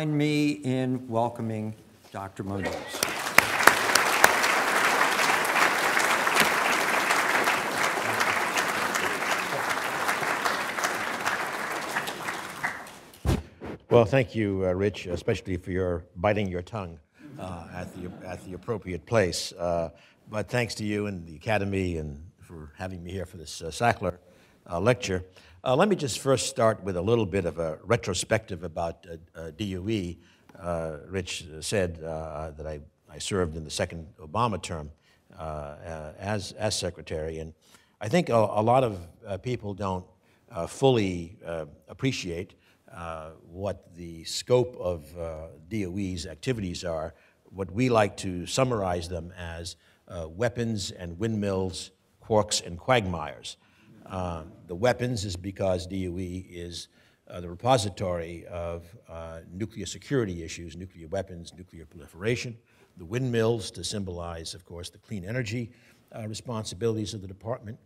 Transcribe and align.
join 0.00 0.16
me 0.16 0.52
in 0.64 1.06
welcoming 1.08 1.74
Dr. 2.10 2.42
Moniz. 2.42 2.74
Well, 13.90 14.06
thank 14.06 14.34
you, 14.34 14.64
uh, 14.64 14.72
Rich, 14.72 15.04
especially 15.04 15.58
for 15.58 15.70
your 15.70 16.04
biting 16.16 16.48
your 16.48 16.62
tongue 16.62 16.98
uh, 17.38 17.66
at, 17.74 17.94
the, 17.94 18.10
at 18.26 18.42
the 18.46 18.54
appropriate 18.54 19.04
place. 19.04 19.52
Uh, 19.52 19.90
but 20.30 20.48
thanks 20.48 20.74
to 20.76 20.84
you 20.84 21.08
and 21.08 21.26
the 21.26 21.36
Academy 21.36 21.98
and 21.98 22.24
for 22.40 22.72
having 22.78 23.04
me 23.04 23.10
here 23.10 23.26
for 23.26 23.36
this 23.36 23.60
uh, 23.60 23.66
Sackler 23.66 24.16
uh, 24.70 24.80
lecture. 24.80 25.26
Uh, 25.62 25.76
let 25.76 25.90
me 25.90 25.96
just 25.96 26.20
first 26.20 26.46
start 26.46 26.82
with 26.82 26.96
a 26.96 27.02
little 27.02 27.26
bit 27.26 27.44
of 27.44 27.58
a 27.58 27.78
retrospective 27.84 28.64
about 28.64 29.06
uh, 29.06 29.38
uh, 29.38 29.50
DOE. 29.50 30.16
Uh, 30.58 30.96
Rich 31.06 31.44
said 31.60 32.00
that 32.00 32.66
I, 32.66 32.80
I 33.10 33.18
served 33.18 33.56
in 33.58 33.64
the 33.64 33.70
second 33.70 34.06
Obama 34.18 34.60
term 34.60 34.90
as, 35.38 36.52
as 36.52 36.78
secretary, 36.78 37.40
and 37.40 37.52
I 38.00 38.08
think 38.08 38.30
a, 38.30 38.34
a 38.34 38.62
lot 38.62 38.84
of 38.84 39.42
people 39.42 39.74
don't 39.74 40.06
fully 40.66 41.36
appreciate 41.88 42.54
uh, 42.90 43.32
what 43.46 43.94
the 43.94 44.24
scope 44.24 44.74
of 44.80 45.04
uh, 45.18 45.48
DOE's 45.68 46.26
activities 46.26 46.84
are, 46.84 47.14
what 47.50 47.70
we 47.70 47.90
like 47.90 48.16
to 48.16 48.46
summarize 48.46 49.10
them 49.10 49.30
as 49.38 49.76
uh, 50.08 50.26
weapons 50.26 50.90
and 50.90 51.18
windmills, 51.18 51.90
quarks 52.24 52.64
and 52.66 52.78
quagmires. 52.78 53.58
Uh, 54.06 54.44
the 54.66 54.74
weapons 54.74 55.24
is 55.24 55.36
because 55.36 55.86
DOE 55.86 56.44
is 56.48 56.88
uh, 57.28 57.40
the 57.40 57.48
repository 57.48 58.44
of 58.46 58.84
nuclear 59.52 59.86
security 59.86 60.42
issues, 60.42 60.76
nuclear 60.76 61.06
weapons, 61.08 61.52
nuclear 61.56 61.86
proliferation. 61.86 62.56
The 62.96 63.04
windmills 63.04 63.70
to 63.72 63.84
symbolize, 63.84 64.54
of 64.54 64.64
course, 64.64 64.90
the 64.90 64.98
clean 64.98 65.24
energy 65.24 65.70
responsibilities 66.26 67.14
of 67.14 67.22
the 67.22 67.28
department. 67.28 67.78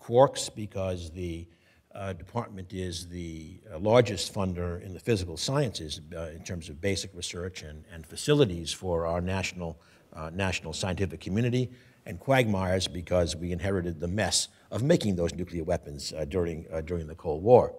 Quarks 0.00 0.52
because 0.54 1.10
the 1.10 1.46
uh, 1.94 2.12
department 2.12 2.72
is 2.72 3.08
the 3.08 3.60
uh, 3.72 3.78
largest 3.78 4.32
funder 4.32 4.80
in 4.82 4.92
the 4.92 5.00
physical 5.00 5.36
sciences 5.36 6.00
uh, 6.14 6.28
in 6.34 6.42
terms 6.44 6.68
of 6.68 6.80
basic 6.80 7.14
research 7.14 7.62
and, 7.62 7.84
and 7.92 8.06
facilities 8.06 8.72
for 8.72 9.06
our 9.06 9.20
national, 9.20 9.80
uh, 10.12 10.30
national 10.32 10.72
scientific 10.72 11.20
community, 11.20 11.70
and 12.08 12.18
quagmires 12.18 12.88
because 12.88 13.36
we 13.36 13.52
inherited 13.52 14.00
the 14.00 14.08
mess 14.08 14.48
of 14.72 14.82
making 14.82 15.14
those 15.14 15.34
nuclear 15.34 15.62
weapons 15.62 16.12
uh, 16.12 16.24
during, 16.24 16.66
uh, 16.72 16.80
during 16.80 17.06
the 17.06 17.14
Cold 17.14 17.42
War. 17.42 17.74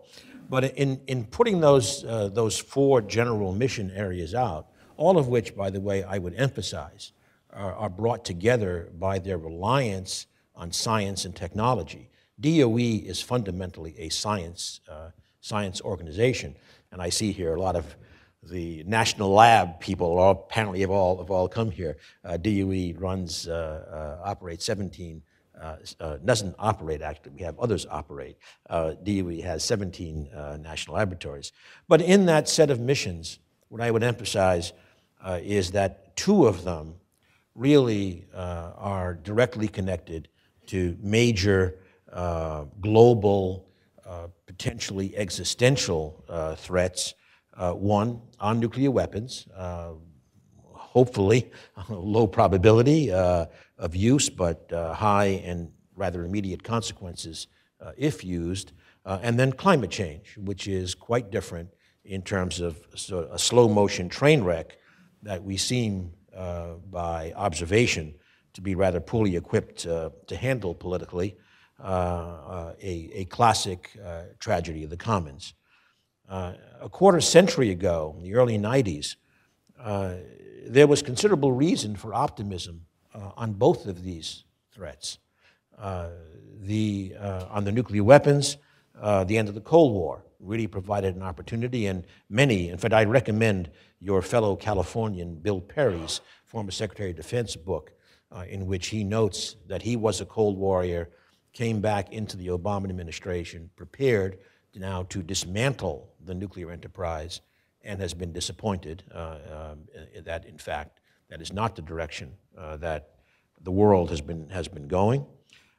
But 0.49 0.75
in, 0.77 1.01
in 1.07 1.25
putting 1.25 1.59
those, 1.59 2.01
those 2.01 2.57
four 2.57 3.01
general 3.01 3.53
mission 3.53 3.91
areas 3.91 4.33
out, 4.33 4.67
all 4.97 5.17
of 5.17 5.27
which, 5.27 5.55
by 5.55 5.69
the 5.69 5.79
way, 5.79 6.03
I 6.03 6.17
would 6.17 6.33
emphasize, 6.35 7.11
are, 7.51 7.73
are 7.73 7.89
brought 7.89 8.25
together 8.25 8.89
by 8.97 9.19
their 9.19 9.37
reliance 9.37 10.27
on 10.55 10.71
science 10.71 11.25
and 11.25 11.35
technology. 11.35 12.09
DOE 12.39 12.77
is 12.77 13.21
fundamentally 13.21 13.95
a 13.97 14.09
science, 14.09 14.81
uh, 14.89 15.09
science 15.41 15.81
organization. 15.81 16.55
And 16.91 17.01
I 17.01 17.09
see 17.09 17.31
here 17.31 17.55
a 17.55 17.61
lot 17.61 17.75
of 17.75 17.95
the 18.43 18.83
national 18.85 19.29
lab 19.31 19.79
people 19.79 20.17
all, 20.17 20.31
apparently 20.31 20.81
have 20.81 20.89
all, 20.89 21.17
have 21.17 21.31
all 21.31 21.47
come 21.47 21.71
here. 21.71 21.97
Uh, 22.23 22.37
DOE 22.37 22.93
runs, 22.97 23.47
uh, 23.47 24.19
uh 24.23 24.27
operates 24.27 24.65
17, 24.65 25.21
uh, 25.59 25.75
uh, 25.99 26.17
doesn't 26.23 26.55
operate 26.57 27.01
actually, 27.01 27.31
we 27.31 27.41
have 27.41 27.59
others 27.59 27.85
operate. 27.89 28.37
DOE 28.69 29.41
has 29.41 29.63
17 29.63 30.29
national 30.61 30.95
laboratories. 30.95 31.51
But 31.87 32.01
in 32.01 32.25
that 32.27 32.47
set 32.47 32.69
of 32.69 32.79
missions, 32.79 33.39
what 33.67 33.81
I 33.81 33.91
would 33.91 34.03
emphasize 34.03 34.73
is 35.41 35.71
that 35.71 36.15
two 36.15 36.47
of 36.47 36.63
them 36.63 36.95
really 37.55 38.25
are 38.33 39.15
directly 39.15 39.67
connected 39.67 40.29
to 40.67 40.97
major 41.01 41.79
uh, 42.11 42.65
global, 42.81 43.67
uh, 44.05 44.27
potentially 44.47 45.15
existential 45.15 46.23
uh, 46.27 46.55
threats. 46.55 47.13
Uh, 47.59 47.73
one, 47.73 48.21
on 48.39 48.57
nuclear 48.57 48.89
weapons, 48.89 49.45
uh, 49.53 49.91
hopefully 50.63 51.51
low 51.89 52.25
probability 52.25 53.11
of 53.11 53.95
use, 53.95 54.29
but 54.29 54.71
high 54.71 55.41
and 55.43 55.69
rather 55.95 56.23
immediate 56.23 56.63
consequences 56.63 57.47
if 57.97 58.23
used. 58.23 58.71
and 59.05 59.37
then 59.37 59.51
climate 59.51 59.91
change, 59.91 60.37
which 60.37 60.67
is 60.69 60.95
quite 60.95 61.31
different 61.31 61.69
in 62.05 62.21
terms 62.21 62.61
of 62.61 62.77
a 63.11 63.37
slow 63.37 63.67
motion 63.67 64.07
train 64.07 64.41
wreck 64.41 64.77
that 65.21 65.43
we 65.43 65.57
seem 65.57 66.13
by 66.89 67.33
observation 67.35 68.15
to 68.53 68.61
be 68.61 68.73
rather 68.73 69.01
poorly 69.01 69.35
equipped 69.35 69.79
to 69.79 70.35
handle 70.35 70.73
politically. 70.73 71.35
Uh, 71.81 71.87
uh, 71.87 72.73
a, 72.81 73.09
a, 73.13 73.25
classic 73.25 73.97
uh, 74.05 74.23
tragedy 74.37 74.83
of 74.83 74.89
the 74.89 74.97
commons. 74.97 75.53
Uh, 76.29 76.53
a 76.79 76.87
quarter 76.87 77.19
century 77.19 77.71
ago, 77.71 78.13
in 78.17 78.23
the 78.23 78.35
early 78.35 78.57
90s, 78.57 79.15
uh, 79.81 80.13
there 80.67 80.85
was 80.85 81.01
considerable 81.01 81.51
reason 81.51 81.95
for 81.95 82.13
optimism 82.13 82.85
uh, 83.15 83.31
on 83.35 83.53
both 83.53 83.87
of 83.87 84.03
these 84.03 84.43
threats. 84.71 85.17
the, 86.61 87.15
on 87.49 87.63
the 87.63 87.71
nuclear 87.71 88.03
weapons, 88.03 88.57
the 89.01 89.37
end 89.37 89.49
of 89.49 89.55
the 89.55 89.61
Cold 89.61 89.93
War 89.93 90.23
really 90.39 90.67
provided 90.67 91.15
an 91.15 91.23
opportunity, 91.23 91.87
and 91.87 92.05
many, 92.29 92.69
in 92.69 92.77
fact, 92.77 92.93
I 92.93 93.05
recommend 93.05 93.71
your 93.99 94.21
fellow 94.21 94.55
Californian 94.55 95.35
Bill 95.35 95.59
Perry's 95.59 96.21
former 96.45 96.71
Secretary 96.71 97.09
of 97.09 97.15
Defense 97.15 97.55
book, 97.55 97.91
uh, 98.31 98.45
in 98.47 98.67
which 98.67 98.87
he 98.87 99.03
notes 99.03 99.55
that 99.67 99.81
he 99.81 99.95
was 99.95 100.21
a 100.21 100.25
Cold 100.25 100.57
Warrior 100.57 101.09
came 101.53 101.81
back 101.81 102.13
into 102.13 102.37
the 102.37 102.47
Obama 102.47 102.89
administration 102.89 103.69
prepared 103.75 104.37
now 104.79 105.03
to 105.03 105.21
dismantle 105.21 106.09
the 106.25 106.33
nuclear 106.33 106.71
enterprise 106.71 107.41
and 107.81 107.99
has 107.99 108.13
been 108.13 108.33
disappointed 108.33 109.03
uh, 109.13 109.37
um, 109.51 109.79
that, 110.23 110.45
in 110.45 110.57
fact, 110.57 110.99
that 111.29 111.41
is 111.41 111.53
not 111.53 111.75
the 111.75 111.81
direction 111.81 112.33
uh, 112.57 112.77
that 112.77 113.09
the 113.61 113.71
world 113.71 114.09
has 114.09 114.21
been, 114.21 114.49
has 114.49 114.67
been 114.67 114.87
going. 114.87 115.25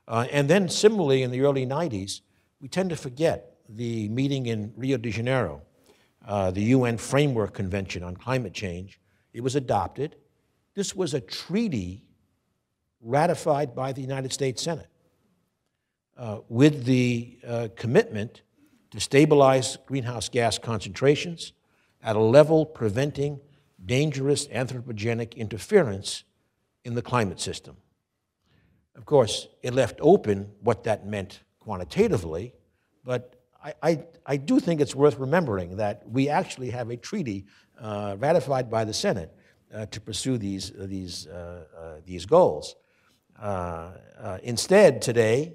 Uh, 0.07 0.27
and 0.31 0.49
then, 0.49 0.69
similarly, 0.69 1.23
in 1.23 1.31
the 1.31 1.41
early 1.41 1.67
90s, 1.67 2.21
we 2.61 2.69
tend 2.69 2.91
to 2.91 2.97
forget 2.97 3.57
the 3.69 4.09
meeting 4.09 4.47
in 4.47 4.73
Rio 4.77 4.97
de 4.97 5.11
Janeiro, 5.11 5.63
the 6.27 6.63
UN 6.63 6.99
Framework 6.99 7.55
Convention 7.55 8.03
on 8.03 8.17
Climate 8.17 8.53
Change. 8.53 9.01
It 9.33 9.41
was 9.43 9.57
adopted. 9.57 10.17
This 10.75 10.95
was 10.95 11.15
a 11.15 11.21
treaty 11.21 12.05
ratified 13.01 13.75
by 13.75 13.93
the 13.93 14.01
United 14.01 14.33
States 14.33 14.63
Senate 14.63 14.89
uh, 16.17 16.41
with 16.49 16.85
the 16.85 17.39
uh, 17.47 17.69
commitment 17.77 18.43
to 18.91 19.01
stabilize 19.01 19.79
greenhouse 19.87 20.29
gas 20.29 20.59
concentrations 20.59 21.53
at 22.03 22.17
a 22.17 22.21
level 22.21 22.67
preventing 22.67 23.41
dangerous 23.85 24.47
anthropogenic 24.49 25.37
interference 25.37 26.25
in 26.85 26.95
the 26.95 27.03
climate 27.03 27.41
system. 27.41 27.77
Of 28.97 29.05
course, 29.07 29.49
it 29.63 29.75
left 29.75 29.99
open 30.03 30.51
what 30.61 30.85
that 30.85 31.07
meant 31.07 31.41
quantitatively, 31.61 32.55
but 33.05 33.37
I, 33.63 33.75
I, 33.83 34.05
I 34.27 34.37
do 34.37 34.59
think 34.59 34.81
it's 34.81 34.95
worth 34.95 35.19
remembering 35.19 35.77
that 35.77 36.09
we 36.09 36.29
actually 36.29 36.71
have 36.71 36.91
a 36.91 36.97
treaty 36.97 37.47
uh, 37.79 38.17
ratified 38.19 38.71
by 38.71 38.85
the 38.85 38.93
Senate 38.93 39.35
uh, 39.75 39.87
to 39.87 40.01
pursue 40.01 40.37
these, 40.37 40.73
these, 40.77 41.27
uh, 41.27 41.65
uh, 41.77 41.95
these 42.05 42.27
goals. 42.27 42.77
instead, 44.43 45.01
today, 45.01 45.55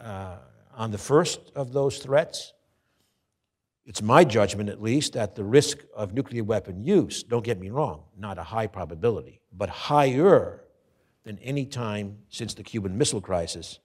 uh, 0.00 0.36
on 0.74 0.90
the 0.90 0.98
first 0.98 1.52
of 1.54 1.72
those 1.72 1.98
threats, 1.98 2.54
it's 3.84 4.00
my 4.00 4.24
judgment, 4.24 4.68
at 4.68 4.80
least, 4.80 5.14
that 5.14 5.34
the 5.34 5.44
risk 5.44 5.78
of 5.94 6.14
nuclear 6.14 6.44
weapon 6.44 6.82
use, 6.82 7.22
don't 7.22 7.44
get 7.44 7.58
me 7.58 7.70
wrong, 7.70 8.04
not 8.16 8.38
a 8.38 8.42
high 8.42 8.66
probability, 8.66 9.40
but 9.52 9.68
higher 9.68 10.64
than 11.24 11.38
any 11.38 11.66
time 11.66 12.18
since 12.28 12.54
the 12.54 12.62
Cuban 12.62 12.96
Missile 12.96 13.20
Crisis, 13.20 13.80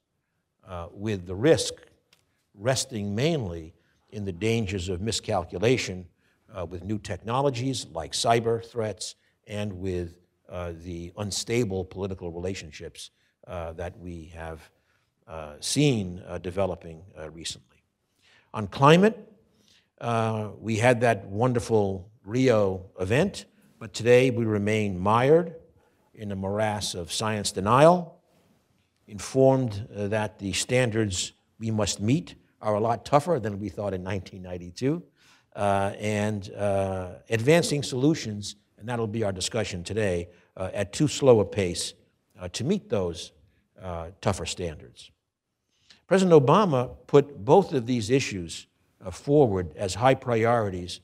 uh, 0.68 0.88
with 0.92 1.26
the 1.26 1.36
risk 1.36 1.74
resting 2.54 3.16
mainly 3.16 3.74
in 4.10 4.26
the 4.26 4.32
dangers 4.32 4.90
of 4.90 5.02
miscalculation 5.02 6.08
uh, 6.56 6.66
with 6.66 6.84
new 6.84 6.98
technologies 6.98 7.88
like 7.92 8.14
cyber 8.14 8.64
threats 8.64 9.16
and 9.48 9.72
with 9.74 10.16
uh, 10.50 10.74
the 10.84 11.12
unstable 11.18 11.84
political 11.84 12.32
relationships 12.32 13.12
uh, 13.48 13.74
that 13.74 13.98
we 14.00 14.32
have 14.34 14.70
uh, 15.28 15.56
seen 15.60 16.22
uh, 16.28 16.38
developing 16.38 17.02
recently. 17.32 17.84
On 18.54 18.68
climate, 18.68 19.18
we 20.60 20.78
had 20.78 21.02
that 21.02 21.26
wonderful 21.26 22.10
Rio 22.24 22.86
event, 23.00 23.46
but 23.80 23.94
today 23.94 24.30
we 24.32 24.46
remain 24.46 25.00
mired 25.00 25.56
in 26.14 26.32
a 26.32 26.36
morass 26.36 26.96
of 26.96 27.12
science 27.12 27.52
denial, 27.52 28.20
informed 29.08 29.88
that 29.92 30.40
the 30.40 30.54
standards 30.54 31.34
we 31.60 31.72
must 31.72 32.00
meet 32.00 32.36
are 32.62 32.76
a 32.76 32.80
lot 32.80 33.06
tougher 33.06 33.40
than 33.40 33.60
we 33.60 33.70
thought 33.70 33.94
in 33.94 34.04
1992. 34.04 35.04
uh, 35.58 35.94
and 36.00 36.52
uh, 36.54 37.16
advancing 37.32 37.82
solutions, 37.82 38.56
and 38.78 38.88
that'll 38.88 39.08
be 39.08 39.24
our 39.24 39.32
discussion 39.32 39.84
today, 39.84 40.30
uh, 40.56 40.70
at 40.72 40.94
too 40.94 41.08
slow 41.08 41.40
a 41.40 41.46
pace 41.46 41.96
uh, 42.40 42.48
to 42.50 42.64
meet 42.64 42.90
those 42.90 43.32
uh, 43.82 44.10
tougher 44.22 44.46
standards. 44.46 45.10
President 46.06 46.46
Obama 46.46 46.96
put 47.08 47.44
both 47.44 47.74
of 47.74 47.88
these 47.88 48.12
issues 48.12 48.68
uh, 48.68 48.77
forward 49.12 49.74
as 49.76 49.96
high 49.96 50.16
priorities 50.16 51.02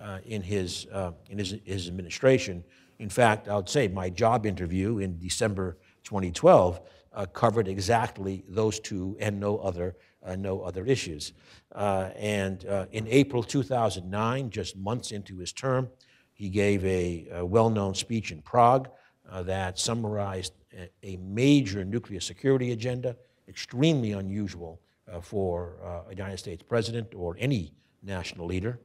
uh, 0.00 0.18
in, 0.24 0.42
his, 0.42 0.86
uh, 0.92 1.12
in 1.30 1.38
his, 1.38 1.56
his 1.64 1.88
administration. 1.88 2.64
In 2.98 3.08
fact, 3.08 3.48
I 3.48 3.56
would 3.56 3.68
say 3.68 3.88
my 3.88 4.10
job 4.10 4.46
interview 4.46 4.98
in 4.98 5.18
December 5.18 5.76
2012 6.04 6.80
uh, 7.12 7.26
covered 7.26 7.68
exactly 7.68 8.44
those 8.48 8.80
two 8.80 9.16
and 9.20 9.38
no 9.38 9.58
other, 9.58 9.96
uh, 10.24 10.36
no 10.36 10.62
other 10.62 10.86
issues. 10.86 11.32
Uh, 11.74 12.10
and 12.16 12.66
uh, 12.66 12.86
in 12.92 13.06
April 13.08 13.42
2009, 13.42 14.50
just 14.50 14.76
months 14.76 15.12
into 15.12 15.38
his 15.38 15.52
term, 15.52 15.88
he 16.32 16.48
gave 16.48 16.84
a, 16.84 17.28
a 17.32 17.46
well 17.46 17.70
known 17.70 17.94
speech 17.94 18.32
in 18.32 18.42
Prague 18.42 18.88
uh, 19.30 19.42
that 19.44 19.78
summarized 19.78 20.52
a, 20.76 20.90
a, 21.02 21.16
major 21.18 21.84
nuclear 21.84 22.20
security 22.20 22.72
agenda, 22.72 23.16
extremely 23.48 24.12
unusual 24.12 24.80
uh, 24.80 24.83
for 25.20 25.76
uh, 25.82 26.10
a 26.10 26.14
United 26.14 26.38
States 26.38 26.62
president 26.62 27.14
or 27.14 27.36
any 27.38 27.74
national 28.02 28.46
leader. 28.46 28.80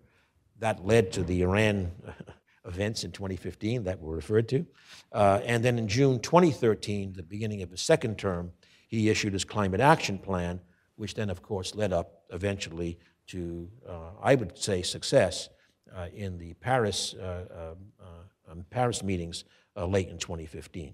That 0.60 0.86
led 0.86 1.12
to 1.14 1.24
the 1.24 1.42
Iran 1.42 1.92
events 2.66 3.04
in 3.04 3.12
2015 3.12 3.84
that 3.84 4.00
were 4.00 4.16
referred 4.16 4.48
to. 4.50 4.66
Uh, 5.12 5.42
and 5.46 5.64
then 5.64 5.78
in 5.78 5.88
June 5.88 6.20
2013, 6.20 7.14
the 7.14 7.24
beginning 7.24 7.62
of 7.62 7.72
his 7.72 7.82
second 7.82 8.18
term, 8.18 8.52
he 8.88 9.10
issued 9.10 9.34
his 9.34 9.46
climate 9.46 9.80
action 9.80 10.18
plan, 10.18 10.60
which 10.96 11.14
then, 11.14 11.30
of 11.30 11.42
course, 11.42 11.76
led 11.76 11.94
up 11.94 12.24
eventually 12.32 13.00
to, 13.28 13.70
uh, 13.88 14.12
I 14.22 14.36
would 14.36 14.58
say, 14.58 14.82
success 14.82 15.50
uh, 15.96 16.08
in 16.14 16.38
the 16.38 16.54
Paris, 16.56 17.14
uh, 17.14 17.46
um, 17.52 17.78
uh, 18.02 18.52
um, 18.52 18.66
Paris 18.70 19.04
meetings 19.04 19.44
uh, 19.78 19.86
late 19.86 20.10
in 20.10 20.18
2015. 20.18 20.94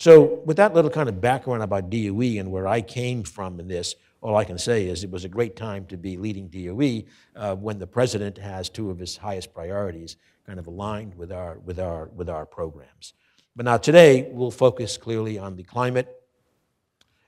So, 0.00 0.40
with 0.46 0.56
that 0.56 0.72
little 0.72 0.90
kind 0.90 1.10
of 1.10 1.20
background 1.20 1.62
about 1.62 1.90
DOE 1.90 2.38
and 2.38 2.50
where 2.50 2.66
I 2.66 2.80
came 2.80 3.22
from 3.22 3.60
in 3.60 3.68
this, 3.68 3.96
all 4.22 4.34
I 4.34 4.44
can 4.44 4.56
say 4.56 4.86
is 4.86 5.04
it 5.04 5.10
was 5.10 5.26
a 5.26 5.28
great 5.28 5.56
time 5.56 5.84
to 5.88 5.98
be 5.98 6.16
leading 6.16 6.48
DOE 6.48 7.02
uh, 7.36 7.54
when 7.56 7.78
the 7.78 7.86
president 7.86 8.38
has 8.38 8.70
two 8.70 8.88
of 8.88 8.98
his 8.98 9.18
highest 9.18 9.52
priorities 9.52 10.16
kind 10.46 10.58
of 10.58 10.66
aligned 10.66 11.14
with 11.16 11.30
our, 11.30 11.58
with, 11.58 11.78
our, 11.78 12.06
with 12.16 12.30
our 12.30 12.46
programs. 12.46 13.12
But 13.54 13.66
now 13.66 13.76
today, 13.76 14.30
we'll 14.32 14.50
focus 14.50 14.96
clearly 14.96 15.38
on 15.38 15.54
the 15.54 15.64
climate 15.64 16.22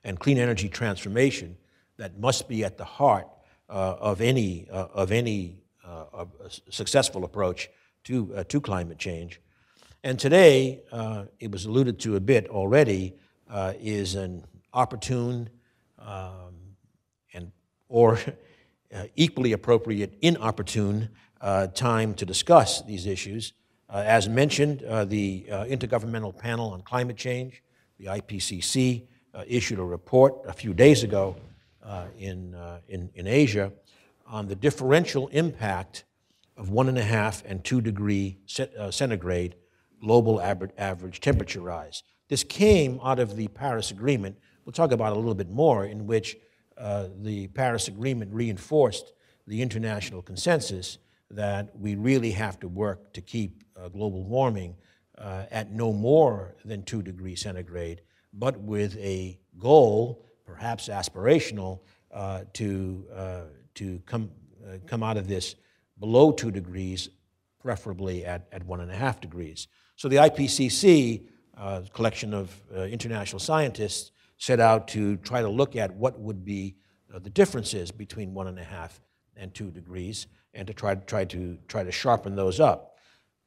and 0.03 0.19
clean 0.19 0.39
energy 0.39 0.67
transformation 0.67 1.55
that 1.97 2.19
must 2.19 2.49
be 2.49 2.65
at 2.65 2.79
the 2.79 2.85
heart 2.85 3.27
uh, 3.69 3.97
of 3.99 4.19
any, 4.19 4.67
uh, 4.71 4.87
of 4.95 5.11
any 5.11 5.59
uh, 5.85 6.25
successful 6.71 7.23
approach 7.23 7.69
to, 8.05 8.33
uh, 8.35 8.43
to 8.45 8.59
climate 8.59 8.97
change. 8.97 9.41
And 10.05 10.19
today, 10.19 10.81
uh, 10.91 11.25
it 11.39 11.49
was 11.49 11.63
alluded 11.63 11.97
to 12.01 12.17
a 12.17 12.19
bit 12.19 12.49
already, 12.49 13.15
uh, 13.49 13.71
is 13.79 14.15
an 14.15 14.43
opportune 14.73 15.49
um, 15.97 16.75
and 17.33 17.53
or 17.87 18.19
equally 19.15 19.53
appropriate, 19.53 20.17
inopportune 20.21 21.07
uh, 21.39 21.67
time 21.67 22.13
to 22.15 22.25
discuss 22.25 22.81
these 22.81 23.05
issues. 23.05 23.53
Uh, 23.89 24.03
as 24.05 24.27
mentioned, 24.27 24.83
uh, 24.83 25.05
the 25.05 25.45
uh, 25.49 25.63
Intergovernmental 25.63 26.37
Panel 26.37 26.71
on 26.71 26.81
Climate 26.81 27.15
Change, 27.15 27.63
the 27.97 28.07
IPCC, 28.07 29.03
uh, 29.33 29.43
issued 29.47 29.79
a 29.79 29.83
report 29.83 30.35
a 30.45 30.53
few 30.53 30.73
days 30.73 31.03
ago 31.03 31.37
uh, 31.81 32.07
in, 32.19 32.57
in, 32.89 33.09
in 33.15 33.25
Asia 33.25 33.71
on 34.27 34.47
the 34.47 34.55
differential 34.55 35.29
impact 35.29 36.03
of 36.57 36.69
one 36.69 36.89
and 36.89 36.97
a 36.97 37.03
half 37.03 37.41
and 37.45 37.63
two 37.63 37.79
degree 37.79 38.37
centigrade 38.89 39.55
global 40.03 40.41
average 40.41 41.21
temperature 41.21 41.61
rise. 41.61 42.03
This 42.27 42.43
came 42.43 42.99
out 43.03 43.19
of 43.19 43.35
the 43.35 43.47
Paris 43.47 43.91
Agreement. 43.91 44.37
We'll 44.65 44.73
talk 44.73 44.91
about 44.91 45.13
it 45.13 45.17
a 45.17 45.19
little 45.19 45.33
bit 45.33 45.49
more, 45.49 45.85
in 45.85 46.05
which 46.05 46.35
uh, 46.77 47.07
the 47.21 47.47
Paris 47.47 47.87
Agreement 47.87 48.33
reinforced 48.33 49.13
the 49.47 49.61
international 49.61 50.21
consensus 50.21 50.97
that 51.31 51.77
we 51.77 51.95
really 51.95 52.31
have 52.31 52.59
to 52.59 52.67
work 52.67 53.13
to 53.13 53.21
keep 53.21 53.63
uh, 53.75 53.89
global 53.89 54.23
warming 54.23 54.75
uh, 55.17 55.45
at 55.51 55.71
no 55.71 55.93
more 55.93 56.55
than 56.65 56.83
2 56.83 57.01
degrees 57.01 57.41
centigrade, 57.41 58.01
but 58.33 58.59
with 58.59 58.97
a 58.97 59.39
goal, 59.57 60.25
perhaps 60.45 60.89
aspirational, 60.89 61.79
uh, 62.11 62.41
to, 62.53 63.05
uh, 63.15 63.41
to 63.75 63.99
come, 64.05 64.29
uh, 64.67 64.77
come 64.85 65.03
out 65.03 65.17
of 65.17 65.27
this 65.27 65.55
below 65.99 66.31
2 66.31 66.51
degrees, 66.51 67.09
preferably 67.59 68.25
at, 68.25 68.47
at 68.51 68.65
1.5 68.67 69.21
degrees. 69.21 69.67
So 69.95 70.07
the 70.09 70.17
IPCC, 70.17 71.27
uh, 71.57 71.81
collection 71.93 72.33
of 72.33 72.51
international 72.71 73.39
scientists, 73.39 74.11
set 74.37 74.59
out 74.59 74.87
to 74.89 75.17
try 75.17 75.41
to 75.41 75.49
look 75.49 75.75
at 75.75 75.93
what 75.95 76.19
would 76.19 76.43
be 76.43 76.75
the 77.09 77.29
differences 77.29 77.91
between 77.91 78.33
1.5 78.33 78.89
and 79.37 79.53
2 79.53 79.71
degrees 79.71 80.27
and 80.53 80.67
to 80.67 80.73
try, 80.73 80.95
try, 80.95 81.25
to, 81.25 81.57
try 81.67 81.83
to 81.83 81.91
sharpen 81.91 82.35
those 82.35 82.59
up. 82.59 82.97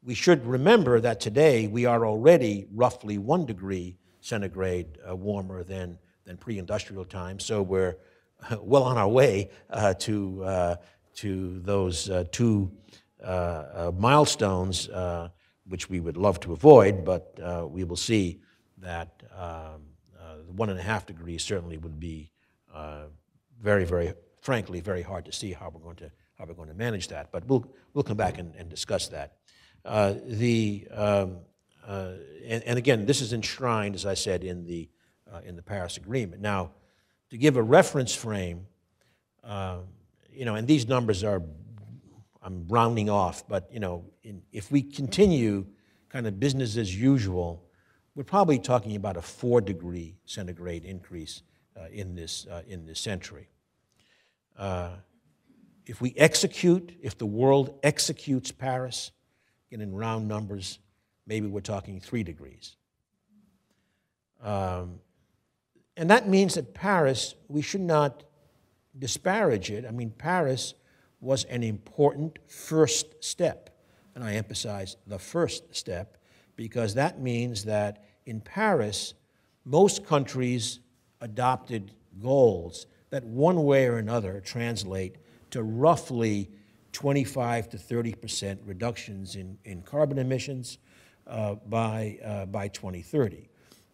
We 0.03 0.15
should 0.15 0.45
remember 0.47 1.01
that 1.01 1.21
today 1.21 1.67
we 1.67 1.85
are 1.85 2.07
already 2.07 2.67
roughly 2.73 3.19
one 3.19 3.47
degree 3.47 3.97
centigrade 4.21 4.99
uh, 5.09 5.17
warmer 5.17 5.65
than, 5.65 5.99
than 6.25 6.37
pre 6.37 6.59
industrial 6.59 7.05
times, 7.05 7.45
so 7.45 7.63
we're 7.63 7.97
well 8.61 8.83
on 8.85 8.99
our 8.99 9.09
way 9.09 9.51
uh, 9.71 9.95
to, 9.95 10.45
uh, 10.45 10.77
to 11.17 11.61
those 11.61 12.11
uh, 12.11 12.25
two 12.31 12.71
uh, 13.25 13.27
uh, 13.27 13.93
milestones, 13.97 14.89
which 15.69 15.89
we 15.89 16.01
would 16.01 16.17
love 16.17 16.41
to 16.41 16.53
avoid, 16.53 17.05
but 17.05 17.39
we 17.71 17.85
will 17.85 17.97
see 17.97 18.41
that 18.79 19.23
um, 19.37 19.83
one 20.55 20.71
and 20.71 20.79
a 20.79 20.83
half 20.83 21.07
degrees 21.07 21.43
certainly 21.43 21.77
would 21.77 21.99
be 21.99 22.31
very, 23.61 23.85
very, 23.85 24.13
frankly, 24.41 24.81
very 24.81 25.03
hard 25.03 25.25
to 25.25 25.33
see 25.33 25.53
how 25.53 25.71
we're 25.71 25.81
going 25.81 25.97
to 25.97 26.11
how 26.39 26.45
we're 26.45 26.55
going 26.55 26.69
to 26.69 26.75
manage 26.75 27.09
that. 27.09 27.33
But 27.33 27.47
we'll, 27.47 27.67
we'll 27.95 28.05
come 28.05 28.17
back 28.17 28.39
and, 28.39 28.55
and 28.57 28.69
discuss 28.69 29.09
that. 29.09 29.37
Uh, 29.85 30.15
the, 30.27 30.87
um, 30.93 31.39
uh, 31.87 32.13
and, 32.45 32.63
and, 32.65 32.79
again, 32.79 33.07
this 33.07 33.21
is 33.21 33.33
enshrined, 33.33 33.95
as 33.95 34.05
I 34.05 34.15
said, 34.15 34.45
in 34.45 34.65
the, 34.65 34.89
uh, 35.33 35.41
in 35.45 35.57
the 35.57 35.63
Paris 35.63 35.97
Agreement. 35.97 36.43
Now, 36.43 36.73
to 37.31 37.39
give 37.39 37.57
a 37.57 37.63
reference 37.63 38.15
frame, 38.15 38.67
um, 39.45 39.85
you 40.31 40.45
know, 40.45 40.57
and 40.57 40.67
these 40.67 40.87
numbers 40.87 41.25
are, 41.25 41.43
I'm 42.47 42.65
rounding 42.69 43.11
off, 43.11 43.43
but, 43.49 43.69
you 43.73 43.81
know, 43.81 44.05
in, 44.23 44.41
if 44.53 44.71
we 44.71 44.81
continue 44.81 45.67
kind 46.09 46.29
of 46.29 46.39
business 46.39 46.77
as 46.77 46.95
usual, 46.95 47.65
we're 48.15 48.23
probably 48.23 48.61
talking 48.61 48.95
about 48.95 49.17
a 49.17 49.23
four 49.23 49.61
degree 49.61 50.15
centigrade 50.27 50.85
increase 50.85 51.43
uh, 51.77 51.87
in, 51.93 52.15
this, 52.15 52.47
uh, 52.47 52.63
in 52.69 52.87
this 52.87 53.01
century. 53.01 53.49
Uh, 54.57 54.91
if 55.87 56.01
we 56.01 56.15
execute, 56.17 56.97
if 57.03 57.19
the 57.19 57.27
world 57.27 57.81
executes 57.83 58.53
Paris, 58.53 59.11
and 59.73 59.83
in 59.83 59.93
round 59.93 60.29
numbers, 60.29 60.79
maybe 61.27 61.49
we're 61.49 61.61
talking 61.61 61.99
three 61.99 62.23
degrees. 62.23 62.77
Um, 64.41 65.01
and 65.97 66.09
that 66.11 66.29
means 66.29 66.55
that 66.55 66.75
Paris, 66.75 67.35
we 67.49 67.61
should 67.61 67.81
not 67.81 68.23
disparage 68.97 69.73
it. 69.73 69.85
I 69.85 69.91
mean, 69.91 70.11
Paris 70.11 70.75
was 71.21 71.45
an 71.45 71.63
important 71.63 72.39
first 72.47 73.23
step. 73.25 73.71
And 74.15 74.25
I 74.25 74.35
emphasize 74.35 74.97
the 75.07 75.19
first 75.19 75.75
step 75.75 76.17
because 76.57 76.95
that 76.95 77.21
means 77.21 77.65
that 77.65 78.05
in 78.25 78.41
Paris, 78.41 79.15
most 79.65 80.07
countries 80.07 80.81
adopted 81.21 81.93
goals 82.21 82.87
that 83.11 83.25
one 83.25 83.63
way 83.65 83.87
or 83.87 83.99
another 83.99 84.41
translate 84.41 85.17
to 85.51 85.63
roughly 85.63 86.51
25 86.93 87.69
to 87.69 87.79
30 87.79 88.15
percent 88.15 88.61
reductions 88.65 89.37
in, 89.37 89.59
in 89.65 89.83
carbon 89.83 90.19
emissions 90.19 90.79
uh, 91.27 91.55
by, 91.67 92.19
uh, 92.25 92.47
by 92.47 92.69
2030. 92.69 93.49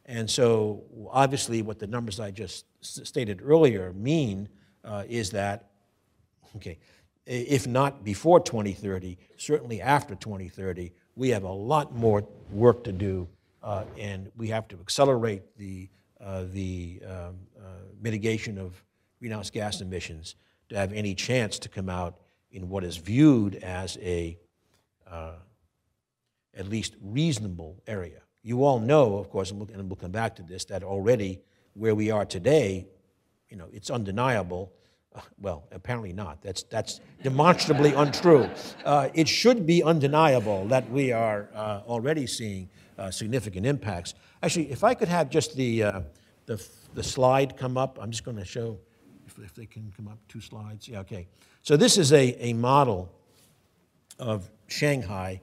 And 0.07 0.29
so, 0.29 0.83
obviously, 1.11 1.63
what 1.63 1.79
the 1.79 1.87
numbers 1.87 2.21
I 2.21 2.31
just 2.31 2.65
stated 2.81 3.41
earlier 3.43 3.93
mean 3.93 4.49
uh, 4.85 5.05
is 5.09 5.31
that, 5.31 5.71
okay, 6.57 6.79
if 7.27 7.67
not 7.67 8.05
before 8.05 8.41
2030, 8.41 9.19
certainly 9.37 9.81
after 9.81 10.15
2030, 10.15 10.93
we 11.15 11.29
have 11.31 11.45
a 11.45 11.53
lot 11.53 11.95
more 11.95 12.27
work 12.51 12.85
to 12.85 12.93
do, 12.93 13.29
uh, 13.63 13.85
and 13.99 14.31
we 14.37 14.49
have 14.49 14.67
to 14.69 14.79
accelerate 14.81 15.43
the, 15.57 15.89
uh, 16.21 16.45
the 16.53 17.01
um, 17.07 17.37
uh, 17.59 17.63
mitigation 18.01 18.59
of 18.59 18.83
greenhouse 19.19 19.51
gas 19.51 19.81
emissions 19.81 20.35
to 20.69 20.77
have 20.77 20.93
any 20.93 21.15
chance 21.15 21.59
to 21.61 21.69
come 21.69 21.89
out 21.89 22.19
in 22.51 22.69
what 22.69 22.83
is 22.83 22.97
viewed 22.97 23.57
as 23.57 23.99
a 24.03 24.37
uh, 25.09 25.35
at 26.55 26.69
least 26.69 26.97
reasonable 27.01 27.81
area. 27.87 28.21
You 28.43 28.65
all 28.65 28.81
know, 28.81 29.17
of 29.19 29.31
course, 29.31 29.51
and 29.51 29.61
we'll, 29.61 29.71
and 29.71 29.89
we'll 29.89 29.97
come 29.97 30.11
back 30.11 30.37
to 30.37 30.43
this, 30.43 30.65
that 30.67 30.83
already 30.83 31.41
where 31.75 31.95
we 31.95 32.11
are 32.11 32.25
today, 32.25 32.87
you 33.49 33.57
know, 33.57 33.69
it's 33.73 33.91
undeniable 33.91 34.73
well, 35.41 35.65
apparently 35.73 36.13
not. 36.13 36.43
That's, 36.43 36.63
that's 36.65 37.01
demonstrably 37.23 37.95
untrue. 37.95 38.49
Uh, 38.85 39.09
it 39.15 39.29
should 39.29 39.67
be 39.67 39.83
undeniable 39.83 40.67
that 40.69 40.91
we 40.91 41.13
are 41.13 41.49
uh, 41.55 41.83
already 41.87 42.27
seeing 42.27 42.69
uh, 42.99 43.11
significant 43.11 43.67
impacts. 43.67 44.15
Actually, 44.43 44.71
if 44.71 44.85
I 44.85 44.95
could 44.95 45.09
have 45.09 45.31
just 45.31 45.57
the, 45.57 45.83
uh, 45.83 46.01
the, 46.47 46.65
the 46.95 47.03
slide 47.03 47.57
come 47.57 47.77
up, 47.77 47.99
I'm 48.01 48.11
just 48.11 48.25
going 48.25 48.37
to 48.37 48.45
show 48.45 48.79
if, 49.27 49.39
if 49.39 49.55
they 49.55 49.67
can 49.67 49.93
come 49.97 50.09
up 50.09 50.19
two 50.29 50.41
slides. 50.41 50.89
Yeah, 50.89 51.01
okay. 51.01 51.27
So 51.63 51.77
this 51.77 51.99
is 51.99 52.13
a, 52.13 52.35
a 52.45 52.53
model 52.55 53.13
of 54.19 54.51
Shanghai 54.69 55.41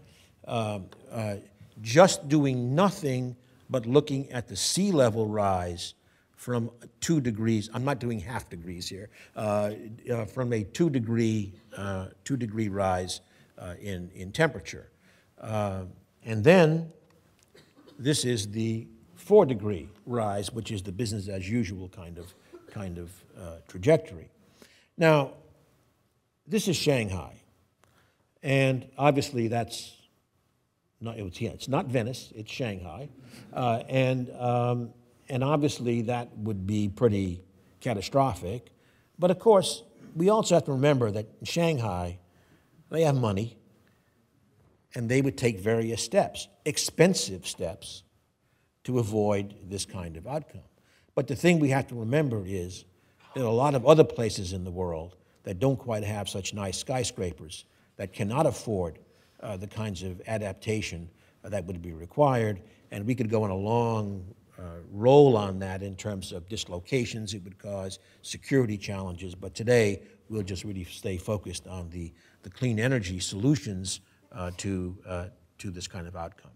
um, 0.48 0.86
uh, 1.12 1.36
just 1.82 2.28
doing 2.28 2.76
nothing 2.76 3.36
but 3.70 3.86
looking 3.86 4.32
at 4.32 4.48
the 4.48 4.56
sea 4.56 4.92
level 4.92 5.28
rise 5.28 5.94
from 6.40 6.72
two 7.02 7.20
degrees. 7.20 7.70
I'm 7.74 7.84
not 7.84 8.00
doing 8.00 8.18
half 8.18 8.50
degrees 8.50 8.88
here. 8.88 9.10
Uh, 9.36 9.72
uh, 10.10 10.24
from 10.24 10.54
a 10.54 10.64
two 10.64 10.90
degree 10.90 11.52
uh, 11.76 12.08
two 12.24 12.38
degree 12.38 12.70
rise 12.70 13.20
uh, 13.58 13.74
in 13.82 14.10
in 14.16 14.32
temperature, 14.32 14.90
uh, 15.42 15.84
and 16.24 16.42
then 16.42 16.94
this 18.00 18.24
is 18.24 18.50
the 18.52 18.88
four 19.16 19.46
degree 19.46 19.90
rise, 20.06 20.50
which 20.54 20.72
is 20.72 20.82
the 20.82 20.94
business 20.94 21.28
as 21.28 21.50
usual 21.50 21.90
kind 21.90 22.18
of 22.18 22.34
kind 22.72 22.98
of 22.98 23.12
trajectory. 23.68 24.30
Now, 24.98 25.34
this 26.48 26.70
is 26.70 26.78
Shanghai, 26.78 27.34
and 28.42 28.88
obviously 28.98 29.50
that's 29.50 30.00
not, 31.02 31.18
it's, 31.18 31.42
yeah, 31.42 31.52
it's 31.52 31.68
not 31.68 31.86
Venice, 31.86 32.32
it's 32.36 32.52
Shanghai. 32.52 33.10
Uh, 33.54 33.84
and, 33.88 34.30
um, 34.38 34.94
and 35.30 35.44
obviously 35.44 36.02
that 36.04 36.36
would 36.38 36.66
be 36.66 36.90
pretty 36.90 37.42
catastrophic. 37.82 38.72
But 39.18 39.32
of 39.32 39.40
course, 39.40 39.84
we 40.16 40.30
also 40.30 40.56
have 40.56 40.66
to 40.66 40.72
remember 40.72 41.12
that 41.12 41.28
in 41.40 41.46
Shanghai, 41.46 42.20
they 42.90 43.04
have 43.04 43.16
money 43.16 43.58
and 44.96 45.08
they 45.08 45.22
would 45.22 45.38
take 45.38 45.60
various 45.60 46.04
steps, 46.04 46.48
expensive 46.66 47.46
steps, 47.46 48.04
to 48.86 48.98
avoid 48.98 49.54
this 49.70 49.86
kind 49.86 50.18
of 50.18 50.26
outcome. 50.26 50.64
But 51.14 51.28
the 51.28 51.36
thing 51.36 51.60
we 51.60 51.70
have 51.70 51.88
to 51.88 51.96
remember 51.96 52.44
is 52.46 52.86
there 53.36 53.44
are 53.44 53.48
a 53.48 53.52
lot 53.52 53.76
of 53.76 53.86
other 53.86 54.04
places 54.04 54.54
in 54.54 54.64
the 54.64 54.72
world 54.72 55.16
that 55.44 55.60
don't 55.60 55.78
quite 55.78 56.04
have 56.04 56.28
such 56.28 56.54
nice 56.54 56.78
skyscrapers 56.78 57.66
that 57.98 58.14
cannot 58.14 58.46
afford 58.46 58.98
uh, 59.42 59.58
the 59.58 59.68
kinds 59.68 60.02
of 60.02 60.22
adaptation 60.28 61.10
uh, 61.44 61.50
that 61.50 61.66
would 61.66 61.82
be 61.82 61.92
required. 61.92 62.62
And 62.90 63.06
we 63.06 63.14
could 63.14 63.30
go 63.30 63.44
on 63.44 63.52
a 63.52 63.56
long 63.56 64.34
uh, 64.60 64.80
roll 64.92 65.38
on 65.38 65.60
that 65.60 65.82
in 65.82 65.96
terms 65.96 66.34
of 66.34 66.50
dislocations 66.50 67.34
it 67.34 67.44
would 67.44 67.58
cause, 67.58 68.00
security 68.22 68.78
challenges. 68.78 69.34
But 69.34 69.56
today, 69.56 70.02
we'll 70.28 70.44
just 70.44 70.66
really 70.66 70.84
stay 70.84 71.18
focused 71.18 71.66
on 71.68 71.90
the, 71.90 72.14
the 72.44 72.50
clean 72.50 72.80
energy 72.80 73.20
solutions 73.20 74.02
uh, 74.34 74.52
to, 74.58 74.98
uh, 75.08 75.26
to 75.60 75.72
this 75.72 75.88
kind 75.88 76.08
of 76.08 76.16
outcome. 76.16 76.52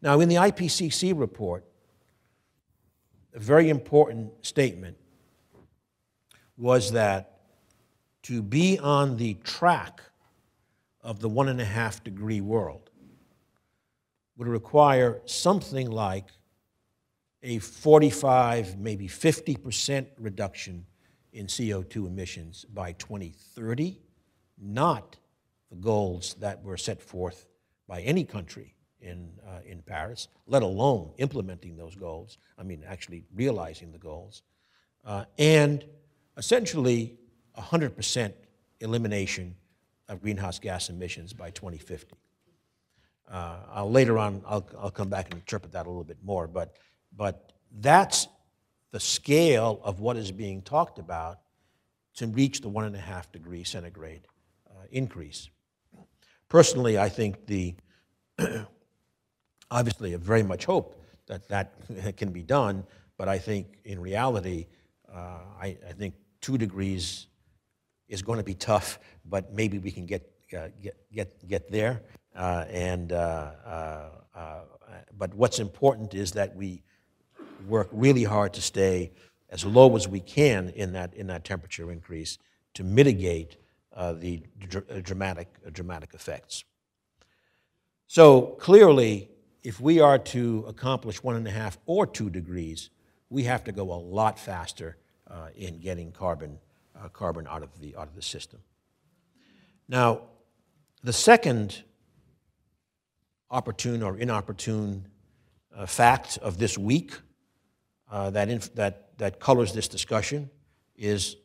Now, 0.00 0.20
in 0.20 0.28
the 0.28 0.36
IPCC 0.36 1.18
report, 1.18 1.64
a 3.34 3.38
very 3.38 3.68
important 3.68 4.32
statement 4.42 4.96
was 6.56 6.92
that 6.92 7.40
to 8.22 8.42
be 8.42 8.78
on 8.78 9.16
the 9.16 9.34
track 9.44 10.00
of 11.02 11.20
the 11.20 11.28
one 11.28 11.48
and 11.48 11.60
a 11.60 11.64
half 11.64 12.02
degree 12.02 12.40
world 12.40 12.90
would 14.36 14.48
require 14.48 15.20
something 15.26 15.90
like 15.90 16.28
a 17.44 17.58
45, 17.58 18.78
maybe 18.78 19.06
50% 19.06 20.06
reduction 20.18 20.86
in 21.34 21.46
CO2 21.46 22.06
emissions 22.06 22.64
by 22.72 22.92
2030, 22.92 24.00
not 24.58 25.16
the 25.70 25.76
goals 25.76 26.34
that 26.40 26.62
were 26.64 26.78
set 26.78 27.02
forth 27.02 27.46
by 27.86 28.00
any 28.00 28.24
country 28.24 28.74
in, 29.02 29.28
uh, 29.46 29.58
in 29.66 29.82
Paris, 29.82 30.28
let 30.46 30.62
alone 30.62 31.12
implementing 31.18 31.76
those 31.76 31.94
goals, 31.94 32.38
I 32.58 32.62
mean, 32.62 32.82
actually 32.86 33.24
realizing 33.34 33.92
the 33.92 33.98
goals, 33.98 34.42
uh, 35.04 35.26
and 35.38 35.84
essentially 36.38 37.18
100% 37.58 38.32
elimination 38.80 39.54
of 40.08 40.22
greenhouse 40.22 40.58
gas 40.58 40.88
emissions 40.88 41.34
by 41.34 41.50
2050. 41.50 42.16
Uh, 43.30 43.84
later 43.84 44.18
on, 44.18 44.42
I'll, 44.46 44.66
I'll 44.78 44.90
come 44.90 45.10
back 45.10 45.26
and 45.26 45.34
interpret 45.34 45.72
that 45.72 45.86
a 45.86 45.90
little 45.90 46.04
bit 46.04 46.18
more, 46.22 46.46
but, 46.46 46.76
but 47.16 47.52
that's 47.80 48.28
the 48.90 49.00
scale 49.00 49.80
of 49.82 50.00
what 50.00 50.16
is 50.16 50.30
being 50.30 50.62
talked 50.62 50.98
about 50.98 51.40
to 52.14 52.26
reach 52.28 52.60
the 52.60 52.68
one 52.68 52.84
and 52.84 52.94
a 52.94 53.00
half 53.00 53.30
degree 53.32 53.64
centigrade 53.64 54.26
uh, 54.70 54.84
increase. 54.90 55.48
Personally, 56.48 56.98
I 56.98 57.08
think 57.08 57.46
the, 57.46 57.74
obviously, 59.70 60.14
I 60.14 60.18
very 60.18 60.44
much 60.44 60.64
hope 60.64 61.02
that 61.26 61.48
that 61.48 61.74
can 62.16 62.30
be 62.30 62.42
done, 62.42 62.84
but 63.16 63.28
I 63.28 63.38
think 63.38 63.78
in 63.84 64.00
reality, 64.00 64.66
uh, 65.12 65.40
I, 65.60 65.76
I 65.88 65.92
think 65.92 66.14
two 66.40 66.56
degrees 66.58 67.26
is 68.08 68.22
going 68.22 68.38
to 68.38 68.44
be 68.44 68.54
tough, 68.54 68.98
but 69.24 69.52
maybe 69.52 69.78
we 69.78 69.90
can 69.90 70.06
get, 70.06 70.30
uh, 70.56 70.68
get, 70.80 70.96
get, 71.12 71.48
get 71.48 71.70
there. 71.70 72.02
Uh, 72.36 72.64
and, 72.68 73.12
uh, 73.12 73.50
uh, 73.64 74.60
but 75.16 75.34
what's 75.34 75.58
important 75.58 76.14
is 76.14 76.32
that 76.32 76.54
we 76.54 76.82
work 77.66 77.88
really 77.92 78.24
hard 78.24 78.52
to 78.54 78.62
stay 78.62 79.12
as 79.50 79.64
low 79.64 79.94
as 79.96 80.08
we 80.08 80.20
can 80.20 80.70
in 80.70 80.92
that, 80.92 81.14
in 81.14 81.26
that 81.28 81.44
temperature 81.44 81.90
increase 81.90 82.38
to 82.74 82.82
mitigate 82.84 83.56
the 83.96 84.42
dr 84.68 85.00
dramatic, 85.02 85.48
dramatic 85.72 86.14
effects. 86.14 86.64
So 88.06 88.56
clearly, 88.58 89.30
if 89.62 89.80
we 89.80 90.00
are 90.00 90.18
to 90.18 90.64
accomplish 90.68 91.22
one 91.22 91.36
and 91.36 91.46
a 91.46 91.50
half 91.50 91.78
or 91.86 92.06
two 92.06 92.30
degrees, 92.30 92.90
we 93.30 93.44
have 93.44 93.64
to 93.64 93.72
go 93.72 93.92
a 93.92 93.94
lot 93.94 94.38
faster 94.38 94.96
uh, 95.28 95.48
in 95.56 95.80
getting 95.80 96.12
carbon 96.12 96.58
uh, 96.96 97.08
carbon 97.08 97.46
out 97.48 97.62
of, 97.62 97.80
the, 97.80 97.96
out 97.96 98.08
of 98.08 98.14
the 98.14 98.22
system. 98.22 98.60
Now, 99.88 100.22
the 101.02 101.12
second 101.12 101.82
opportune 103.50 104.02
or 104.02 104.16
inopportune 104.16 105.06
uh, 105.76 105.86
fact 105.86 106.38
of 106.38 106.58
this 106.58 106.78
week 106.78 107.12
uh, 108.10 108.30
that, 108.30 108.74
that, 108.74 109.18
that 109.18 109.40
colors 109.40 109.72
this 109.72 109.88
discussion 109.88 110.50
is 110.96 111.36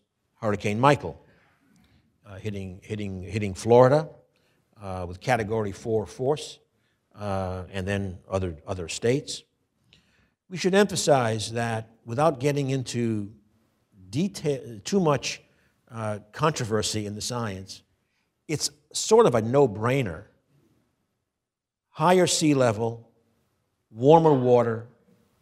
Hurricane 0.42 0.80
Michael 0.80 1.26
uh, 2.26 2.36
hitting, 2.36 2.80
hitting, 2.84 3.24
hitting 3.24 3.54
Florida 3.54 4.10
uh, 4.82 5.06
with 5.08 5.20
Category 5.20 5.72
4 5.72 6.06
force 6.06 6.60
uh, 7.16 7.64
and 7.72 7.88
then 7.88 8.18
other, 8.30 8.56
other 8.68 8.88
states. 8.88 9.44
We 10.50 10.58
should 10.58 10.74
emphasize 10.74 11.52
that 11.54 11.90
without 12.06 12.40
getting 12.40 12.70
into 12.70 13.32
detail, 14.10 14.80
too 14.84 15.00
much 15.00 15.42
uh, 15.92 16.20
controversy 16.32 17.06
in 17.06 17.16
the 17.16 17.22
science, 17.22 17.84
it's 18.48 18.70
sort 18.94 19.26
of 19.26 19.36
a 19.36 19.42
no 19.42 19.68
brainer. 19.68 20.24
Higher 21.90 22.28
sea 22.28 22.54
level, 22.54 23.12
warmer 23.92 24.34
water, 24.34 24.88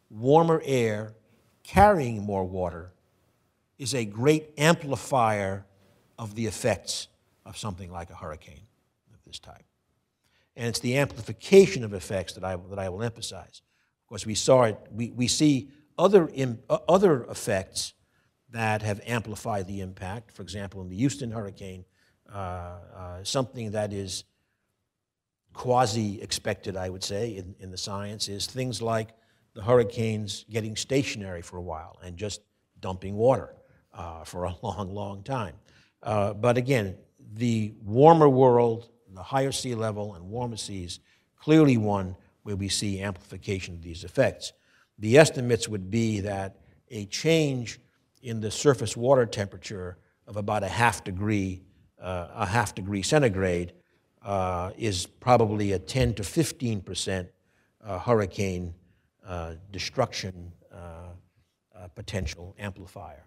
warmer 0.10 0.62
air, 0.66 1.14
carrying 1.64 2.24
more 2.24 2.46
water 2.46 2.94
is 3.78 3.94
a 3.94 4.06
great 4.06 4.52
amplifier 4.58 5.66
of 6.18 6.36
the 6.36 6.46
effects 6.46 7.08
of 7.46 7.58
something 7.58 7.92
like 7.92 8.10
a 8.10 8.16
hurricane 8.16 8.68
of 9.14 9.24
this 9.26 9.40
type. 9.40 9.66
And 10.56 10.68
it's 10.68 10.80
the 10.80 10.98
amplification 10.98 11.84
of 11.84 11.94
effects 11.94 12.34
that 12.34 12.44
I, 12.44 12.56
that 12.70 12.80
I 12.80 12.90
will 12.90 13.04
emphasize. 13.04 13.62
Of 14.04 14.10
course, 14.10 14.26
we 14.26 14.36
saw 14.36 14.64
it, 14.64 14.80
we, 14.92 15.12
we 15.12 15.28
see 15.28 15.70
other, 15.98 16.28
in, 16.28 16.60
uh, 16.70 16.80
other 16.90 17.26
effects 17.26 17.94
that 18.50 18.82
have 18.82 19.02
amplified 19.06 19.68
the 19.68 19.82
impact. 19.82 20.32
For 20.32 20.42
example, 20.42 20.82
in 20.82 20.90
the 20.90 20.96
Houston 20.96 21.32
hurricane, 21.32 21.86
uh, 22.34 22.38
uh, 22.38 23.24
something 23.24 23.72
that 23.72 23.94
is 23.94 24.24
quasi 25.54 26.22
expected, 26.22 26.76
I 26.76 26.90
would 26.90 27.04
say, 27.04 27.36
in, 27.36 27.56
in 27.60 27.72
the 27.72 27.78
science 27.78 28.28
is 28.28 28.48
things 28.48 28.82
like 28.82 29.10
the 29.58 29.64
hurricanes 29.64 30.46
getting 30.52 30.76
stationary 30.76 31.42
for 31.42 31.58
a 31.58 31.62
while 31.62 31.98
and 32.04 32.16
just 32.16 32.42
dumping 32.80 33.16
water 33.16 33.56
uh, 33.92 34.24
for 34.24 34.44
a 34.44 34.56
long, 34.62 34.94
long 34.94 35.24
time. 35.24 35.56
Uh, 36.04 36.32
but 36.32 36.58
again, 36.58 36.96
the 37.34 37.74
warmer 37.84 38.30
world, 38.30 38.92
the 39.16 39.24
higher 39.24 39.52
sea 39.52 39.74
level, 39.74 40.14
and 40.14 40.24
warmer 40.30 40.58
seas, 40.58 41.00
clearly 41.40 41.76
one 41.76 42.16
where 42.44 42.56
we 42.56 42.70
see 42.70 43.02
amplification 43.02 43.74
of 43.74 43.82
these 43.82 44.04
effects. 44.04 44.54
The 45.00 45.18
estimates 45.18 45.68
would 45.68 45.90
be 45.90 46.20
that 46.20 46.58
a 46.92 47.08
change 47.08 47.80
in 48.22 48.40
the 48.40 48.52
surface 48.52 48.96
water 48.96 49.26
temperature 49.26 49.98
of 50.28 50.38
about 50.38 50.62
a 50.62 50.70
half 50.70 51.04
degree, 51.04 51.64
uh, 52.00 52.28
a 52.36 52.46
half 52.46 52.76
degree 52.76 53.02
centigrade, 53.02 53.74
uh, 54.22 54.70
is 54.78 55.08
probably 55.08 55.72
a 55.72 55.80
10 55.80 56.14
to 56.14 56.24
15 56.24 56.82
percent 56.82 57.30
uh, 57.84 57.98
hurricane 57.98 58.76
destruction 59.72 60.51
uh, 60.74 61.10
uh, 61.75 61.88
potential 61.89 62.55
amplifier. 62.57 63.25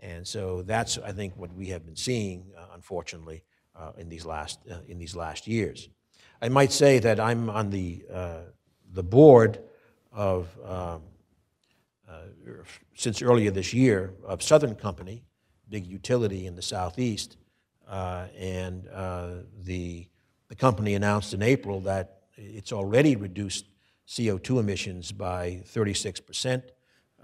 And 0.00 0.26
so 0.26 0.62
that's, 0.62 0.98
I 0.98 1.12
think, 1.12 1.36
what 1.36 1.52
we 1.52 1.66
have 1.68 1.84
been 1.84 1.96
seeing, 1.96 2.44
uh, 2.56 2.66
unfortunately, 2.74 3.42
uh, 3.74 3.92
in, 3.96 4.08
these 4.08 4.24
last, 4.24 4.60
uh, 4.70 4.78
in 4.86 4.98
these 4.98 5.16
last 5.16 5.46
years. 5.46 5.88
I 6.40 6.48
might 6.48 6.72
say 6.72 6.98
that 7.00 7.18
I'm 7.18 7.50
on 7.50 7.70
the, 7.70 8.04
uh, 8.12 8.40
the 8.92 9.02
board 9.02 9.60
of, 10.12 10.48
um, 10.64 11.02
uh, 12.08 12.22
since 12.94 13.20
earlier 13.22 13.50
this 13.50 13.74
year, 13.74 14.14
of 14.24 14.42
Southern 14.42 14.74
Company, 14.74 15.24
big 15.68 15.86
utility 15.86 16.46
in 16.46 16.54
the 16.54 16.62
southeast. 16.62 17.36
Uh, 17.88 18.26
and 18.38 18.86
uh, 18.88 19.30
the, 19.64 20.06
the 20.48 20.54
company 20.54 20.94
announced 20.94 21.34
in 21.34 21.42
April 21.42 21.80
that 21.80 22.20
it's 22.36 22.72
already 22.72 23.16
reduced 23.16 23.64
CO2 24.08 24.58
emissions 24.58 25.12
by 25.12 25.62
36%, 25.66 26.62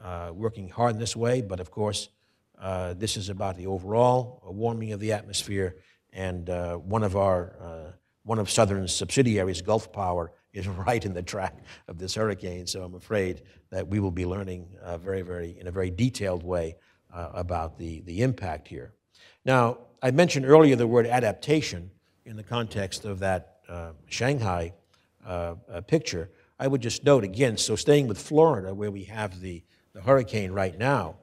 uh, 0.03 0.31
working 0.35 0.69
hard 0.69 0.95
in 0.95 1.01
this 1.01 1.17
way. 1.17 1.41
But 1.41 1.61
of 1.61 1.71
course, 1.71 2.11
uh, 2.59 2.95
this 2.95 3.17
is 3.17 3.31
about 3.31 3.57
the 3.57 3.67
overall 3.67 4.43
warming 4.47 4.93
of 4.93 5.01
the 5.01 5.13
atmosphere. 5.13 5.77
And 6.13 6.49
uh, 6.49 6.77
one 6.77 7.03
of 7.03 7.17
our 7.17 7.57
uh, 7.61 7.93
one 8.25 8.39
of 8.39 8.51
Southern's 8.51 8.93
subsidiaries, 8.93 9.63
Gulf 9.63 9.93
Power, 9.93 10.33
is 10.55 10.69
right 10.69 11.05
in 11.05 11.13
the 11.13 11.23
track 11.23 11.59
of 11.89 11.99
this 11.99 12.15
hurricane. 12.15 12.67
So 12.67 12.83
I'm 12.83 12.95
afraid 12.95 13.43
that 13.71 13.89
we 13.89 13.99
will 13.99 14.13
be 14.13 14.25
learning 14.25 14.69
uh, 14.81 14.99
very, 14.99 15.23
very, 15.23 15.59
in 15.59 15.67
a 15.67 15.73
very 15.73 15.91
detailed 15.91 16.45
way 16.45 16.77
uh, 17.13 17.31
about 17.35 17.77
the, 17.77 18.03
the 18.03 18.23
impact 18.23 18.69
here. 18.69 18.95
Now, 19.45 19.79
I 20.01 20.13
mentioned 20.13 20.47
earlier 20.47 20.77
the 20.77 20.87
word 20.87 21.07
adaptation 21.07 21.91
in 22.25 22.37
the 22.37 22.45
context 22.45 23.05
of 23.05 23.19
that 23.19 23.57
uh, 23.69 23.93
Shanghai 24.07 24.75
uh, 25.27 25.57
uh, 25.69 25.81
picture. 25.81 26.31
I 26.59 26.67
would 26.69 26.81
just 26.81 27.05
note 27.05 27.25
again, 27.25 27.57
so 27.57 27.77
staying 27.77 28.07
with 28.09 28.19
Florida, 28.19 28.75
where 28.75 28.91
we 28.91 29.05
have 29.05 29.41
the, 29.41 29.63
the 29.93 30.01
hurricane 30.01 30.53
right 30.53 30.79
now, 30.79 31.17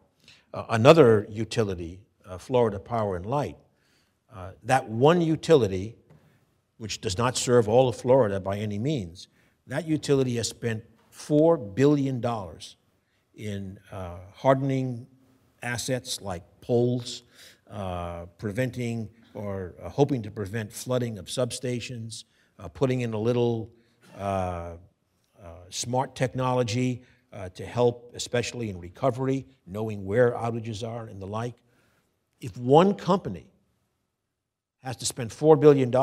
uh, 0.54 0.66
another 0.70 1.26
utility, 1.30 2.00
Florida 2.38 2.80
Power 2.80 3.18
and 3.18 3.26
Light, 3.26 3.58
that 4.64 4.88
one 4.88 5.22
utility 5.22 5.98
which 6.82 7.00
does 7.00 7.16
not 7.16 7.38
serve 7.38 7.70
all 7.70 7.88
of 7.88 7.96
Florida 7.96 8.40
by 8.40 8.58
any 8.58 8.80
means, 8.80 9.28
that 9.68 9.88
utility 9.88 10.38
has 10.38 10.48
spent 10.48 10.84
$4 11.14 11.76
billion 11.76 12.20
in 13.36 13.80
uh, 13.92 14.18
hardening 14.34 15.06
assets 15.62 16.22
like 16.22 16.42
poles, 16.60 17.22
uh, 17.70 18.26
preventing 18.40 19.08
or 19.36 19.76
uh, 19.80 19.90
hoping 19.90 20.24
to 20.24 20.32
prevent 20.32 20.74
flooding 20.74 21.20
of 21.20 21.28
substations, 21.28 22.24
uh, 22.58 22.68
putting 22.68 23.02
in 23.02 23.14
a 23.14 23.20
little 23.20 23.70
uh, 24.18 24.22
uh, 24.22 24.78
smart 25.70 26.16
technology 26.16 27.04
to 27.56 27.66
help, 27.66 28.12
especially 28.16 28.70
in 28.70 28.80
recovery, 28.80 29.46
knowing 29.66 30.06
where 30.06 30.32
outages 30.32 30.88
are 30.88 31.06
and 31.06 31.22
the 31.22 31.28
like. 31.28 31.56
If 32.40 32.58
one 32.58 32.96
company 32.96 33.52
has 34.84 34.98
to 34.98 35.06
spend 35.06 35.30
$4 35.30 35.60
billion, 35.60 35.94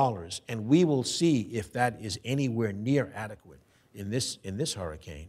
and 0.48 0.66
we 0.68 0.84
will 0.84 1.02
see 1.02 1.42
if 1.52 1.72
that 1.72 1.98
is 2.00 2.18
anywhere 2.24 2.72
near 2.72 3.12
adequate 3.14 3.60
in 3.92 4.08
this, 4.10 4.38
in 4.44 4.56
this 4.56 4.74
hurricane. 4.74 5.28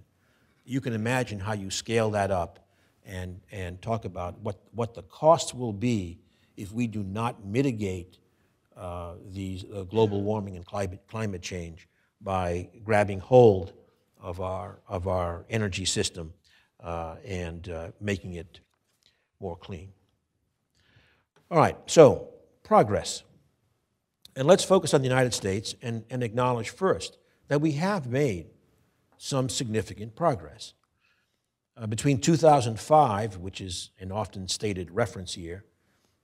You 0.65 0.81
can 0.81 0.93
imagine 0.93 1.39
how 1.39 1.53
you 1.53 1.71
scale 1.71 2.11
that 2.11 2.29
up 2.29 2.59
and, 3.05 3.41
and 3.51 3.81
talk 3.81 4.05
about 4.05 4.39
what, 4.41 4.59
what 4.71 4.93
the 4.93 5.01
cost 5.03 5.55
will 5.55 5.73
be 5.73 6.19
if 6.57 6.71
we 6.71 6.85
do 6.85 7.01
not 7.03 7.43
mitigate 7.43 8.19
uh, 8.77 9.13
these 9.25 9.65
uh, 9.73 9.83
global 9.83 10.21
warming 10.21 10.55
and 10.55 10.65
climate, 10.65 11.01
climate 11.07 11.41
change 11.41 11.87
by 12.21 12.69
grabbing 12.83 13.19
hold 13.19 13.73
of 14.19 14.41
our, 14.41 14.79
of 14.87 15.07
our 15.07 15.45
energy 15.49 15.85
system 15.85 16.33
uh, 16.81 17.15
and 17.25 17.69
uh, 17.69 17.89
making 17.99 18.33
it 18.33 18.59
more 19.39 19.55
clean. 19.55 19.91
All 21.51 21.57
right, 21.57 21.77
so 21.87 22.29
progress. 22.63 23.23
And 24.35 24.47
let's 24.47 24.63
focus 24.63 24.93
on 24.93 25.01
the 25.01 25.07
United 25.07 25.33
States 25.33 25.75
and, 25.81 26.03
and 26.09 26.23
acknowledge 26.23 26.69
first 26.69 27.17
that 27.47 27.61
we 27.61 27.73
have 27.73 28.07
made 28.07 28.47
some 29.17 29.49
significant 29.49 30.15
progress. 30.15 30.73
Uh, 31.75 31.87
between 31.87 32.19
2005, 32.19 33.37
which 33.37 33.61
is 33.61 33.91
an 33.99 34.11
often 34.11 34.47
stated 34.47 34.91
reference 34.91 35.35
year, 35.35 35.65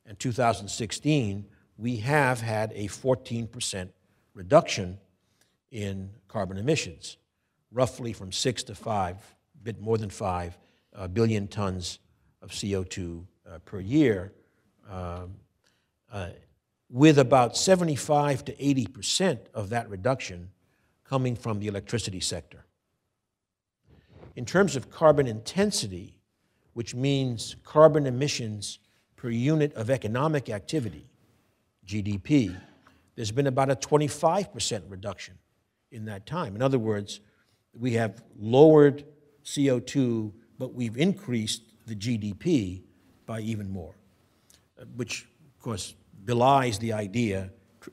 and 0.06 0.20
2016, 0.20 1.46
we 1.78 1.98
have 1.98 2.42
had 2.42 2.72
a 2.74 2.88
14% 2.88 3.90
reduction 4.34 4.98
in 5.72 6.10
carbon 6.28 6.58
emissions, 6.58 7.18
roughly 7.76 8.14
from 8.14 8.32
six 8.32 8.64
to 8.64 8.74
five, 8.74 9.18
a 9.54 9.64
bit 9.64 9.80
more 9.80 9.98
than 9.98 10.10
five 10.10 10.58
uh, 10.96 11.08
billion 11.08 11.48
tons 11.48 12.00
of 12.42 12.50
CO2 12.52 13.26
uh, 13.48 13.60
per 13.60 13.80
year. 13.80 14.32
Um, 14.90 15.36
uh, 16.12 16.30
with 16.90 17.20
about 17.20 17.58
75 17.58 18.46
to 18.46 18.54
80% 18.54 19.40
of 19.54 19.70
that 19.70 19.90
reduction 19.90 20.52
coming 21.04 21.36
from 21.36 21.60
the 21.60 21.68
electricity 21.68 22.22
sector. 22.22 22.66
In 24.36 24.46
terms 24.46 24.76
of 24.76 24.90
carbon 24.90 25.28
intensity, 25.28 26.20
which 26.74 26.96
means 26.96 27.56
carbon 27.64 28.06
emissions 28.06 28.80
per 29.16 29.30
unit 29.30 29.74
of 29.74 29.90
economic 29.90 30.50
activity, 30.50 31.10
GDP, 31.86 32.56
there's 33.16 33.32
been 33.32 33.48
about 33.48 33.70
a 33.70 33.76
25% 33.76 34.84
reduction 34.88 35.36
in 35.92 36.06
that 36.06 36.26
time. 36.26 36.56
In 36.56 36.62
other 36.62 36.80
words, 36.80 37.20
we 37.80 37.94
have 37.94 38.24
lowered 38.40 39.04
CO2, 39.44 40.32
but 40.58 40.74
we've 40.74 40.98
increased 40.98 41.64
the 41.86 41.96
GDP 41.96 42.82
by 43.26 43.42
even 43.42 43.70
more, 43.70 43.96
which, 44.96 45.28
of 45.56 45.62
course, 45.62 45.96
belies 46.26 46.80
the 46.80 46.94
idea, 46.94 47.52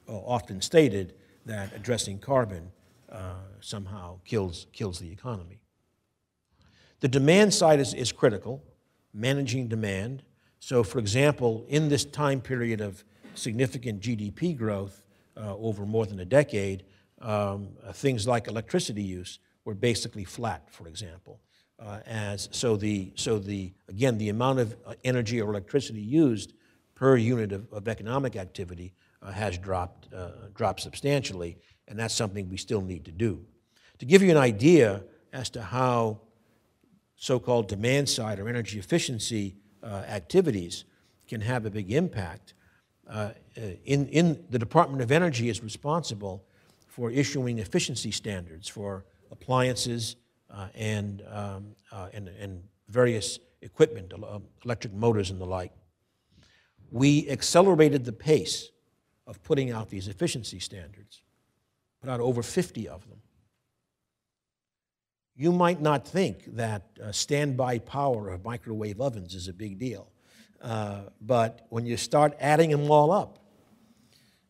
uh, 0.09 0.12
often 0.12 0.61
stated, 0.61 1.14
that 1.45 1.73
addressing 1.75 2.18
carbon 2.18 2.71
uh, 3.11 3.35
somehow 3.61 4.18
kills, 4.25 4.66
kills 4.73 4.99
the 4.99 5.11
economy. 5.11 5.61
The 7.01 7.09
demand 7.09 7.53
side 7.53 7.81
is, 7.81 7.95
is 7.95 8.12
critical, 8.12 8.62
managing 9.12 9.68
demand. 9.68 10.23
So, 10.61 10.85
for 10.85 10.99
example, 10.99 11.64
in 11.68 11.88
this 11.88 12.05
time 12.05 12.40
period 12.40 12.81
of 12.81 13.05
significant 13.35 14.01
GDP 14.01 14.57
growth 14.57 15.03
uh, 15.37 15.57
over 15.57 15.85
more 15.85 16.07
than 16.07 16.21
a 16.21 16.25
decade, 16.25 16.85
um, 17.21 17.71
uh, 17.85 17.92
things 17.92 18.27
like 18.27 18.47
electricity 18.47 19.03
use 19.03 19.38
were 19.64 19.75
basically 19.75 20.25
flat, 20.25 20.70
for 20.70 20.88
example. 20.88 21.40
Uh, 21.79 22.01
as 22.07 22.48
so 22.53 22.77
the 22.77 23.12
so 23.16 23.38
the 23.38 23.72
again 23.88 24.16
the 24.18 24.29
amount 24.29 24.59
of 24.59 24.77
uh, 24.87 24.94
energy 25.03 25.40
or 25.40 25.51
electricity 25.51 26.01
used 26.01 26.53
per 26.94 27.16
unit 27.16 27.51
of, 27.53 27.72
of 27.72 27.88
economic 27.88 28.37
activity 28.37 28.94
uh, 29.22 29.33
has 29.33 29.59
dropped, 29.59 30.12
uh, 30.14 30.29
dropped 30.55 30.81
substantially, 30.81 31.59
and 31.88 31.98
that's 31.98 32.14
something 32.14 32.48
we 32.48 32.57
still 32.57 32.81
need 32.81 33.05
to 33.05 33.11
do. 33.11 33.44
To 33.98 34.07
give 34.07 34.22
you 34.22 34.31
an 34.31 34.37
idea 34.37 35.03
as 35.33 35.51
to 35.51 35.62
how 35.62 36.20
so 37.16 37.38
called 37.38 37.68
demand 37.68 38.09
side 38.09 38.38
or 38.38 38.48
energy 38.48 38.79
efficiency 38.79 39.57
uh, 39.83 40.05
activities 40.09 40.85
can 41.29 41.40
have 41.40 41.66
a 41.66 41.70
big 41.70 41.90
impact, 41.92 42.55
uh, 43.09 43.31
in, 43.85 44.09
in 44.09 44.44
the 44.51 44.59
Department 44.59 45.03
of 45.03 45.11
Energy 45.11 45.48
is 45.48 45.62
responsible 45.62 46.44
for 46.88 47.11
issuing 47.11 47.59
efficiency 47.59 48.11
standards 48.11 48.68
for 48.68 49.05
appliances 49.42 50.16
uh, 50.50 50.68
and, 50.74 51.22
um, 51.31 51.74
uh, 51.90 52.09
and, 52.14 52.28
and 52.28 52.62
various 52.88 53.38
equipment, 53.61 54.12
electric 54.64 54.92
motors 54.92 55.31
and 55.31 55.40
the 55.40 55.44
like 55.44 55.72
we 56.92 57.28
accelerated 57.31 58.05
the 58.05 58.12
pace 58.12 58.70
of 59.26 59.42
putting 59.42 59.70
out 59.70 59.88
these 59.88 60.09
efficiency 60.09 60.59
standards, 60.59 61.22
put 62.00 62.11
out 62.11 62.20
over 62.20 62.42
50 62.42 62.87
of 62.87 63.09
them. 63.09 63.18
You 65.35 65.52
might 65.52 65.81
not 65.81 66.07
think 66.07 66.44
that 66.57 66.83
uh, 67.02 67.11
standby 67.11 67.78
power 67.78 68.28
of 68.28 68.44
microwave 68.44 69.00
ovens 69.00 69.35
is 69.35 69.48
a 69.48 69.55
big 69.55 69.78
deal, 69.78 70.12
uh, 70.61 71.05
but 71.22 71.66
when 71.70 71.87
you 71.87 71.96
start 71.96 72.37
adding 72.38 72.70
them 72.70 72.90
all 72.90 73.11
up, 73.11 73.38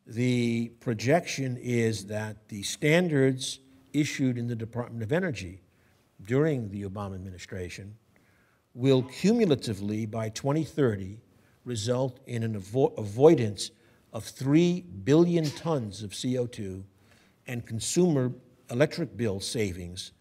the 0.05 0.73
projection 0.81 1.57
is 1.57 2.07
that 2.07 2.49
the 2.49 2.65
standards 2.65 3.61
issued 3.93 4.39
in 4.39 4.47
the 4.47 4.57
Department 4.57 5.03
of 5.03 5.13
Energy 5.13 5.63
during 6.25 6.69
the 6.71 6.83
Obama 6.85 7.15
administration 7.15 7.95
will 8.75 9.03
cumulatively, 9.03 10.07
by 10.07 10.29
2030, 10.31 11.21
result 11.65 12.21
in 12.27 12.43
an 12.43 12.61
avo 12.61 12.97
avoidance 12.99 13.71
of 14.13 14.25
3 14.25 14.81
billion 15.05 15.45
tons 15.51 16.03
of 16.03 16.11
CO2 16.11 16.83
and 17.47 17.67
consumer 17.67 18.33
electric 18.71 19.17
bill 19.17 19.41
savings 19.41 20.13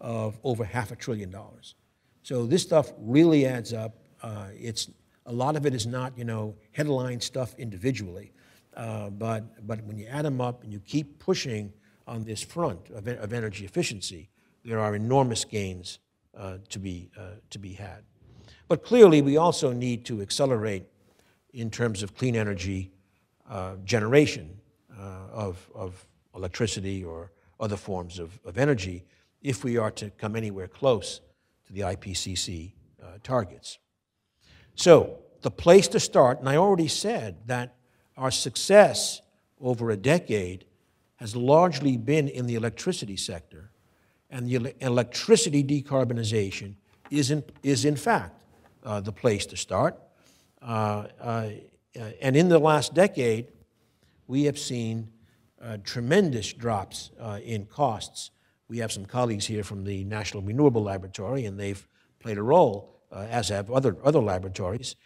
of 0.00 0.38
over 0.44 0.64
half 0.64 0.90
a 0.90 0.96
trillion 0.96 1.30
dollars. 1.30 1.74
So 2.22 2.46
this 2.46 2.62
stuff 2.62 2.92
really 2.98 3.46
adds 3.46 3.72
up. 3.72 3.96
Uh, 4.22 4.48
it's, 4.54 4.90
a 5.26 5.32
lot 5.32 5.56
of 5.56 5.66
it 5.66 5.74
is 5.74 5.86
not, 5.86 6.16
you 6.16 6.24
know, 6.24 6.54
headline 6.72 7.20
stuff 7.20 7.54
individually, 7.58 8.32
uh, 8.76 9.10
but, 9.10 9.66
but 9.66 9.82
when 9.84 9.98
you 9.98 10.06
add 10.06 10.24
them 10.24 10.40
up 10.40 10.62
and 10.62 10.72
you 10.72 10.80
keep 10.80 11.18
pushing 11.18 11.72
on 12.08 12.24
this 12.24 12.42
front 12.42 12.90
of, 12.90 13.06
of 13.06 13.32
energy 13.32 13.64
efficiency, 13.64 14.30
there 14.64 14.80
are 14.80 14.94
enormous 14.94 15.44
gains 15.44 15.98
uh, 16.36 16.58
to, 16.70 16.78
be, 16.78 17.10
uh, 17.16 17.36
to 17.50 17.58
be 17.58 17.74
had. 17.74 18.02
But 18.66 18.84
clearly, 18.84 19.22
we 19.22 19.36
also 19.36 19.72
need 19.72 20.04
to 20.06 20.20
accelerate 20.20 20.84
in 21.52 21.70
terms 21.70 22.02
of 22.02 22.14
clean 22.14 22.36
energy 22.36 22.92
uh, 23.48 23.76
generation 23.84 24.58
uh, 24.98 25.02
of, 25.32 25.70
of 25.74 26.06
electricity 26.34 27.04
or 27.04 27.32
other 27.60 27.76
forms 27.76 28.18
of, 28.18 28.38
of 28.44 28.58
energy 28.58 29.04
if 29.42 29.64
we 29.64 29.76
are 29.76 29.90
to 29.90 30.10
come 30.10 30.36
anywhere 30.36 30.68
close 30.68 31.20
to 31.66 31.72
the 31.72 31.80
IPCC 31.80 32.72
uh, 33.02 33.06
targets. 33.22 33.78
So, 34.74 35.20
the 35.40 35.50
place 35.50 35.86
to 35.88 36.00
start, 36.00 36.40
and 36.40 36.48
I 36.48 36.56
already 36.56 36.88
said 36.88 37.36
that 37.46 37.76
our 38.16 38.30
success 38.30 39.20
over 39.60 39.90
a 39.90 39.96
decade 39.96 40.64
has 41.18 41.34
largely 41.34 41.96
been 41.96 42.28
in 42.28 42.46
the 42.46 42.54
electricity 42.54 43.16
sector, 43.16 43.70
and 44.30 44.48
the 44.48 44.74
electricity 44.80 45.62
decarbonization 45.62 46.74
is 47.10 47.30
in, 47.30 47.42
is 47.62 47.84
in 47.84 47.96
fact 47.96 48.40
uh, 48.84 49.00
the 49.00 49.12
place 49.12 49.46
to 49.46 49.56
start. 49.56 49.98
Uh, 50.62 51.06
uh, 51.20 51.48
and 52.20 52.36
in 52.36 52.48
the 52.48 52.58
last 52.58 52.94
decade, 52.94 53.48
we 54.26 54.44
have 54.44 54.58
seen 54.58 55.08
uh, 55.60 55.78
tremendous 55.82 56.52
drops 56.52 57.10
uh, 57.20 57.40
in 57.42 57.64
costs. 57.66 58.30
We 58.68 58.78
have 58.78 58.92
some 58.92 59.04
colleagues 59.04 59.46
here 59.46 59.64
from 59.64 59.84
the 59.84 60.04
National 60.04 60.42
Renewable 60.42 60.82
Laboratory, 60.82 61.46
and 61.46 61.58
they've 61.58 61.86
played 62.20 62.38
a 62.38 62.42
role, 62.42 63.00
uh, 63.10 63.26
as 63.30 63.48
have 63.48 63.70
other, 63.70 63.96
other 64.04 64.20
laboratories, 64.20 64.96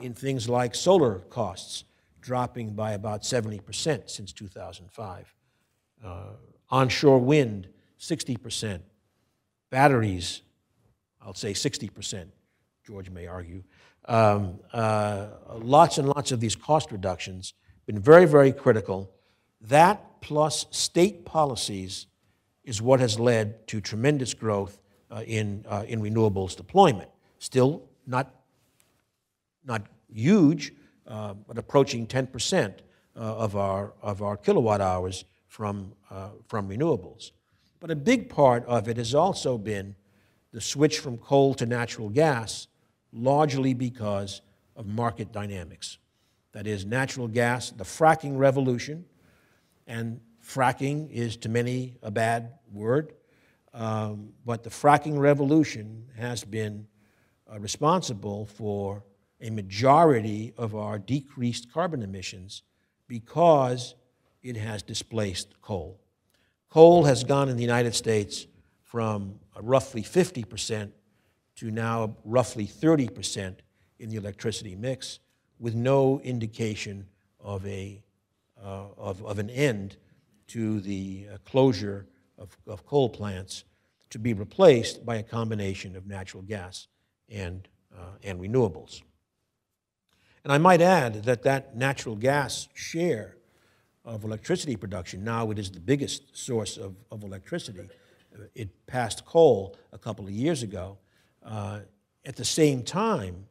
in 0.00 0.14
things 0.14 0.48
like 0.48 0.74
solar 0.74 1.18
costs 1.28 1.84
dropping 2.22 2.70
by 2.70 2.92
about 2.92 3.22
70% 3.22 4.08
since 4.08 4.32
2005. 4.32 5.34
Uh, 6.04 6.34
onshore 6.70 7.18
wind, 7.18 7.68
60%. 8.00 8.80
Batteries, 9.70 10.42
I'll 11.20 11.34
say 11.34 11.52
60%, 11.52 12.26
George 12.86 13.10
may 13.10 13.26
argue. 13.26 13.62
Um, 14.06 14.60
uh, 14.72 15.26
lots 15.56 15.98
and 15.98 16.08
lots 16.08 16.30
of 16.32 16.40
these 16.40 16.54
cost 16.54 16.92
reductions, 16.92 17.54
been 17.86 17.98
very, 17.98 18.26
very 18.26 18.52
critical. 18.52 19.10
That 19.60 20.20
plus 20.20 20.66
state 20.70 21.24
policies 21.24 22.06
is 22.64 22.82
what 22.82 23.00
has 23.00 23.18
led 23.18 23.66
to 23.68 23.80
tremendous 23.80 24.34
growth 24.34 24.80
uh, 25.10 25.22
in, 25.26 25.64
uh, 25.68 25.84
in 25.86 26.00
renewables 26.00 26.56
deployment. 26.56 27.08
Still 27.38 27.82
not, 28.06 28.34
not 29.64 29.82
huge, 30.12 30.72
uh, 31.06 31.34
but 31.34 31.58
approaching 31.58 32.06
10% 32.06 32.74
uh, 33.16 33.18
of, 33.18 33.56
our, 33.56 33.92
of 34.02 34.22
our 34.22 34.36
kilowatt 34.36 34.80
hours 34.80 35.24
from, 35.56 35.94
uh, 36.10 36.28
from 36.48 36.68
renewables. 36.68 37.30
But 37.80 37.90
a 37.90 37.96
big 37.96 38.28
part 38.28 38.62
of 38.66 38.88
it 38.88 38.98
has 38.98 39.14
also 39.14 39.56
been 39.56 39.96
the 40.52 40.60
switch 40.60 40.98
from 40.98 41.16
coal 41.16 41.54
to 41.54 41.64
natural 41.64 42.10
gas, 42.10 42.66
largely 43.10 43.72
because 43.72 44.42
of 44.76 44.86
market 44.86 45.32
dynamics. 45.32 45.96
That 46.52 46.66
is, 46.66 46.84
natural 46.84 47.26
gas, 47.26 47.70
the 47.70 47.84
fracking 47.84 48.36
revolution, 48.36 49.06
and 49.86 50.20
fracking 50.44 51.10
is 51.10 51.38
to 51.38 51.48
many 51.48 51.96
a 52.02 52.10
bad 52.10 52.52
word, 52.70 53.14
um, 53.72 54.34
but 54.44 54.62
the 54.62 54.68
fracking 54.68 55.18
revolution 55.18 56.04
has 56.18 56.44
been 56.44 56.86
uh, 57.50 57.58
responsible 57.60 58.44
for 58.44 59.02
a 59.40 59.48
majority 59.48 60.52
of 60.58 60.76
our 60.76 60.98
decreased 60.98 61.72
carbon 61.72 62.02
emissions 62.02 62.62
because 63.08 63.94
it 64.46 64.56
has 64.56 64.82
displaced 64.82 65.60
coal. 65.60 66.00
Coal 66.70 67.04
has 67.04 67.24
gone 67.24 67.48
in 67.48 67.56
the 67.56 67.62
United 67.62 67.94
States 67.94 68.46
from 68.84 69.40
roughly 69.60 70.02
50% 70.02 70.92
to 71.56 71.70
now 71.70 72.16
roughly 72.24 72.66
30% 72.66 73.56
in 73.98 74.10
the 74.10 74.16
electricity 74.16 74.76
mix, 74.76 75.18
with 75.58 75.74
no 75.74 76.20
indication 76.20 77.06
of, 77.40 77.66
a, 77.66 78.02
uh, 78.62 78.84
of, 78.96 79.24
of 79.24 79.38
an 79.38 79.50
end 79.50 79.96
to 80.48 80.80
the 80.80 81.26
uh, 81.32 81.38
closure 81.44 82.06
of, 82.38 82.56
of 82.66 82.86
coal 82.86 83.08
plants 83.08 83.64
to 84.10 84.18
be 84.18 84.34
replaced 84.34 85.04
by 85.04 85.16
a 85.16 85.22
combination 85.22 85.96
of 85.96 86.06
natural 86.06 86.42
gas 86.42 86.86
and, 87.28 87.68
uh, 87.92 88.16
and 88.22 88.38
renewables. 88.38 89.02
And 90.44 90.52
I 90.52 90.58
might 90.58 90.80
add 90.80 91.24
that 91.24 91.42
that 91.42 91.76
natural 91.76 92.14
gas 92.14 92.68
share 92.74 93.36
of 94.06 94.24
electricity 94.24 94.76
production, 94.76 95.22
now 95.22 95.50
it 95.50 95.58
is 95.58 95.70
the 95.70 95.80
biggest 95.80 96.34
source 96.34 96.78
of, 96.78 96.94
of 97.10 97.22
electricity. 97.22 97.88
It 98.54 98.70
passed 98.86 99.26
coal 99.26 99.76
a 99.92 99.98
couple 99.98 100.24
of 100.24 100.30
years 100.30 100.62
ago. 100.62 100.96
Uh, 101.44 101.80
at 102.24 102.36
the 102.36 102.44
same 102.44 102.82
time, 102.82 103.46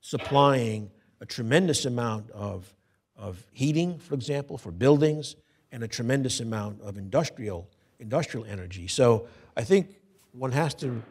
supplying 0.00 0.90
a 1.20 1.26
tremendous 1.26 1.84
amount 1.84 2.30
of, 2.30 2.72
of 3.16 3.44
heating, 3.52 3.98
for 3.98 4.14
example, 4.14 4.56
for 4.56 4.70
buildings, 4.70 5.36
and 5.72 5.82
a 5.82 5.88
tremendous 5.88 6.40
amount 6.40 6.80
of 6.80 6.96
industrial, 6.96 7.68
industrial 7.98 8.46
energy. 8.46 8.86
So 8.86 9.26
I 9.56 9.64
think 9.64 9.96
one 10.32 10.52
has 10.52 10.74
to 10.76 11.02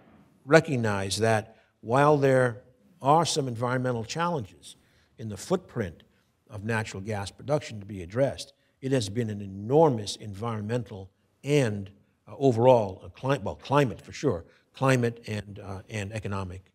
recognize 0.46 1.18
that 1.18 1.58
while 1.82 2.18
there 2.18 2.62
are 3.02 3.26
some 3.26 3.48
environmental 3.48 4.04
challenges, 4.04 4.78
in 5.18 5.30
the 5.30 5.38
footprint 5.38 6.04
of 6.50 6.64
natural 6.64 7.02
gas 7.02 7.32
production 7.32 7.80
to 7.80 7.86
be 7.86 8.02
addressed. 8.02 8.54
It 8.86 8.92
has 8.92 9.10
been 9.10 9.32
an 9.32 9.42
enormous 9.42 10.16
environmental 10.18 11.10
and 11.44 11.90
uh, 12.28 12.36
overall, 12.38 13.02
uh, 13.04 13.40
well, 13.42 13.56
climate 13.56 14.00
for 14.00 14.12
sure, 14.12 14.46
climate 14.76 15.24
and, 15.26 15.58
uh, 15.58 15.82
and 15.90 16.14
economic 16.14 16.72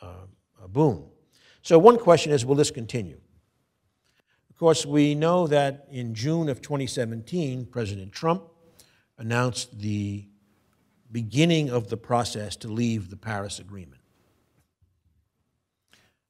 uh, 0.00 0.18
boom. 0.68 1.06
So, 1.62 1.76
one 1.76 1.98
question 1.98 2.30
is 2.30 2.46
will 2.46 2.54
this 2.54 2.70
continue? 2.70 3.20
Of 4.50 4.56
course, 4.56 4.86
we 4.86 5.16
know 5.16 5.48
that 5.48 5.88
in 5.90 6.14
June 6.14 6.48
of 6.48 6.62
2017, 6.62 7.66
President 7.66 8.12
Trump 8.12 8.44
announced 9.18 9.80
the 9.80 10.28
beginning 11.10 11.70
of 11.70 11.88
the 11.88 11.96
process 11.96 12.54
to 12.54 12.68
leave 12.68 13.10
the 13.10 13.16
Paris 13.16 13.58
Agreement. 13.58 14.02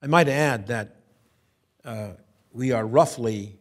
I 0.00 0.06
might 0.06 0.28
add 0.28 0.68
that 0.68 0.96
uh, 1.84 2.12
we 2.50 2.72
are 2.72 2.86
roughly 2.86 3.57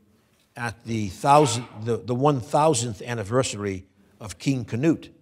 at 0.58 0.84
the, 0.86 1.08
thousand, 1.10 1.66
the, 1.84 1.98
the 1.98 2.16
1000th 2.16 3.06
anniversary 3.06 3.86
of 4.20 4.40
King 4.40 4.66
Canute, 4.66 5.14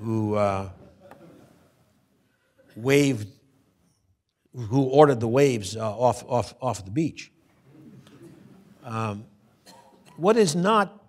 who 0.00 0.34
uh, 0.34 0.70
waved, 2.74 3.28
who 4.52 4.82
ordered 4.82 5.20
the 5.20 5.28
waves 5.28 5.76
uh, 5.76 5.88
off, 5.88 6.24
off, 6.28 6.54
off 6.60 6.84
the 6.84 6.90
beach. 6.90 7.30
Um, 8.82 9.24
what 10.16 10.36
is 10.36 10.56
not, 10.56 11.04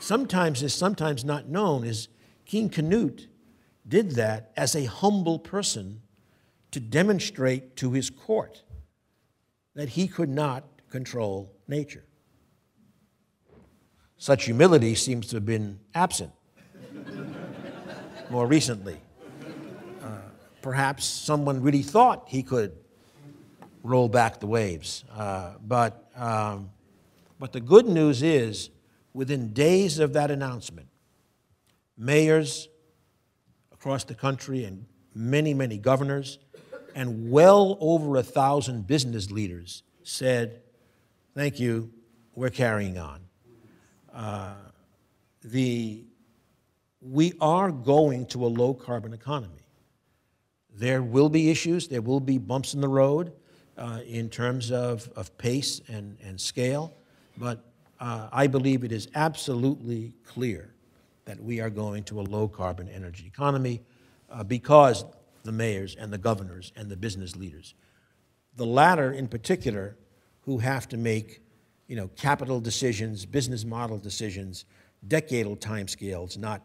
sometimes 0.00 0.62
is 0.62 0.74
sometimes 0.74 1.24
not 1.24 1.48
known, 1.48 1.84
is 1.84 2.08
King 2.44 2.68
Canute 2.68 3.28
did 3.86 4.12
that 4.12 4.50
as 4.56 4.74
a 4.74 4.84
humble 4.84 5.38
person 5.38 6.02
to 6.72 6.80
demonstrate 6.80 7.76
to 7.76 7.92
his 7.92 8.10
court 8.10 8.62
that 9.74 9.90
he 9.90 10.08
could 10.08 10.28
not 10.28 10.64
control 10.90 11.52
nature. 11.68 12.05
Such 14.18 14.44
humility 14.44 14.94
seems 14.94 15.26
to 15.28 15.36
have 15.36 15.46
been 15.46 15.78
absent 15.94 16.32
more 18.30 18.46
recently. 18.46 18.98
Uh, 20.02 20.08
perhaps 20.62 21.04
someone 21.04 21.62
really 21.62 21.82
thought 21.82 22.24
he 22.26 22.42
could 22.42 22.72
roll 23.82 24.08
back 24.08 24.40
the 24.40 24.46
waves. 24.46 25.04
Uh, 25.12 25.54
but, 25.64 26.10
um, 26.16 26.70
but 27.38 27.52
the 27.52 27.60
good 27.60 27.86
news 27.86 28.22
is, 28.22 28.70
within 29.12 29.52
days 29.52 29.98
of 29.98 30.12
that 30.14 30.30
announcement, 30.30 30.88
mayors 31.96 32.68
across 33.72 34.04
the 34.04 34.14
country 34.14 34.64
and 34.64 34.86
many, 35.14 35.54
many 35.54 35.78
governors 35.78 36.38
and 36.94 37.30
well 37.30 37.76
over 37.80 38.16
a 38.16 38.22
thousand 38.22 38.86
business 38.86 39.30
leaders 39.30 39.82
said, 40.02 40.62
Thank 41.34 41.60
you, 41.60 41.92
we're 42.34 42.50
carrying 42.50 42.96
on. 42.96 43.25
Uh, 44.16 44.54
the, 45.44 46.02
we 47.02 47.34
are 47.38 47.70
going 47.70 48.24
to 48.24 48.46
a 48.46 48.48
low 48.48 48.72
carbon 48.72 49.12
economy. 49.12 49.66
There 50.74 51.02
will 51.02 51.28
be 51.28 51.50
issues, 51.50 51.86
there 51.86 52.00
will 52.00 52.20
be 52.20 52.38
bumps 52.38 52.72
in 52.72 52.80
the 52.80 52.88
road 52.88 53.32
uh, 53.76 54.00
in 54.06 54.30
terms 54.30 54.72
of, 54.72 55.08
of 55.16 55.36
pace 55.36 55.82
and, 55.88 56.16
and 56.24 56.40
scale, 56.40 56.94
but 57.36 57.62
uh, 58.00 58.28
I 58.32 58.46
believe 58.46 58.84
it 58.84 58.92
is 58.92 59.08
absolutely 59.14 60.14
clear 60.24 60.74
that 61.26 61.38
we 61.38 61.60
are 61.60 61.70
going 61.70 62.04
to 62.04 62.20
a 62.20 62.22
low 62.22 62.48
carbon 62.48 62.88
energy 62.88 63.26
economy 63.26 63.82
uh, 64.30 64.44
because 64.44 65.04
the 65.44 65.52
mayors 65.52 65.94
and 65.94 66.10
the 66.10 66.18
governors 66.18 66.72
and 66.74 66.88
the 66.88 66.96
business 66.96 67.36
leaders. 67.36 67.74
The 68.56 68.66
latter, 68.66 69.12
in 69.12 69.28
particular, 69.28 69.96
who 70.42 70.58
have 70.58 70.88
to 70.88 70.96
make 70.96 71.42
you 71.86 71.96
know, 71.96 72.08
capital 72.16 72.60
decisions, 72.60 73.24
business 73.26 73.64
model 73.64 73.98
decisions, 73.98 74.64
decadal 75.06 75.58
timescales, 75.58 76.36
not, 76.36 76.62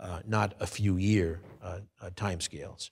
uh, 0.00 0.20
not 0.26 0.54
a 0.60 0.66
few 0.66 0.96
year 0.96 1.40
uh, 1.62 1.78
uh, 2.00 2.10
timescales. 2.10 2.90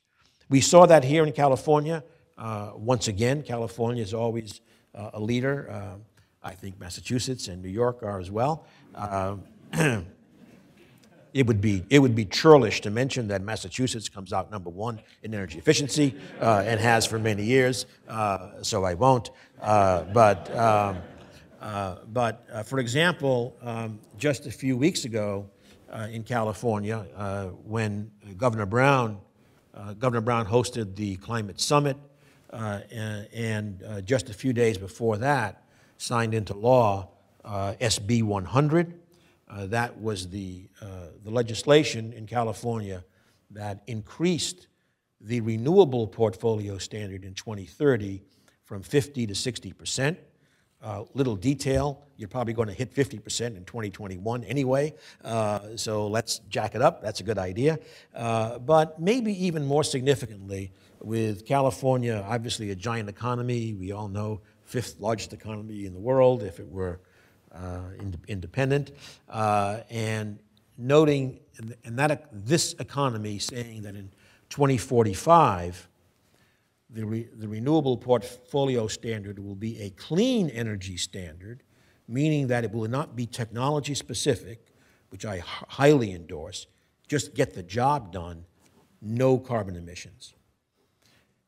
We 0.49 0.61
saw 0.61 0.87
that 0.87 1.05
here 1.05 1.25
in 1.25 1.33
California 1.33 2.03
Uh, 2.39 2.73
once 2.77 3.09
again, 3.09 3.43
California 3.43 4.03
is 4.03 4.13
always 4.13 4.61
uh, 4.95 5.11
a 5.15 5.21
leader. 5.21 5.71
Uh, 5.71 5.97
I 6.43 6.53
think 6.53 6.79
Massachusetts 6.79 7.49
and 7.49 7.63
New 7.63 7.71
York 7.71 8.03
are 8.03 8.21
as 8.21 8.31
well. 8.31 8.67
It 11.35 11.47
would 11.47 11.61
be 11.61 11.85
it 11.91 11.99
would 11.99 12.15
be 12.15 12.25
churlish 12.25 12.81
to 12.81 12.91
mention 12.91 13.29
that 13.29 13.43
Massachusetts 13.43 14.09
comes 14.09 14.33
out 14.33 14.51
number 14.51 14.71
one 14.71 15.03
in 15.23 15.35
energy 15.35 15.59
efficiency 15.59 16.15
uh, 16.41 16.65
and 16.65 16.81
has 16.81 17.05
for 17.05 17.19
many 17.19 17.45
years. 17.45 17.85
Uh, 18.09 18.63
so 18.63 18.85
I 18.85 18.95
won't. 18.95 19.29
Uh, 19.61 20.05
but 20.15 20.51
um, 20.57 20.97
uh, 21.61 21.97
but 22.13 22.47
uh, 22.53 22.63
for 22.63 22.79
example, 22.79 23.57
um, 23.63 23.99
just 24.19 24.47
a 24.47 24.51
few 24.51 24.77
weeks 24.77 25.05
ago 25.05 25.49
uh, 25.91 26.09
in 26.11 26.23
California, 26.23 26.99
when 27.65 28.11
Governor 28.37 28.67
Brown 28.67 29.21
Governor 29.99 30.23
Brown 30.23 30.47
hosted 30.47 30.97
the 30.97 31.17
climate 31.17 31.61
summit, 31.61 31.97
and, 32.51 33.29
and 33.35 34.03
just 34.07 34.31
a 34.31 34.35
few 34.35 34.53
days 34.53 34.79
before 34.79 35.19
that, 35.19 35.65
signed 35.99 36.35
into 36.35 36.55
law 36.55 37.11
SB 37.45 38.23
100 38.23 39.01
uh, 39.49 39.67
that 39.67 40.01
was 40.01 40.29
the, 40.29 40.69
uh, 40.83 41.09
the 41.23 41.31
legislation 41.31 42.13
in 42.13 42.27
California 42.27 43.05
that 43.51 43.83
increased 43.87 44.67
the 45.21 45.41
renewable 45.41 46.07
portfolio 46.07 46.79
standard 46.79 47.25
in 47.25 47.33
2030 47.35 48.23
from 48.65 48.83
50 48.83 49.27
to 49.29 49.35
60 49.35 49.73
percent. 49.73 50.19
Uh, 50.87 51.03
little 51.15 51.35
detail, 51.35 52.01
you're 52.17 52.29
probably 52.29 52.53
going 52.53 52.69
to 52.69 52.75
hit 52.75 52.95
50% 52.95 53.57
in 53.57 53.65
2021 53.65 54.45
anyway, 54.45 54.95
uh, 55.25 55.59
so 55.75 56.07
let's 56.07 56.39
jack 56.49 56.77
it 56.77 56.81
up. 56.81 57.03
That's 57.03 57.19
a 57.19 57.25
good 57.25 57.39
idea. 57.39 57.81
Uh, 58.15 58.61
but 58.61 59.01
maybe 59.01 59.33
even 59.47 59.67
more 59.67 59.83
significantly, 59.83 60.71
with 61.01 61.45
California, 61.45 62.25
obviously 62.29 62.71
a 62.71 62.77
giant 62.77 63.09
economy, 63.09 63.75
we 63.75 63.91
all 63.91 64.07
know 64.07 64.43
fifth 64.63 65.01
largest 65.01 65.33
economy 65.33 65.87
in 65.87 65.93
the 65.93 65.99
world 65.99 66.45
if 66.45 66.61
it 66.61 66.69
were 66.69 67.01
uh, 67.53 67.81
independent, 68.29 68.93
uh, 69.29 69.81
and 69.91 70.39
noting 70.79 71.41
and 71.85 71.99
that 71.99 72.29
this 72.31 72.75
economy 72.75 73.41
saying 73.41 73.83
that 73.83 73.97
in 73.97 74.09
2045 74.51 75.89
the, 76.91 77.05
re, 77.05 77.29
the 77.35 77.49
renewable 77.49 77.97
portfolio 77.97 78.87
standard 78.87 79.39
will 79.39 79.55
be 79.55 79.81
a 79.81 79.91
clean 79.91 80.49
energy 80.51 80.97
standard, 80.97 81.63
meaning 82.09 82.47
that 82.49 82.65
it 82.65 82.73
will 82.73 82.89
not 82.89 83.17
be 83.17 83.27
technology 83.27 83.95
specific, 83.95 84.67
which 85.11 85.25
I 85.25 85.39
highly 85.45 86.13
endorse, 86.13 86.67
just 87.09 87.35
get 87.35 87.55
the 87.55 87.63
job 87.63 88.13
done, 88.13 88.45
no 89.01 89.39
carbon 89.39 89.77
emissions. 89.77 90.35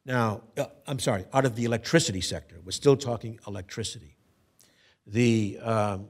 Now, 0.05 0.43
uh, 0.57 0.67
I'm 0.87 0.99
sorry, 0.99 1.27
out 1.33 1.45
of 1.45 1.55
the 1.55 1.65
electricity 1.65 2.21
sector, 2.21 2.57
we're 2.65 2.71
still 2.73 2.97
talking 2.97 3.39
electricity. 3.47 4.17
The, 5.07 5.59
um, 5.63 6.09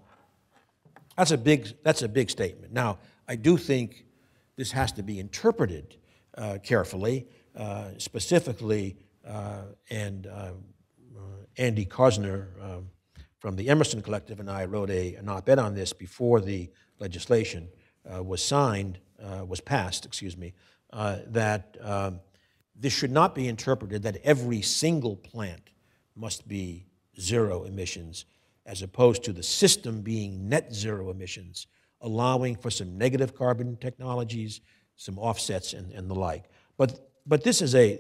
that's, 1.17 1.33
a 1.33 1.39
big, 1.39 1.75
that's 1.83 2.03
a 2.03 2.09
big 2.09 2.31
statement. 2.31 2.73
Now, 2.73 2.99
I 3.27 3.37
do 3.37 3.57
think 3.57 4.05
this 4.57 4.73
has 4.73 4.93
to 4.93 5.03
be 5.03 5.19
interpreted 5.19 5.97
uh, 6.37 6.59
carefully, 6.63 7.27
uh, 7.57 7.91
specifically, 7.99 8.97
and 9.91 10.27
uh, 10.27 10.53
uh, 11.17 11.21
Andy 11.57 11.85
Karsner 11.85 12.47
um, 12.63 12.91
from 13.39 13.57
the 13.57 13.69
Emerson 13.69 14.03
Collective 14.03 14.41
and 14.41 14.51
I 14.51 14.65
wrote 14.65 14.91
a, 14.91 15.15
an 15.17 15.29
op-ed 15.29 15.59
on 15.59 15.75
this 15.75 15.93
before 15.93 16.41
the 16.41 16.71
legislation 16.99 17.69
uh, 18.13 18.23
was 18.23 18.43
signed, 18.43 18.99
was 19.47 19.61
passed, 19.61 20.07
excuse 20.07 20.37
me, 20.37 20.55
that 20.93 21.77
um, 21.81 22.21
this 22.75 22.93
should 22.93 23.11
not 23.11 23.35
be 23.35 23.49
interpreted 23.49 24.03
that 24.03 24.19
every 24.25 24.63
single 24.63 25.17
plant 25.17 25.71
must 26.15 26.47
be 26.49 26.87
zero 27.21 27.65
emissions 27.65 28.25
as 28.67 28.83
opposed 28.83 29.25
to 29.25 29.33
the 29.33 29.43
system 29.43 30.03
being 30.03 30.49
net 30.49 30.73
zero 30.75 31.11
emissions, 31.11 31.67
allowing 32.03 32.55
for 32.55 32.71
some 32.71 32.99
negative 32.99 33.35
carbon 33.35 33.77
technologies, 33.77 34.61
some 34.97 35.19
offsets, 35.19 35.73
and, 35.73 35.91
and 35.93 36.09
the 36.09 36.15
like. 36.15 36.45
But, 36.77 37.11
but 37.27 37.43
this 37.43 37.63
is 37.63 37.75
a, 37.75 37.99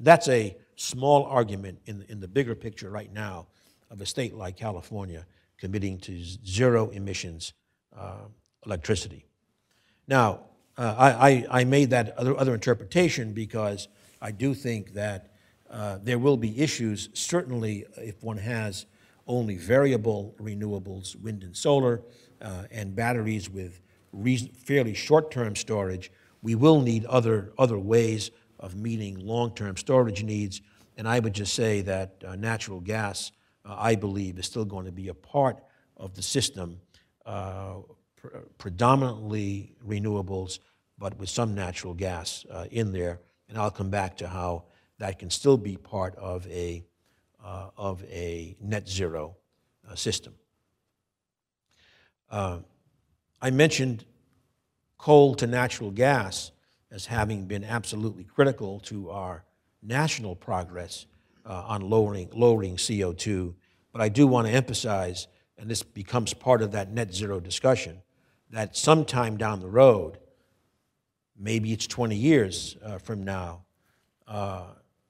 that's 0.00 0.28
a 0.28 0.56
small 0.78 1.24
argument 1.24 1.80
in, 1.86 2.04
in 2.08 2.20
the 2.20 2.28
bigger 2.28 2.54
picture 2.54 2.88
right 2.88 3.12
now 3.12 3.46
of 3.90 4.00
a 4.00 4.06
state 4.06 4.34
like 4.34 4.56
California 4.56 5.26
committing 5.58 5.98
to 5.98 6.22
zero 6.46 6.88
emissions 6.90 7.52
uh, 7.96 8.26
electricity. 8.64 9.26
Now, 10.06 10.40
uh, 10.76 10.94
I, 10.96 11.46
I, 11.50 11.64
made 11.64 11.90
that 11.90 12.16
other, 12.16 12.38
other 12.38 12.54
interpretation 12.54 13.32
because 13.32 13.88
I 14.22 14.30
do 14.30 14.54
think 14.54 14.94
that 14.94 15.32
uh, 15.68 15.98
there 16.00 16.18
will 16.18 16.36
be 16.36 16.56
issues, 16.60 17.08
certainly 17.12 17.84
if 17.96 18.22
one 18.22 18.38
has 18.38 18.86
only 19.26 19.56
variable 19.56 20.36
renewables, 20.40 21.20
wind 21.20 21.42
and 21.42 21.56
solar, 21.56 22.02
uh, 22.40 22.64
and 22.70 22.94
batteries 22.94 23.50
with 23.50 23.80
fairly 24.64 24.94
short-term 24.94 25.56
storage, 25.56 26.12
we 26.40 26.54
will 26.54 26.80
need 26.80 27.04
other, 27.06 27.52
other 27.58 27.78
ways 27.78 28.30
of 28.58 28.74
meeting 28.74 29.18
long-term 29.18 29.76
storage 29.76 30.22
needs. 30.22 30.60
And 30.96 31.08
I 31.08 31.18
would 31.18 31.34
just 31.34 31.54
say 31.54 31.80
that 31.82 32.22
uh, 32.26 32.36
natural 32.36 32.80
gas, 32.80 33.32
uh, 33.64 33.76
I 33.78 33.94
believe, 33.94 34.38
is 34.38 34.46
still 34.46 34.64
going 34.64 34.86
to 34.86 34.92
be 34.92 35.08
a 35.08 35.14
part 35.14 35.58
of 35.96 36.14
the 36.14 36.22
system, 36.22 36.80
uh, 37.26 37.76
pr 38.16 38.28
predominantly 38.58 39.76
renewables, 39.86 40.58
but 40.98 41.16
with 41.18 41.28
some 41.28 41.54
natural 41.54 41.94
gas 41.94 42.44
uh, 42.50 42.66
in 42.70 42.92
there. 42.92 43.20
And 43.48 43.56
I'll 43.56 43.70
come 43.70 43.90
back 43.90 44.16
to 44.18 44.28
how 44.28 44.64
that 44.98 45.18
can 45.18 45.30
still 45.30 45.56
be 45.56 45.76
part 45.76 46.16
of 46.16 46.46
a 46.48 46.84
uh, 47.44 47.70
of 47.76 48.04
a 48.10 48.56
net 48.60 48.88
zero 48.88 49.36
system. 49.94 50.34
I 53.40 53.50
mentioned 53.50 54.04
coal 54.98 55.34
to 55.36 55.46
natural 55.46 55.90
gas 55.90 56.50
as 56.90 57.06
having 57.06 57.44
been 57.44 57.64
absolutely 57.64 58.24
critical 58.24 58.80
to 58.80 59.10
our 59.10 59.44
national 59.82 60.34
progress 60.34 61.06
uh, 61.44 61.64
on 61.66 61.82
lowering, 61.82 62.28
lowering 62.32 62.76
CO2. 62.76 63.54
But 63.92 64.02
I 64.02 64.08
do 64.08 64.26
want 64.26 64.46
to 64.46 64.52
emphasize, 64.52 65.28
and 65.58 65.70
this 65.70 65.82
becomes 65.82 66.34
part 66.34 66.62
of 66.62 66.72
that 66.72 66.90
net 66.90 67.12
zero 67.14 67.40
discussion, 67.40 68.02
that 68.50 68.76
sometime 68.76 69.36
down 69.36 69.60
the 69.60 69.68
road, 69.68 70.18
maybe 71.38 71.72
it's 71.72 71.86
20 71.86 72.16
years 72.16 72.76
uh, 72.84 72.98
from 72.98 73.22
now, 73.22 73.64
uh, 74.26 74.64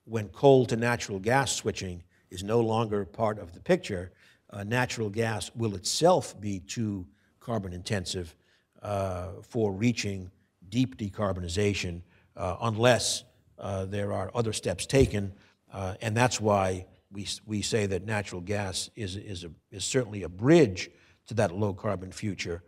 when 0.04 0.28
coal 0.28 0.66
to 0.66 0.76
natural 0.76 1.18
gas 1.18 1.54
switching 1.54 2.02
is 2.30 2.42
no 2.42 2.60
longer 2.60 3.04
part 3.04 3.38
of 3.38 3.52
the 3.52 3.60
picture, 3.60 4.12
uh, 4.50 4.64
natural 4.64 5.10
gas 5.10 5.50
will 5.54 5.74
itself 5.74 6.38
be 6.40 6.60
too 6.60 7.06
carbon 7.40 7.72
intensive 7.72 8.34
uh, 8.82 9.28
for 9.42 9.72
reaching 9.72 10.30
deep 10.70 10.96
decarbonization 10.96 12.02
uh, 12.36 12.56
unless 12.62 13.24
uh, 13.58 13.84
there 13.86 14.12
are 14.12 14.30
other 14.34 14.52
steps 14.52 14.86
taken. 14.86 15.32
Uh, 15.72 15.94
and 16.00 16.16
that's 16.16 16.40
why 16.40 16.86
we, 17.10 17.26
we 17.46 17.62
say 17.62 17.86
that 17.86 18.04
natural 18.04 18.40
gas 18.40 18.90
is, 18.96 19.16
is, 19.16 19.44
a, 19.44 19.50
is 19.70 19.84
certainly 19.84 20.22
a 20.22 20.28
bridge 20.28 20.90
to 21.26 21.34
that 21.34 21.54
low 21.54 21.74
carbon 21.74 22.12
future, 22.12 22.62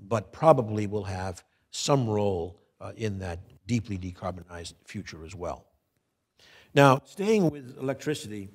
but 0.00 0.32
probably 0.32 0.86
will 0.86 1.04
have 1.04 1.44
some 1.70 2.08
role 2.08 2.60
in 2.96 3.18
that 3.18 3.40
deeply 3.66 3.98
decarbonized 3.98 4.74
future 4.84 5.24
as 5.24 5.34
well. 5.34 5.66
Now, 6.74 7.00
staying 7.04 7.50
with 7.50 7.76
electricity, 7.78 8.48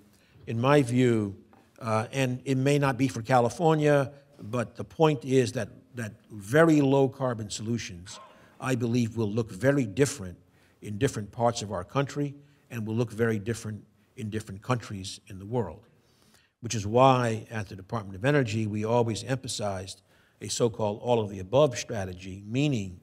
in 0.48 0.60
my 0.60 0.82
view, 0.82 1.36
uh, 1.80 2.08
and 2.12 2.42
it 2.46 2.58
may 2.58 2.80
not 2.80 2.98
be 2.98 3.08
for 3.08 3.22
California, 3.22 4.12
but 4.42 4.76
the 4.76 4.84
point 4.84 5.26
is 5.26 5.54
that, 5.54 5.70
that 5.96 6.14
very 6.32 6.82
low 6.82 7.10
carbon 7.10 7.50
solutions, 7.50 8.20
I 8.64 8.76
believe, 8.76 9.18
will 9.18 9.30
look 9.30 9.52
very 9.52 9.86
different 9.86 10.38
in 10.82 10.98
different 10.98 11.32
parts 11.32 11.62
of 11.62 11.74
our 11.74 11.84
country 11.84 12.34
and 12.72 12.88
will 12.88 12.96
look 12.96 13.12
very 13.12 13.38
different 13.38 13.84
in 14.16 14.30
different 14.30 14.62
countries 14.62 15.20
in 15.28 15.38
the 15.38 15.46
world. 15.46 15.82
Which 16.62 16.74
is 16.74 16.88
why 16.88 17.46
at 17.52 17.68
the 17.68 17.76
Department 17.76 18.16
of 18.16 18.24
Energy, 18.24 18.66
we 18.66 18.86
always 18.86 19.26
emphasized 19.26 20.02
a 20.40 20.48
so 20.48 20.70
called 20.70 21.02
all 21.02 21.20
of 21.20 21.30
the 21.30 21.40
above 21.40 21.78
strategy, 21.78 22.42
meaning 22.48 23.02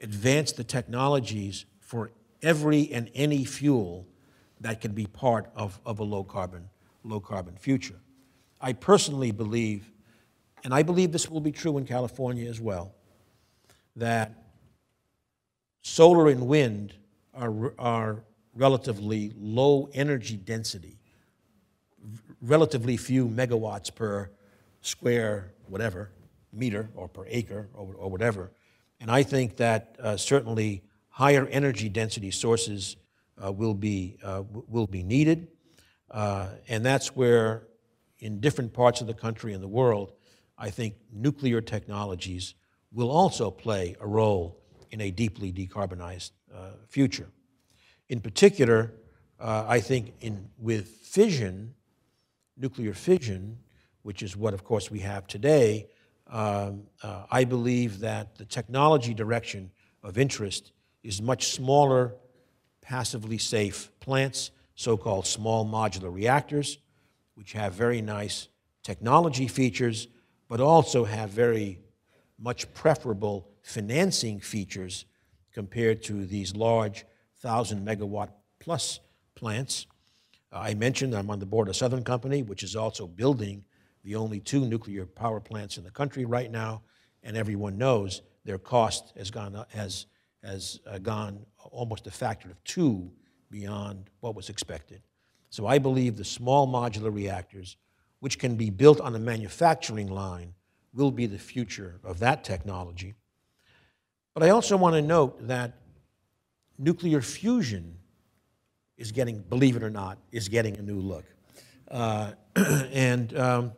advance 0.00 0.52
the 0.52 0.62
technologies 0.62 1.64
for 1.80 2.12
every 2.40 2.92
and 2.92 3.10
any 3.12 3.44
fuel 3.44 4.06
that 4.60 4.80
can 4.80 4.92
be 4.92 5.06
part 5.06 5.50
of, 5.56 5.80
of 5.84 5.98
a 5.98 6.04
low 6.04 6.22
carbon, 6.22 6.68
low 7.02 7.18
carbon 7.18 7.56
future. 7.56 7.98
I 8.60 8.74
personally 8.74 9.32
believe, 9.32 9.90
and 10.62 10.72
I 10.72 10.84
believe 10.84 11.10
this 11.10 11.28
will 11.28 11.40
be 11.40 11.52
true 11.52 11.76
in 11.76 11.86
California 11.86 12.48
as 12.48 12.60
well, 12.60 12.94
that 13.96 14.39
solar 15.82 16.28
and 16.28 16.46
wind 16.46 16.94
are, 17.34 17.72
are 17.78 18.24
relatively 18.54 19.32
low 19.36 19.88
energy 19.94 20.36
density, 20.36 20.98
relatively 22.42 22.96
few 22.96 23.28
megawatts 23.28 23.94
per 23.94 24.30
square, 24.80 25.52
whatever, 25.66 26.10
meter 26.52 26.90
or 26.94 27.08
per 27.08 27.24
acre 27.28 27.68
or, 27.74 27.94
or 27.96 28.10
whatever. 28.10 28.50
And 29.00 29.10
I 29.10 29.22
think 29.22 29.56
that 29.56 29.96
uh, 30.02 30.16
certainly 30.16 30.82
higher 31.08 31.46
energy 31.46 31.88
density 31.88 32.30
sources 32.30 32.96
uh, 33.42 33.52
will, 33.52 33.74
be, 33.74 34.18
uh, 34.22 34.42
will 34.68 34.86
be 34.86 35.02
needed. 35.02 35.48
Uh, 36.10 36.48
and 36.68 36.84
that's 36.84 37.14
where, 37.14 37.68
in 38.18 38.40
different 38.40 38.72
parts 38.72 39.00
of 39.00 39.06
the 39.06 39.14
country 39.14 39.54
and 39.54 39.62
the 39.62 39.68
world, 39.68 40.12
I 40.58 40.70
think 40.70 40.94
nuclear 41.10 41.62
technologies 41.62 42.54
will 42.92 43.10
also 43.10 43.50
play 43.50 43.96
a 44.00 44.06
role 44.06 44.59
in 44.90 45.00
a 45.00 45.10
deeply 45.10 45.52
decarbonized 45.52 46.32
uh, 46.54 46.70
future. 46.88 47.28
In 48.08 48.20
particular, 48.20 48.92
uh, 49.38 49.64
I 49.68 49.80
think 49.80 50.14
in, 50.20 50.48
with 50.58 50.88
fission, 50.88 51.74
nuclear 52.56 52.92
fission, 52.92 53.58
which 54.02 54.22
is 54.22 54.36
what, 54.36 54.54
of 54.54 54.64
course, 54.64 54.90
we 54.90 55.00
have 55.00 55.26
today, 55.26 55.88
um, 56.26 56.84
uh, 57.02 57.24
I 57.30 57.44
believe 57.44 58.00
that 58.00 58.36
the 58.36 58.44
technology 58.44 59.14
direction 59.14 59.70
of 60.02 60.18
interest 60.18 60.72
is 61.02 61.20
much 61.20 61.52
smaller, 61.52 62.14
passively 62.80 63.38
safe 63.38 63.90
plants, 64.00 64.50
so 64.74 64.96
called 64.96 65.26
small 65.26 65.66
modular 65.66 66.12
reactors, 66.12 66.78
which 67.34 67.52
have 67.52 67.74
very 67.74 68.00
nice 68.00 68.48
technology 68.82 69.46
features, 69.46 70.08
but 70.48 70.60
also 70.60 71.04
have 71.04 71.30
very 71.30 71.78
much 72.38 72.72
preferable 72.74 73.49
financing 73.62 74.40
features 74.40 75.04
compared 75.52 76.02
to 76.04 76.26
these 76.26 76.54
large 76.54 77.04
1,000 77.40 77.86
megawatt 77.86 78.30
plus 78.58 79.00
plants. 79.34 79.86
Uh, 80.52 80.58
I 80.58 80.74
mentioned 80.74 81.14
I'm 81.14 81.30
on 81.30 81.38
the 81.38 81.46
board 81.46 81.68
of 81.68 81.76
Southern 81.76 82.04
Company, 82.04 82.42
which 82.42 82.62
is 82.62 82.76
also 82.76 83.06
building 83.06 83.64
the 84.04 84.16
only 84.16 84.40
two 84.40 84.66
nuclear 84.66 85.06
power 85.06 85.40
plants 85.40 85.76
in 85.76 85.84
the 85.84 85.90
country 85.90 86.24
right 86.24 86.50
now, 86.50 86.82
and 87.22 87.36
everyone 87.36 87.76
knows 87.76 88.22
their 88.44 88.58
cost 88.58 89.12
has 89.16 89.30
gone, 89.30 89.64
has, 89.68 90.06
has 90.42 90.80
uh, 90.86 90.98
gone 90.98 91.44
almost 91.70 92.06
a 92.06 92.10
factor 92.10 92.50
of 92.50 92.62
two 92.64 93.10
beyond 93.50 94.10
what 94.20 94.34
was 94.34 94.48
expected. 94.48 95.02
So 95.50 95.66
I 95.66 95.78
believe 95.78 96.16
the 96.16 96.24
small 96.24 96.68
modular 96.68 97.12
reactors, 97.12 97.76
which 98.20 98.38
can 98.38 98.54
be 98.54 98.70
built 98.70 99.00
on 99.00 99.14
a 99.14 99.18
manufacturing 99.18 100.08
line, 100.08 100.54
will 100.92 101.10
be 101.10 101.26
the 101.26 101.38
future 101.38 102.00
of 102.04 102.18
that 102.20 102.44
technology. 102.44 103.14
But 104.34 104.42
I 104.44 104.50
also 104.50 104.76
want 104.76 104.94
to 104.94 105.02
note 105.02 105.48
that 105.48 105.74
nuclear 106.78 107.20
fusion 107.20 107.96
is 108.96 109.12
getting, 109.12 109.40
believe 109.40 109.76
it 109.76 109.82
or 109.82 109.90
not, 109.90 110.18
is 110.30 110.48
getting 110.48 110.76
a 110.76 110.82
new 110.82 110.98
look. 111.00 111.24
Uh, 111.90 112.32
and 112.92 113.36
um, 113.36 113.72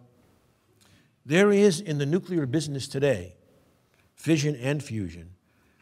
there 1.24 1.52
is 1.52 1.80
in 1.80 1.98
the 1.98 2.06
nuclear 2.06 2.46
business 2.46 2.88
today, 2.88 3.34
fission 4.14 4.56
and 4.56 4.82
fusion, 4.82 5.30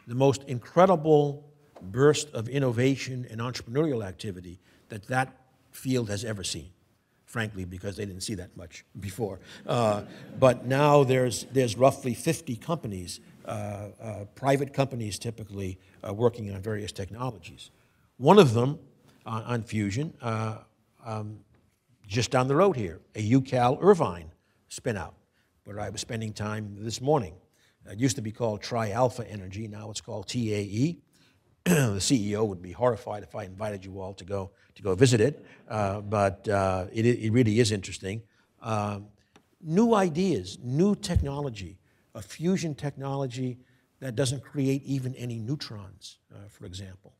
the 0.06 0.14
most 0.14 0.42
incredible 0.44 1.50
burst 1.80 2.30
of 2.30 2.48
innovation 2.48 3.26
and 3.30 3.40
entrepreneurial 3.40 4.06
activity 4.06 4.60
that 4.90 5.06
that 5.08 5.34
field 5.70 6.10
has 6.10 6.24
ever 6.24 6.44
seen. 6.44 6.70
Frankly, 7.24 7.64
because 7.64 7.96
they 7.96 8.04
didn't 8.04 8.22
see 8.22 8.34
that 8.34 8.56
much 8.56 8.84
before. 8.98 9.38
Uh, 9.64 10.02
but 10.40 10.66
now 10.66 11.04
there's, 11.04 11.44
there's 11.52 11.76
roughly 11.76 12.12
50 12.12 12.56
companies, 12.56 13.20
private 14.34 14.72
companies 14.72 15.18
typically, 15.18 15.78
uh, 16.06 16.12
working 16.12 16.52
on 16.52 16.60
various 16.60 16.92
technologies. 16.92 17.70
One 18.16 18.38
of 18.38 18.54
them 18.54 18.78
on, 19.26 19.42
on 19.44 19.62
fusion, 19.62 20.14
uh, 20.20 20.58
um, 21.04 21.38
just 22.06 22.30
down 22.30 22.48
the 22.48 22.56
road 22.56 22.76
here, 22.76 23.00
a 23.14 23.30
UCal 23.30 23.78
Irvine 23.80 24.32
spinout, 24.70 25.14
where 25.64 25.80
I 25.80 25.90
was 25.90 26.00
spending 26.00 26.32
time 26.32 26.76
this 26.78 27.00
morning. 27.00 27.34
It 27.90 27.98
used 27.98 28.16
to 28.16 28.22
be 28.22 28.32
called 28.32 28.62
Tri 28.62 28.90
Alpha 28.90 29.28
Energy, 29.28 29.66
now 29.68 29.90
it's 29.90 30.00
called 30.00 30.28
TAE. 30.28 30.98
the 31.64 31.98
CEO 31.98 32.46
would 32.46 32.62
be 32.62 32.72
horrified 32.72 33.22
if 33.22 33.34
I 33.34 33.44
invited 33.44 33.84
you 33.84 34.00
all 34.00 34.14
to 34.14 34.24
go 34.24 34.50
to 34.74 34.82
go 34.82 34.94
visit 34.94 35.20
it, 35.20 35.44
uh, 35.68 36.00
but 36.00 36.48
uh, 36.48 36.86
it, 36.92 37.04
it 37.04 37.30
really 37.32 37.60
is 37.60 37.70
interesting. 37.70 38.22
Um, 38.62 39.08
new 39.60 39.94
ideas, 39.94 40.58
new 40.62 40.94
technology, 40.94 41.78
a 42.14 42.22
fusion 42.22 42.74
technology 42.74 43.58
that 44.00 44.14
doesn't 44.16 44.42
create 44.42 44.82
even 44.84 45.14
any 45.14 45.38
neutrons, 45.38 46.18
uh, 46.32 46.48
for 46.48 46.66
example, 46.66 47.12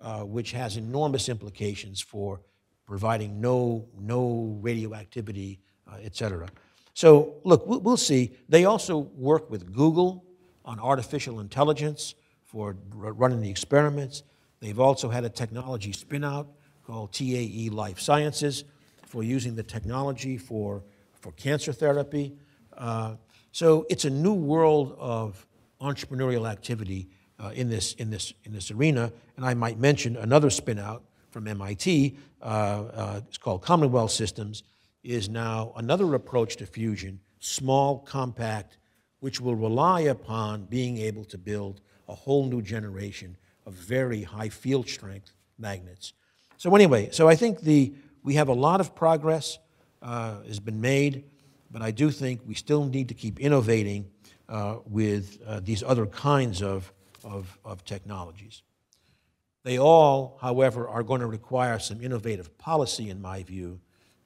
uh, 0.00 0.20
which 0.20 0.52
has 0.52 0.76
enormous 0.76 1.28
implications 1.28 2.00
for 2.00 2.40
providing 2.86 3.40
no 3.40 3.86
no 3.98 4.58
radioactivity, 4.62 5.60
uh, 5.86 5.96
et 6.02 6.16
cetera. 6.16 6.48
So 6.94 7.34
look, 7.44 7.66
we'll, 7.66 7.80
we'll 7.80 7.96
see. 7.96 8.32
They 8.48 8.64
also 8.64 8.98
work 8.98 9.50
with 9.50 9.74
Google 9.74 10.24
on 10.64 10.78
artificial 10.80 11.40
intelligence 11.40 12.14
for 12.44 12.76
running 12.92 13.40
the 13.40 13.50
experiments. 13.50 14.22
They've 14.60 14.80
also 14.80 15.08
had 15.08 15.24
a 15.24 15.28
technology 15.28 15.92
spinout 15.92 16.46
called 16.86 17.12
TAE 17.12 17.68
Life 17.70 18.00
Sciences 18.00 18.64
for 19.06 19.22
using 19.22 19.54
the 19.54 19.62
technology 19.62 20.38
for, 20.38 20.82
for 21.20 21.32
cancer 21.32 21.72
therapy. 21.72 22.36
Uh, 22.76 23.16
so 23.58 23.84
it's 23.90 24.04
a 24.04 24.10
new 24.10 24.34
world 24.34 24.94
of 25.00 25.44
entrepreneurial 25.80 26.48
activity 26.48 27.08
uh, 27.40 27.50
in, 27.56 27.68
this, 27.68 27.92
in, 27.94 28.08
this, 28.08 28.32
in 28.44 28.52
this 28.52 28.70
arena. 28.70 29.12
And 29.36 29.44
I 29.44 29.54
might 29.54 29.80
mention 29.80 30.16
another 30.16 30.48
spinout 30.48 31.00
from 31.30 31.48
MIT, 31.48 32.16
uh, 32.40 32.44
uh, 32.44 33.20
it's 33.26 33.36
called 33.36 33.62
Commonwealth 33.62 34.12
Systems, 34.12 34.62
is 35.02 35.28
now 35.28 35.72
another 35.74 36.14
approach 36.14 36.54
to 36.58 36.66
fusion, 36.66 37.18
small, 37.40 37.98
compact, 37.98 38.78
which 39.18 39.40
will 39.40 39.56
rely 39.56 40.02
upon 40.02 40.66
being 40.66 40.96
able 40.98 41.24
to 41.24 41.36
build 41.36 41.80
a 42.08 42.14
whole 42.14 42.46
new 42.46 42.62
generation 42.62 43.36
of 43.66 43.72
very 43.72 44.22
high 44.22 44.50
field 44.50 44.88
strength 44.88 45.32
magnets. 45.58 46.12
So 46.58 46.72
anyway, 46.76 47.08
so 47.10 47.26
I 47.26 47.34
think 47.34 47.62
the, 47.62 47.92
we 48.22 48.34
have 48.34 48.46
a 48.46 48.54
lot 48.54 48.80
of 48.80 48.94
progress 48.94 49.58
uh, 50.00 50.42
has 50.44 50.60
been 50.60 50.80
made, 50.80 51.24
but 51.70 51.82
I 51.82 51.90
do 51.90 52.10
think 52.10 52.40
we 52.46 52.54
still 52.54 52.84
need 52.84 53.08
to 53.08 53.14
keep 53.14 53.40
innovating 53.40 54.10
uh, 54.48 54.76
with 54.86 55.40
uh, 55.46 55.60
these 55.62 55.82
other 55.82 56.06
kinds 56.06 56.62
of, 56.62 56.92
of, 57.24 57.58
of 57.64 57.84
technologies. 57.84 58.62
They 59.64 59.78
all, 59.78 60.38
however, 60.40 60.88
are 60.88 61.02
going 61.02 61.20
to 61.20 61.26
require 61.26 61.78
some 61.78 62.00
innovative 62.00 62.56
policy, 62.58 63.10
in 63.10 63.20
my 63.20 63.42
view, 63.42 63.80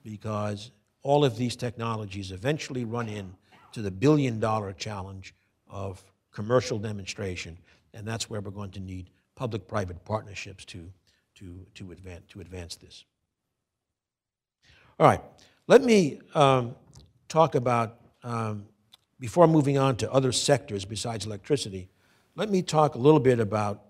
because 0.05 0.71
all 1.03 1.25
of 1.25 1.37
these 1.37 1.57
technologies 1.57 2.31
eventually 2.31 2.85
run 2.85 3.09
in 3.09 3.35
to 3.73 3.83
the 3.83 3.91
billion 3.91 4.39
dollar 4.39 4.73
challenge 4.73 5.35
of 5.69 6.03
commercial 6.31 6.79
demonstration, 6.79 7.59
and 7.95 8.07
that's 8.07 8.31
where 8.31 8.41
we're 8.41 8.51
going 8.51 8.71
to 8.71 8.81
need 8.81 9.11
public 9.35 9.67
private 9.67 10.05
partnerships 10.05 10.65
to, 10.67 10.89
to, 11.35 11.67
to, 11.75 11.91
advance, 11.93 12.23
to 12.29 12.41
advance 12.41 12.77
this. 12.77 13.05
All 15.01 15.07
right, 15.07 15.23
let 15.67 15.83
me 15.83 16.21
um, 16.35 16.75
talk 17.33 17.55
about, 17.55 17.99
um, 18.23 18.67
before 19.19 19.49
moving 19.49 19.79
on 19.79 19.97
to 19.97 20.13
other 20.13 20.33
sectors 20.33 20.85
besides 20.85 21.25
electricity, 21.25 21.89
let 22.37 22.51
me 22.51 22.61
talk 22.61 22.95
a 22.95 22.99
little 22.99 23.21
bit 23.21 23.41
about 23.41 23.83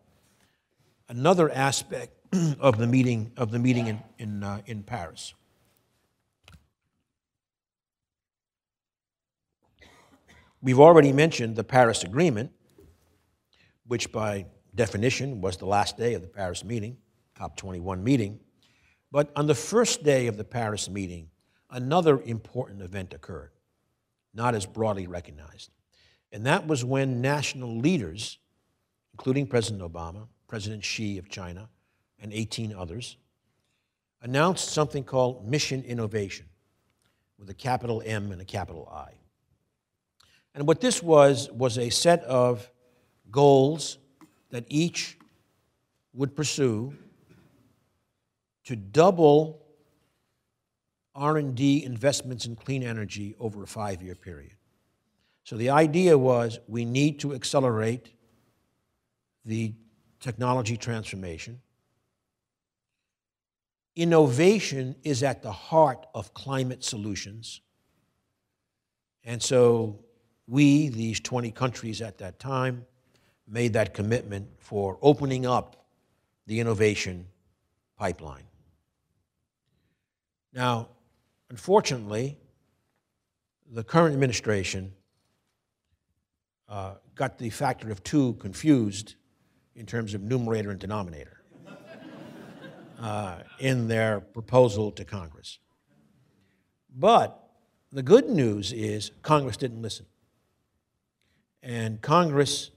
another 1.09 1.51
aspect 1.51 2.13
of 2.61 2.79
the 2.79 2.87
meeting, 2.87 3.33
of 3.37 3.51
the 3.51 3.59
meeting 3.59 3.89
in, 3.89 4.03
in, 4.19 4.45
uh, 4.45 4.61
in 4.67 4.85
Paris. 4.85 5.35
We've 10.61 10.79
already 10.79 11.13
mentioned 11.13 11.57
the 11.57 11.65
Paris 11.65 12.05
Agreement, 12.05 12.53
which 13.89 14.13
by 14.13 14.47
definition 14.77 15.41
was 15.41 15.57
the 15.57 15.67
last 15.67 15.99
day 15.99 16.15
of 16.15 16.23
the 16.23 16.29
Paris 16.29 16.63
meeting, 16.63 16.97
COP21 17.37 18.05
meeting. 18.05 18.39
But 19.11 19.33
on 19.35 19.49
the 19.49 19.57
first 19.57 20.05
day 20.05 20.29
of 20.29 20.37
the 20.37 20.45
Paris 20.45 20.89
meeting, 20.89 21.32
another 21.73 22.21
important 22.21 22.83
event 22.83 23.15
occurred, 23.15 23.51
not 24.33 24.55
as 24.55 24.67
broadly 24.67 25.07
recognized. 25.07 25.71
And 26.31 26.47
that 26.47 26.67
was 26.67 26.85
when 26.85 27.21
national 27.21 27.79
leaders, 27.79 28.39
including 29.13 29.47
President 29.47 29.83
Obama, 29.83 30.29
President 30.47 30.85
Xi 30.85 31.19
of 31.19 31.29
China, 31.29 31.69
and 32.21 32.33
18 32.33 32.75
others, 32.75 33.17
announced 34.21 34.69
something 34.69 35.03
called 35.03 35.49
Mission 35.49 35.83
Innovation, 35.83 36.47
with 37.39 37.51
a 37.51 37.55
capital 37.55 38.03
M 38.05 38.31
and 38.31 38.41
a 38.41 38.45
capital 38.45 38.89
I. 38.93 39.13
And 40.55 40.69
what 40.69 40.81
this 40.81 41.03
was, 41.03 41.51
was 41.51 41.79
a 41.79 41.91
set 41.91 42.23
of 42.25 42.71
goals 43.31 43.99
that 44.51 44.65
each 44.69 45.19
would 46.13 46.37
pursue 46.37 46.95
to 48.65 48.77
double 48.77 49.62
R&D 51.15 51.85
investments 51.85 52.47
in 52.47 52.57
clean 52.57 52.83
energy 52.83 53.35
over 53.39 53.63
a 53.63 53.67
five-year 53.67 54.15
period. 54.15 54.55
So 55.45 55.57
the 55.57 55.71
idea 55.71 56.17
was 56.17 56.59
we 56.69 56.85
need 56.85 57.21
to 57.21 57.35
accelerate 57.35 58.13
the 59.45 59.75
technology 60.21 60.77
transformation. 60.77 61.61
Innovation 63.97 64.95
is 65.03 65.23
at 65.23 65.43
the 65.43 65.53
heart 65.53 66.07
of 66.15 66.33
climate 66.33 66.83
solutions. 66.85 67.61
And 69.25 69.43
so 69.43 69.99
we, 70.47 70.89
these 70.89 71.21
20 71.21 71.51
countries 71.51 72.01
at 72.01 72.19
that 72.19 72.39
time, 72.39 72.87
made 73.47 73.75
that 73.75 73.93
commitment 73.93 74.49
for 74.59 74.99
opening 75.03 75.45
up 75.45 75.85
the 76.47 76.61
innovation 76.61 77.27
pipeline. 77.99 78.45
Now, 80.55 80.89
unfortunately, 81.53 82.39
the 83.71 83.85
current 83.85 84.15
administration 84.15 84.91
uh, 86.67 86.95
got 87.15 87.37
the 87.37 87.51
factor 87.51 87.91
of 87.91 88.03
two 88.03 88.33
confused 88.41 89.17
in 89.75 89.85
terms 89.85 90.15
of 90.15 90.23
numerator 90.23 90.71
and 90.71 90.81
denominator 90.81 91.43
uh, 92.99 93.41
in 93.59 93.87
their 93.87 94.21
proposal 94.21 94.91
to 94.93 95.05
Congress. 95.05 95.59
But 96.97 97.39
the 97.91 98.03
good 98.03 98.31
news 98.31 98.73
is 98.73 99.11
Congress 99.21 99.59
didn't 99.59 99.83
listen. 99.83 100.07
And 101.63 102.01
Congress, 102.01 102.71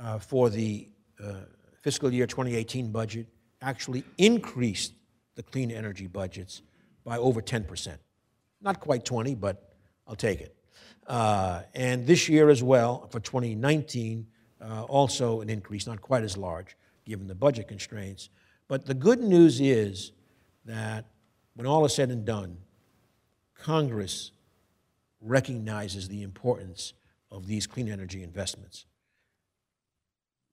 uh, 0.00 0.20
for 0.20 0.50
the 0.50 0.88
uh, 1.20 1.32
fiscal 1.82 2.12
year 2.12 2.28
2018 2.28 2.92
budget, 2.92 3.26
actually 3.60 4.04
increased 4.18 4.92
the 5.34 5.42
clean 5.42 5.72
energy 5.72 6.06
budgets 6.06 6.62
by 7.08 7.16
over 7.16 7.40
10%. 7.40 7.96
Not 8.60 8.80
quite 8.80 9.02
20, 9.06 9.34
but 9.34 9.72
I'll 10.06 10.14
take 10.14 10.42
it. 10.42 10.54
Uh, 11.06 11.62
and 11.74 12.06
this 12.06 12.28
year 12.28 12.50
as 12.50 12.62
well, 12.62 13.08
for 13.10 13.18
2019, 13.18 14.26
uh, 14.60 14.82
also 14.82 15.40
an 15.40 15.48
increase, 15.48 15.86
not 15.86 16.02
quite 16.02 16.22
as 16.22 16.36
large 16.36 16.76
given 17.06 17.26
the 17.26 17.34
budget 17.34 17.66
constraints. 17.66 18.28
But 18.68 18.84
the 18.84 18.92
good 18.92 19.20
news 19.20 19.58
is 19.58 20.12
that 20.66 21.06
when 21.54 21.66
all 21.66 21.86
is 21.86 21.94
said 21.94 22.10
and 22.10 22.26
done, 22.26 22.58
Congress 23.54 24.32
recognizes 25.22 26.08
the 26.08 26.22
importance 26.22 26.92
of 27.30 27.46
these 27.46 27.66
clean 27.66 27.88
energy 27.88 28.22
investments. 28.22 28.84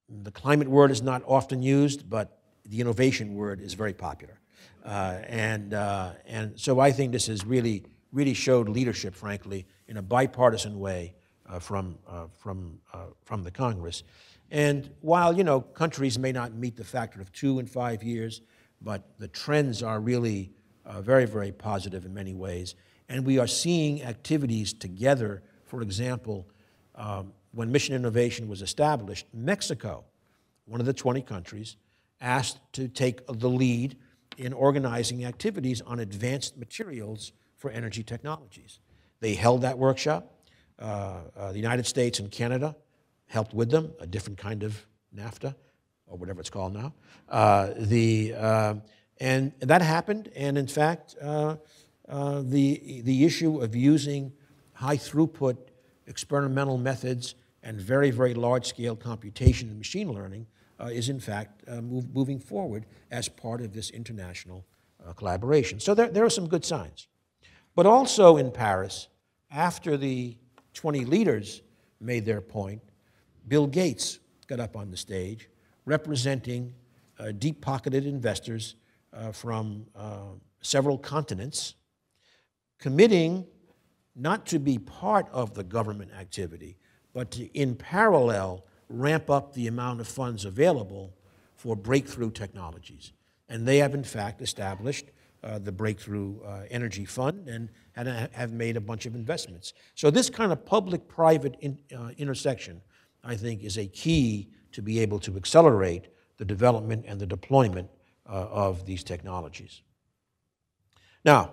The 0.08 0.32
climate 0.32 0.70
word 0.70 0.90
is 0.90 1.02
not 1.02 1.22
often 1.26 1.62
used, 1.62 2.10
but 2.10 2.40
the 2.64 2.80
innovation 2.80 3.36
word 3.36 3.60
is 3.60 3.74
very 3.74 3.94
popular. 3.94 4.40
Uh, 4.84 5.20
and, 5.28 5.74
uh, 5.74 6.12
and 6.26 6.60
so 6.60 6.80
I 6.80 6.92
think 6.92 7.12
this 7.12 7.28
has 7.28 7.46
really, 7.46 7.84
really 8.12 8.34
showed 8.34 8.70
leadership, 8.70 9.16
frankly, 9.16 9.66
in 9.88 9.98
a 9.98 10.02
bipartisan 10.02 10.80
way 10.80 11.16
uh, 11.48 11.60
from, 11.60 11.98
uh, 12.08 12.28
from, 12.38 12.80
uh, 12.94 13.06
from 13.24 13.44
the 13.44 13.52
Congress. 13.52 14.04
And 14.52 14.90
while, 15.02 15.36
you 15.36 15.44
know, 15.44 15.62
countries 15.62 16.20
may 16.20 16.32
not 16.32 16.54
meet 16.54 16.76
the 16.76 16.84
factor 16.84 17.22
of 17.22 17.32
two 17.32 17.60
in 17.60 17.66
five 17.66 18.04
years, 18.04 18.42
but 18.82 19.18
the 19.20 19.28
trends 19.28 19.82
are 19.82 20.00
really 20.00 20.52
uh, 20.86 21.02
very, 21.02 21.26
very 21.26 21.52
positive 21.52 22.06
in 22.06 22.14
many 22.14 22.34
ways. 22.34 22.76
And 23.10 23.26
we 23.26 23.40
are 23.40 23.48
seeing 23.48 24.04
activities 24.04 24.74
together. 24.74 25.44
For 25.66 25.82
example, 25.82 26.48
um, 26.96 27.34
when 27.52 27.72
Mission 27.72 27.96
Innovation 27.96 28.48
was 28.48 28.62
established, 28.62 29.28
Mexico, 29.34 30.04
one 30.66 30.80
of 30.80 30.86
the 30.86 30.94
20 30.94 31.22
countries, 31.22 31.78
asked 32.22 32.60
to 32.74 32.88
take 32.88 33.26
the 33.28 33.50
lead 33.50 33.98
in 34.38 34.54
organizing 34.54 35.26
activities 35.26 35.82
on 35.82 36.00
advanced 36.00 36.58
materials 36.58 37.32
for 37.58 37.72
energy 37.72 38.04
technologies. 38.04 38.80
They 39.20 39.34
held 39.36 39.62
that 39.62 39.78
workshop. 39.78 40.32
Uh, 40.78 41.22
uh, 41.38 41.52
the 41.52 41.58
United 41.58 41.86
States 41.86 42.20
and 42.20 42.30
Canada 42.30 42.76
helped 43.28 43.54
with 43.54 43.72
them, 43.72 43.94
a 44.00 44.08
different 44.08 44.38
kind 44.38 44.64
of 44.64 44.86
NAFTA, 45.16 45.56
or 46.08 46.18
whatever 46.18 46.40
it's 46.40 46.50
called 46.50 46.74
now. 46.74 46.94
Uh, 47.30 47.70
the, 47.78 48.34
uh, 48.38 48.76
and 49.20 49.54
that 49.60 49.82
happened, 49.82 50.30
and 50.36 50.58
in 50.58 50.68
fact, 50.68 51.16
uh, 51.22 51.56
uh, 52.08 52.42
the, 52.44 53.02
the 53.04 53.26
issue 53.26 53.62
of 53.62 53.76
using 53.76 54.32
high 54.74 54.98
throughput 54.98 55.58
experimental 56.08 56.78
methods 56.78 57.36
and 57.64 57.82
very, 57.82 58.12
very 58.12 58.34
large 58.34 58.68
scale 58.68 58.96
computation 58.96 59.70
and 59.70 59.78
machine 59.78 60.12
learning 60.12 60.46
is 60.80 61.10
in 61.10 61.20
fact 61.20 61.64
uh, 61.68 61.82
move, 61.82 62.14
moving 62.14 62.40
forward 62.40 62.86
as 63.12 63.30
part 63.30 63.62
of 63.62 63.74
this 63.74 63.90
international 63.90 64.66
uh, 65.06 65.14
collaboration. 65.14 65.80
So 65.80 65.94
there, 65.94 66.10
there 66.10 66.26
are 66.26 66.30
some 66.30 66.48
good 66.48 66.66
signs. 66.66 67.08
But 67.76 67.86
also 67.86 68.38
in 68.38 68.52
Paris, 68.52 69.08
after 69.52 69.98
the 69.98 70.38
20 70.74 71.06
leaders 71.06 71.62
made 72.00 72.26
their 72.26 72.42
point, 72.42 72.82
Bill 73.48 73.68
Gates 73.68 74.20
got 74.48 74.60
up 74.60 74.76
on 74.76 74.92
the 74.92 74.98
stage 74.98 75.50
representing 75.86 76.74
uh, 77.20 77.32
deep 77.32 77.62
pocketed 77.62 78.06
investors 78.06 78.76
uh, 79.14 79.32
from 79.32 79.86
uh, 79.96 80.34
several 80.62 80.98
continents, 80.98 81.76
committing 82.80 83.46
not 84.16 84.46
to 84.48 84.60
be 84.60 84.78
part 84.78 85.28
of 85.32 85.54
the 85.54 85.64
government 85.64 86.12
activity, 86.18 86.78
but 87.14 87.32
to, 87.32 87.46
in 87.58 87.76
parallel, 87.76 88.66
ramp 88.90 89.30
up 89.30 89.54
the 89.54 89.68
amount 89.68 90.00
of 90.02 90.08
funds 90.08 90.46
available 90.46 91.14
for 91.56 91.76
breakthrough 91.76 92.32
technologies. 92.32 93.14
And 93.50 93.68
they 93.68 93.78
have, 93.78 93.94
in 93.94 94.04
fact, 94.04 94.42
established 94.42 95.06
uh, 95.44 95.60
the 95.60 95.72
Breakthrough 95.72 96.42
uh, 96.42 96.64
Energy 96.72 97.06
Fund 97.06 97.48
and 97.48 97.70
have 98.34 98.52
made 98.52 98.78
a 98.78 98.82
bunch 98.82 99.06
of 99.06 99.16
investments. 99.16 99.74
So, 99.94 100.10
this 100.10 100.30
kind 100.30 100.52
of 100.52 100.66
public 100.66 101.08
private 101.08 101.56
in, 101.62 101.78
uh, 101.96 102.10
intersection, 102.18 102.82
I 103.24 103.36
think, 103.36 103.64
is 103.64 103.78
a 103.78 103.86
key 103.86 104.50
to 104.72 104.82
be 104.82 105.00
able 105.00 105.20
to 105.20 105.38
accelerate 105.38 106.08
the 106.38 106.46
development 106.46 107.06
and 107.08 107.20
the 107.20 107.28
deployment 107.28 107.90
uh, 108.28 108.34
of 108.34 108.86
these 108.86 109.04
technologies. 109.04 109.82
Now, 111.24 111.52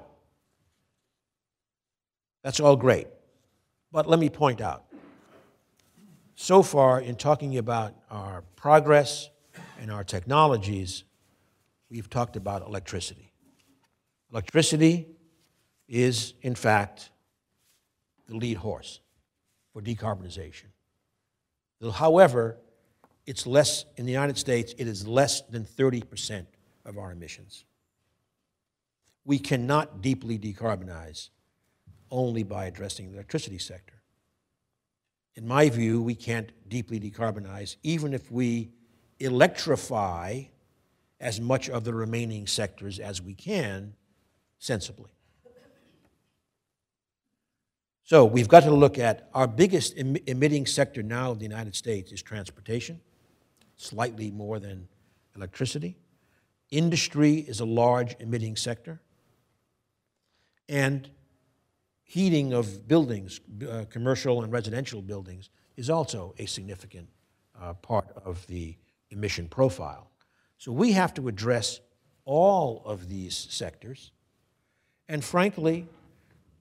that's 2.42 2.60
all 2.60 2.76
great. 2.76 3.08
But 3.92 4.08
let 4.08 4.18
me 4.18 4.28
point 4.30 4.60
out 4.60 4.84
so 6.42 6.60
far, 6.60 7.00
in 7.00 7.14
talking 7.14 7.56
about 7.56 7.94
our 8.10 8.42
progress 8.56 9.30
and 9.80 9.92
our 9.92 10.02
technologies, 10.02 11.04
we've 11.88 12.10
talked 12.10 12.34
about 12.34 12.66
electricity. 12.66 13.32
Electricity 14.32 15.06
is, 15.86 16.34
in 16.42 16.56
fact, 16.56 17.10
the 18.26 18.34
lead 18.34 18.56
horse 18.56 18.98
for 19.72 19.80
decarbonization. 19.80 20.64
However, 21.94 22.58
it's 23.24 23.46
less, 23.46 23.84
in 23.96 24.04
the 24.04 24.10
United 24.10 24.36
States, 24.36 24.74
it 24.78 24.88
is 24.88 25.06
less 25.06 25.42
than 25.42 25.64
30% 25.64 26.46
of 26.84 26.98
our 26.98 27.12
emissions. 27.12 27.64
We 29.24 29.38
cannot 29.38 30.02
deeply 30.02 30.40
decarbonize 30.40 31.28
only 32.10 32.42
by 32.42 32.64
addressing 32.64 33.12
the 33.12 33.18
electricity 33.18 33.58
sector 33.58 34.01
in 35.34 35.46
my 35.46 35.68
view, 35.68 36.02
we 36.02 36.14
can't 36.14 36.50
deeply 36.68 37.00
decarbonize, 37.00 37.76
even 37.82 38.12
if 38.12 38.30
we 38.30 38.70
electrify 39.18 40.42
as 41.20 41.40
much 41.40 41.70
of 41.70 41.84
the 41.84 41.94
remaining 41.94 42.46
sectors 42.46 42.98
as 42.98 43.22
we 43.22 43.34
can 43.34 43.94
sensibly. 44.58 45.12
So 48.04 48.24
we've 48.24 48.48
got 48.48 48.64
to 48.64 48.72
look 48.72 48.98
at 48.98 49.30
our 49.32 49.46
biggest 49.46 49.96
em 49.96 50.16
emitting 50.26 50.66
sector 50.66 51.02
now 51.02 51.32
in 51.32 51.38
the 51.38 51.44
United 51.44 51.74
States 51.74 52.12
is 52.12 52.20
transportation, 52.20 53.00
slightly 53.76 54.30
more 54.30 54.58
than 54.58 54.88
electricity. 55.34 55.96
Industry 56.70 57.36
is 57.36 57.60
a 57.60 57.64
large 57.64 58.16
emitting 58.18 58.56
sector. 58.56 59.00
And 60.68 61.08
heating 62.04 62.52
of 62.52 62.86
buildings, 62.88 63.40
uh, 63.68 63.84
commercial 63.90 64.42
and 64.42 64.52
residential 64.52 65.02
buildings, 65.02 65.50
is 65.76 65.88
also 65.88 66.34
a 66.38 66.46
significant 66.46 67.08
uh, 67.60 67.74
part 67.74 68.08
of 68.24 68.46
the 68.46 68.76
emission 69.10 69.48
profile. 69.48 70.10
So 70.58 70.72
we 70.72 70.92
have 70.92 71.14
to 71.14 71.28
address 71.28 71.80
all 72.24 72.82
of 72.84 73.08
these 73.08 73.36
sectors. 73.36 74.12
And 75.08 75.24
frankly, 75.24 75.88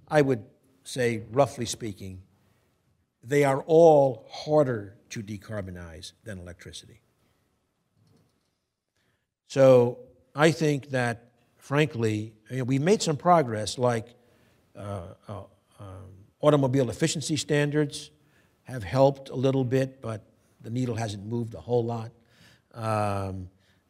I 0.07 0.21
would 0.21 0.43
say, 0.83 1.23
roughly 1.31 1.65
speaking, 1.65 2.21
they 3.23 3.43
are 3.43 3.61
all 3.67 4.27
harder 4.29 4.95
to 5.09 5.21
decarbonize 5.21 6.13
than 6.23 6.39
electricity. 6.39 7.01
So 9.47 9.99
I 10.33 10.51
think 10.51 10.89
that, 10.89 11.31
frankly, 11.57 12.33
you 12.49 12.57
know, 12.57 12.63
we 12.63 12.79
made 12.79 13.01
some 13.01 13.17
progress, 13.17 13.77
like 13.77 14.15
um, 14.75 15.45
automobile 16.41 16.89
efficiency 16.89 17.37
standards 17.37 18.11
have 18.63 18.83
helped 18.83 19.29
a 19.29 19.35
little 19.35 19.63
bit, 19.63 20.01
but 20.01 20.21
the 20.61 20.69
needle 20.69 20.95
hasn't 20.95 21.25
moved 21.25 21.53
a 21.53 21.59
whole 21.59 21.83
lot. 21.83 22.11
Um, 22.73 23.49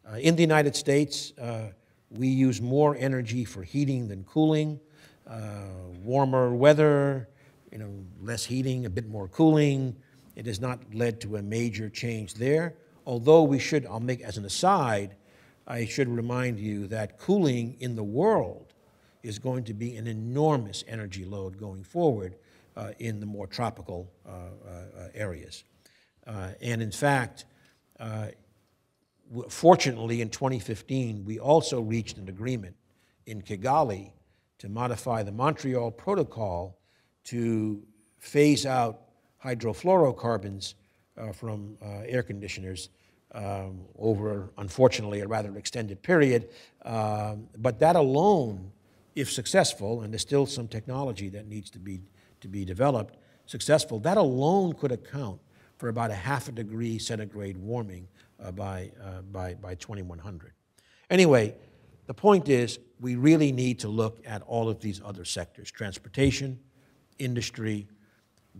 uh, 0.10 0.16
in 0.18 0.36
the 0.36 0.42
United 0.42 0.76
States, 0.76 1.34
uh, 1.40 1.68
we 2.10 2.28
use 2.28 2.62
more 2.62 2.96
energy 2.98 3.46
for 3.46 3.64
heating 3.64 4.08
than 4.08 4.24
cooling. 4.24 4.80
Uh, 5.28 5.66
warmer 6.04 6.54
weather, 6.54 7.30
you 7.72 7.78
know, 7.78 7.92
less 8.22 8.44
heating, 8.44 8.86
a 8.86 8.90
bit 8.90 9.08
more 9.08 9.28
cooling. 9.28 9.96
It 10.36 10.46
has 10.46 10.60
not 10.60 10.80
led 10.94 11.22
to 11.22 11.38
a 11.38 11.42
major 11.42 11.90
change 11.90 12.34
there. 12.34 12.74
Although 13.06 13.44
we 13.44 13.60
should, 13.60 13.86
I'll 13.86 14.00
make 14.00 14.22
as 14.22 14.38
an 14.38 14.46
aside, 14.46 15.16
I 15.68 15.86
should 15.86 16.10
remind 16.10 16.60
you 16.60 16.88
that 16.88 17.18
cooling 17.18 17.78
in 17.80 17.96
the 17.96 18.04
world 18.04 18.71
is 19.24 19.40
going 19.40 19.64
to 19.66 19.74
be 19.74 19.96
an 19.96 20.08
enormous 20.08 20.84
energy 20.88 21.26
load 21.26 21.58
going 21.58 21.84
forward 21.84 22.36
uh, 22.76 22.92
in 23.00 23.20
the 23.20 23.26
more 23.26 23.48
tropical 23.48 24.12
uh, 24.26 24.30
uh, 24.30 25.08
areas. 25.14 25.64
Uh, 26.26 26.50
and 26.62 26.82
in 26.82 26.92
fact, 26.92 27.46
fortunately, 29.50 30.22
in 30.22 30.30
2015, 30.30 31.26
we 31.26 31.40
also 31.40 31.82
reached 31.82 32.18
an 32.18 32.30
agreement 32.30 32.76
in 33.26 33.42
Kigali 33.42 34.12
to 34.60 34.70
modify 34.70 35.24
the 35.24 35.32
Montreal 35.32 35.92
Protocol 35.92 36.78
to 37.26 37.82
phase 38.20 38.66
out 38.66 39.02
hydrofluorocarbons 39.44 40.76
uh, 41.18 41.32
from 41.32 41.78
uh, 41.82 42.04
air 42.06 42.24
conditioners 42.24 42.90
um, 43.34 43.82
over, 43.98 44.52
unfortunately, 44.58 45.22
a 45.22 45.28
rather 45.28 45.58
extended 45.58 46.02
period. 46.02 46.50
Um, 46.84 47.48
but 47.58 47.80
that 47.80 47.96
alone, 47.96 48.72
if 49.16 49.32
successful, 49.32 50.02
and 50.02 50.14
there's 50.14 50.22
still 50.22 50.46
some 50.46 50.68
technology 50.68 51.30
that 51.30 51.48
needs 51.48 51.70
to 51.72 51.80
be, 51.80 52.02
to 52.40 52.48
be 52.48 52.66
developed, 52.66 53.18
successful, 53.46 54.00
that 54.00 54.18
alone 54.18 54.74
could 54.74 54.92
account 54.92 55.40
for 55.78 55.90
about 55.90 56.12
a 56.12 56.16
half 56.16 56.48
a 56.48 56.52
degree 56.52 57.00
centigrade 57.00 57.58
warming 57.58 58.08
uh, 58.40 58.52
by, 58.52 58.92
uh, 59.04 59.22
by, 59.32 59.56
by 59.56 59.76
2100. 59.76 60.54
Anyway, 61.10 61.56
the 62.08 62.14
point 62.14 62.50
is 62.50 62.80
we 63.00 63.16
really 63.16 63.52
need 63.52 63.80
to 63.80 63.88
look 63.88 64.22
at 64.26 64.42
all 64.44 64.70
of 64.70 64.80
these 64.80 65.02
other 65.04 65.26
sectors 65.26 65.72
transportation, 65.72 66.60
industry, 67.20 67.88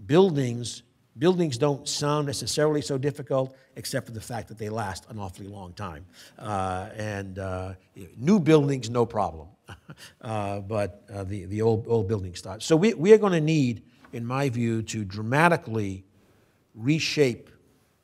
buildings. 0.06 0.84
Buildings 1.18 1.58
don't 1.58 1.88
sound 1.90 2.28
necessarily 2.28 2.82
so 2.82 2.98
difficult, 2.98 3.56
except 3.76 4.06
for 4.06 4.14
the 4.14 4.22
fact 4.22 4.48
that 4.48 4.58
they 4.58 4.70
last 4.70 5.06
an 5.10 5.20
awfully 5.20 5.48
long 5.48 5.74
time. 5.74 6.06
Uh, 6.40 6.90
and 6.96 7.38
uh, 7.38 7.74
new 8.18 8.40
buildings, 8.40 8.90
no 8.90 9.06
problem. 9.06 9.50
uh, 10.22 10.62
but 10.62 11.04
uh, 11.14 11.24
the, 11.26 11.46
the 11.46 11.62
old, 11.62 11.86
old 11.88 12.08
buildings 12.08 12.40
start. 12.40 12.64
So 12.64 12.78
we, 12.78 12.94
we 12.94 13.12
are 13.12 13.18
going 13.18 13.34
to 13.34 13.42
need, 13.42 13.84
in 14.14 14.26
my 14.26 14.48
view, 14.48 14.84
to 14.84 15.04
dramatically 15.04 16.06
reshape 16.76 17.50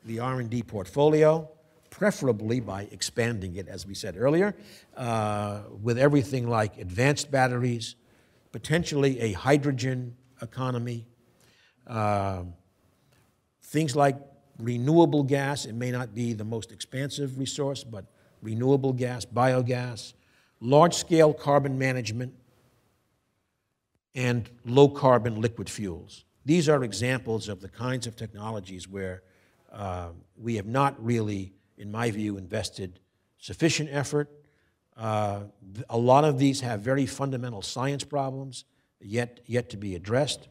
the 0.04 0.20
R&D 0.20 0.62
portfolio, 0.64 1.48
preferably 1.90 2.60
by 2.60 2.88
expanding 2.92 3.56
it, 3.56 3.68
as 3.68 3.86
we 3.86 3.94
said 3.94 4.16
earlier, 4.18 4.54
uh, 4.96 5.62
with 5.82 5.98
everything 5.98 6.46
like 6.46 6.76
advanced 6.76 7.30
batteries, 7.30 7.96
potentially 8.52 9.18
a 9.20 9.32
hydrogen 9.32 10.14
economy, 10.42 11.06
um, 11.86 12.52
things 13.68 13.94
like 13.94 14.16
renewable 14.58 15.22
gas. 15.22 15.66
It 15.66 15.74
may 15.74 15.90
not 15.90 16.14
be 16.14 16.32
the 16.32 16.44
most 16.44 16.72
expansive 16.72 17.38
resource, 17.38 17.84
but 17.84 18.04
renewable 18.42 18.92
gas, 18.92 19.24
biogas, 19.24 20.14
large-scale 20.60 21.34
carbon 21.34 21.78
management, 21.78 22.34
and 24.14 24.48
low-carbon 24.64 25.40
liquid 25.40 25.68
fuels. 25.68 26.24
These 26.44 26.68
are 26.68 26.82
examples 26.82 27.48
of 27.48 27.60
the 27.60 27.68
kinds 27.68 28.06
of 28.06 28.16
technologies 28.16 28.88
where 28.88 29.22
uh, 29.70 30.08
we 30.36 30.56
have 30.56 30.66
not 30.66 31.04
really, 31.04 31.52
in 31.76 31.92
my 31.92 32.10
view, 32.10 32.38
invested 32.38 33.00
sufficient 33.38 33.90
effort. 33.92 34.30
Uh, 34.96 35.42
a 35.90 35.98
lot 35.98 36.24
of 36.24 36.38
these 36.38 36.62
have 36.62 36.80
very 36.80 37.06
fundamental 37.06 37.60
science 37.60 38.02
problems 38.02 38.64
yet, 39.00 39.40
yet 39.46 39.68
to 39.70 39.76
be 39.76 39.94
addressed. 39.94 40.48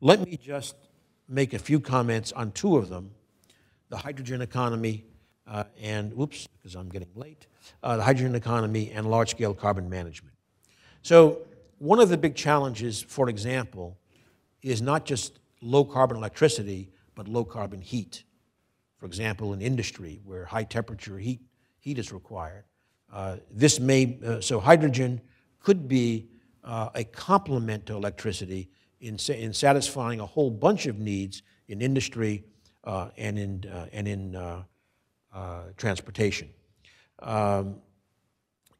Let 0.00 0.20
me 0.20 0.36
just 0.36 0.76
make 1.30 1.54
a 1.54 1.58
few 1.58 1.80
comments 1.80 2.32
on 2.32 2.52
two 2.52 2.76
of 2.76 2.88
them 2.88 3.12
the 3.88 3.96
hydrogen 3.96 4.40
economy 4.40 5.04
uh, 5.48 5.64
and, 5.80 6.12
whoops, 6.12 6.46
because 6.56 6.76
I'm 6.76 6.88
getting 6.88 7.08
late, 7.16 7.48
uh, 7.82 7.96
the 7.96 8.04
hydrogen 8.04 8.36
economy 8.36 8.92
and 8.92 9.10
large 9.10 9.30
scale 9.30 9.52
carbon 9.52 9.90
management. 9.90 10.34
So, 11.02 11.38
one 11.78 11.98
of 11.98 12.08
the 12.08 12.16
big 12.16 12.36
challenges, 12.36 13.02
for 13.02 13.28
example, 13.28 13.98
is 14.62 14.80
not 14.80 15.06
just 15.06 15.40
low 15.60 15.84
carbon 15.84 16.18
electricity, 16.18 16.90
but 17.14 17.26
low 17.26 17.44
carbon 17.44 17.80
heat. 17.80 18.22
For 18.98 19.06
example, 19.06 19.54
in 19.54 19.62
industry 19.62 20.20
where 20.24 20.44
high 20.44 20.64
temperature 20.64 21.18
heat, 21.18 21.40
heat 21.80 21.98
is 21.98 22.12
required. 22.12 22.64
Uh, 23.12 23.36
this 23.50 23.80
may, 23.80 24.18
uh, 24.24 24.40
so 24.40 24.60
hydrogen 24.60 25.20
could 25.58 25.88
be 25.88 26.28
uh, 26.62 26.90
a 26.94 27.04
complement 27.04 27.86
to 27.86 27.94
electricity 27.94 28.68
in, 29.00 29.18
in 29.28 29.52
satisfying 29.52 30.20
a 30.20 30.26
whole 30.26 30.50
bunch 30.50 30.86
of 30.86 30.98
needs 30.98 31.42
in 31.68 31.80
industry 31.80 32.44
uh, 32.84 33.08
and 33.16 33.38
in, 33.38 33.64
uh, 33.70 33.86
and 33.92 34.08
in 34.08 34.36
uh, 34.36 34.62
transportation. 35.76 36.48
Um, 37.20 37.76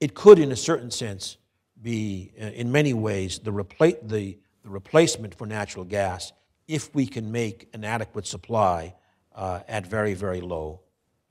it 0.01 0.15
could, 0.15 0.39
in 0.39 0.53
a 0.53 0.57
certain 0.57 0.91
sense, 0.91 1.37
be, 1.83 2.33
in 2.37 2.73
many 2.73 2.95
ways, 2.95 3.39
the, 3.39 3.53
repla- 3.53 4.01
the, 4.07 4.39
the 4.63 4.69
replacement 4.69 5.35
for 5.35 5.47
natural 5.47 5.85
gas 5.85 6.33
if 6.67 6.95
we 6.95 7.07
can 7.07 7.31
make 7.33 7.69
an 7.75 7.85
adequate 7.85 8.27
supply 8.27 8.95
uh, 9.35 9.61
at 9.69 9.87
very, 9.87 10.15
very 10.15 10.41
low, 10.41 10.81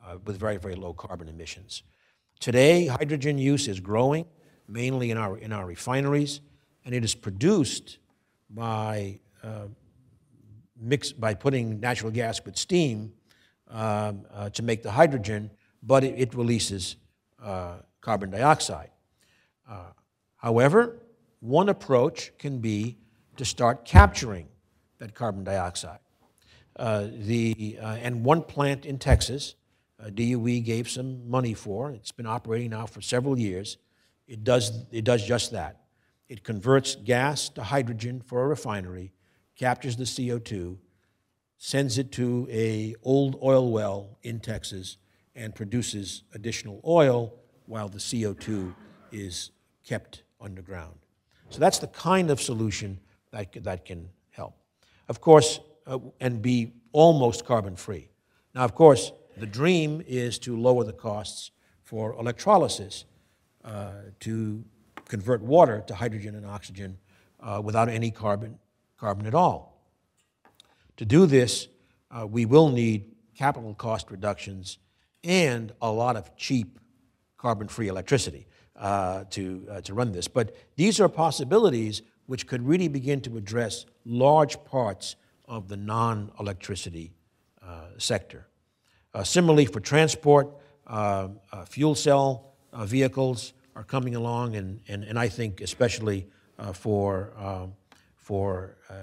uh, 0.05 0.17
with 0.25 0.37
very, 0.37 0.57
very 0.57 0.75
low 0.75 0.93
carbon 0.93 1.27
emissions. 1.27 1.83
Today, 2.39 2.87
hydrogen 2.87 3.37
use 3.37 3.67
is 3.67 3.79
growing, 3.79 4.25
mainly 4.67 5.11
in 5.11 5.17
our, 5.17 5.37
in 5.37 5.51
our 5.51 5.65
refineries, 5.65 6.41
and 6.85 6.93
it 6.93 7.03
is 7.03 7.15
produced 7.15 7.97
by, 8.49 9.19
uh, 9.43 9.67
mix, 10.79 11.11
by 11.11 11.33
putting 11.33 11.79
natural 11.79 12.11
gas 12.11 12.43
with 12.43 12.57
steam 12.57 13.13
um, 13.69 14.25
uh, 14.33 14.49
to 14.49 14.63
make 14.63 14.81
the 14.83 14.91
hydrogen, 14.91 15.51
but 15.83 16.03
it, 16.03 16.15
it 16.17 16.33
releases 16.33 16.95
uh, 17.43 17.77
carbon 18.01 18.29
dioxide. 18.29 18.89
Uh, 19.69 19.91
however, 20.37 20.97
one 21.39 21.69
approach 21.69 22.31
can 22.37 22.59
be 22.59 22.97
to 23.37 23.45
start 23.45 23.85
capturing 23.85 24.47
that 24.97 25.13
carbon 25.13 25.43
dioxide. 25.43 25.99
The, 26.77 27.77
and 27.81 28.25
one 28.25 28.41
plant 28.41 28.85
in 28.85 28.97
Texas, 28.97 29.55
DOE 30.13 30.61
gave 30.61 30.89
some 30.89 31.29
money 31.29 31.53
for, 31.53 31.91
it's 31.91 32.11
been 32.11 32.25
operating 32.25 32.71
now 32.71 32.85
for 32.85 33.01
several 33.01 33.37
years. 33.37 33.77
It 34.27 34.43
does, 34.43 34.85
it 34.91 35.03
does 35.03 35.25
just 35.25 35.51
that. 35.51 35.81
It 36.29 36.43
converts 36.43 36.95
gas 36.95 37.49
to 37.49 37.63
hydrogen 37.63 38.21
for 38.21 38.43
a 38.43 38.47
refinery, 38.47 39.11
captures 39.55 39.97
the 39.97 40.03
CO2, 40.03 40.77
sends 41.57 41.97
it 41.97 42.11
to 42.13 42.47
a 42.51 42.95
old 43.03 43.37
oil 43.43 43.71
well 43.71 44.17
in 44.21 44.39
Texas, 44.39 44.97
and 45.35 45.55
produces 45.55 46.23
additional 46.33 46.81
oil 46.85 47.33
while 47.65 47.89
the 47.89 47.97
CO2 47.97 48.73
is 49.11 49.51
kept 49.83 50.23
underground. 50.39 50.95
So 51.49 51.59
that's 51.59 51.79
the 51.79 51.87
kind 51.87 52.29
of 52.29 52.39
solution 52.39 52.99
that, 53.31 53.63
that 53.63 53.85
can 53.85 54.09
help. 54.29 54.55
Of 55.07 55.19
course, 55.21 55.59
uh, 55.87 55.97
and 56.19 56.41
be 56.41 56.73
almost 56.91 57.45
carbon 57.45 57.75
free. 57.75 58.09
Now, 58.53 58.65
of 58.65 58.75
course, 58.75 59.11
the 59.37 59.47
dream 59.47 60.03
is 60.05 60.37
to 60.39 60.59
lower 60.59 60.83
the 60.83 60.93
costs 60.93 61.51
for 61.83 62.13
electrolysis 62.13 63.05
uh, 63.63 63.91
to 64.19 64.63
convert 65.09 65.41
water 65.41 65.83
to 65.87 65.95
hydrogen 65.95 66.35
and 66.35 66.45
oxygen 66.45 66.97
uh, 67.41 67.59
without 67.61 67.89
any 67.89 68.11
carbon, 68.11 68.57
carbon 68.97 69.25
at 69.25 69.35
all. 69.35 69.83
To 70.97 71.05
do 71.05 71.25
this, 71.25 71.67
uh, 72.11 72.25
we 72.25 72.45
will 72.45 72.69
need 72.69 73.11
capital 73.35 73.73
cost 73.73 74.11
reductions 74.11 74.77
and 75.23 75.73
a 75.81 75.91
lot 75.91 76.15
of 76.15 76.35
cheap 76.37 76.79
carbon 77.37 77.67
free 77.67 77.87
electricity 77.87 78.47
uh, 78.75 79.25
to, 79.31 79.67
uh, 79.69 79.81
to 79.81 79.93
run 79.93 80.11
this. 80.11 80.27
But 80.27 80.55
these 80.75 80.99
are 80.99 81.09
possibilities 81.09 82.01
which 82.27 82.47
could 82.47 82.65
really 82.65 82.87
begin 82.87 83.21
to 83.21 83.37
address 83.37 83.85
large 84.05 84.63
parts 84.63 85.15
of 85.45 85.67
the 85.67 85.77
non 85.77 86.31
electricity 86.39 87.11
uh, 87.65 87.87
sector. 87.97 88.47
Uh, 89.13 89.23
similarly, 89.23 89.65
for 89.65 89.79
transport, 89.79 90.49
fuel 91.67 91.95
cell 91.95 92.53
vehicles 92.73 93.53
are 93.79 93.83
coming 93.85 94.13
along, 94.13 94.57
and, 94.57 94.81
and, 94.89 95.05
and 95.05 95.17
I 95.17 95.29
think 95.29 95.61
especially 95.61 96.27
uh, 96.57 96.73
for, 96.73 97.31
um, 97.37 97.73
for 98.17 98.75
uh, 98.89 98.93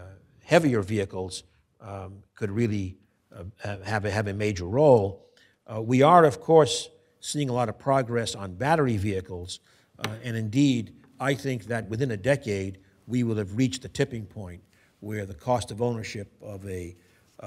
heavier 0.44 0.82
vehicles 0.82 1.44
um, 1.80 2.22
could 2.34 2.50
really 2.50 2.98
uh, 3.34 3.76
have, 3.82 4.04
a, 4.04 4.10
have 4.10 4.26
a 4.26 4.34
major 4.34 4.66
role. 4.66 5.24
Uh, 5.66 5.80
we 5.80 6.02
are, 6.02 6.26
of 6.26 6.42
course, 6.42 6.90
seeing 7.20 7.48
a 7.48 7.54
lot 7.54 7.70
of 7.70 7.78
progress 7.78 8.34
on 8.34 8.52
battery 8.52 8.98
vehicles, 8.98 9.60
uh, 10.00 10.10
and 10.22 10.36
indeed, 10.36 10.92
I 11.18 11.32
think 11.32 11.64
that 11.64 11.88
within 11.88 12.10
a 12.10 12.16
decade, 12.18 12.76
we 13.06 13.22
will 13.22 13.36
have 13.36 13.56
reached 13.56 13.80
the 13.80 13.88
tipping 13.88 14.26
point 14.26 14.62
where 15.00 15.24
the 15.24 15.34
cost 15.34 15.70
of 15.70 15.80
ownership 15.80 16.30
of 16.42 16.68
a 16.68 16.94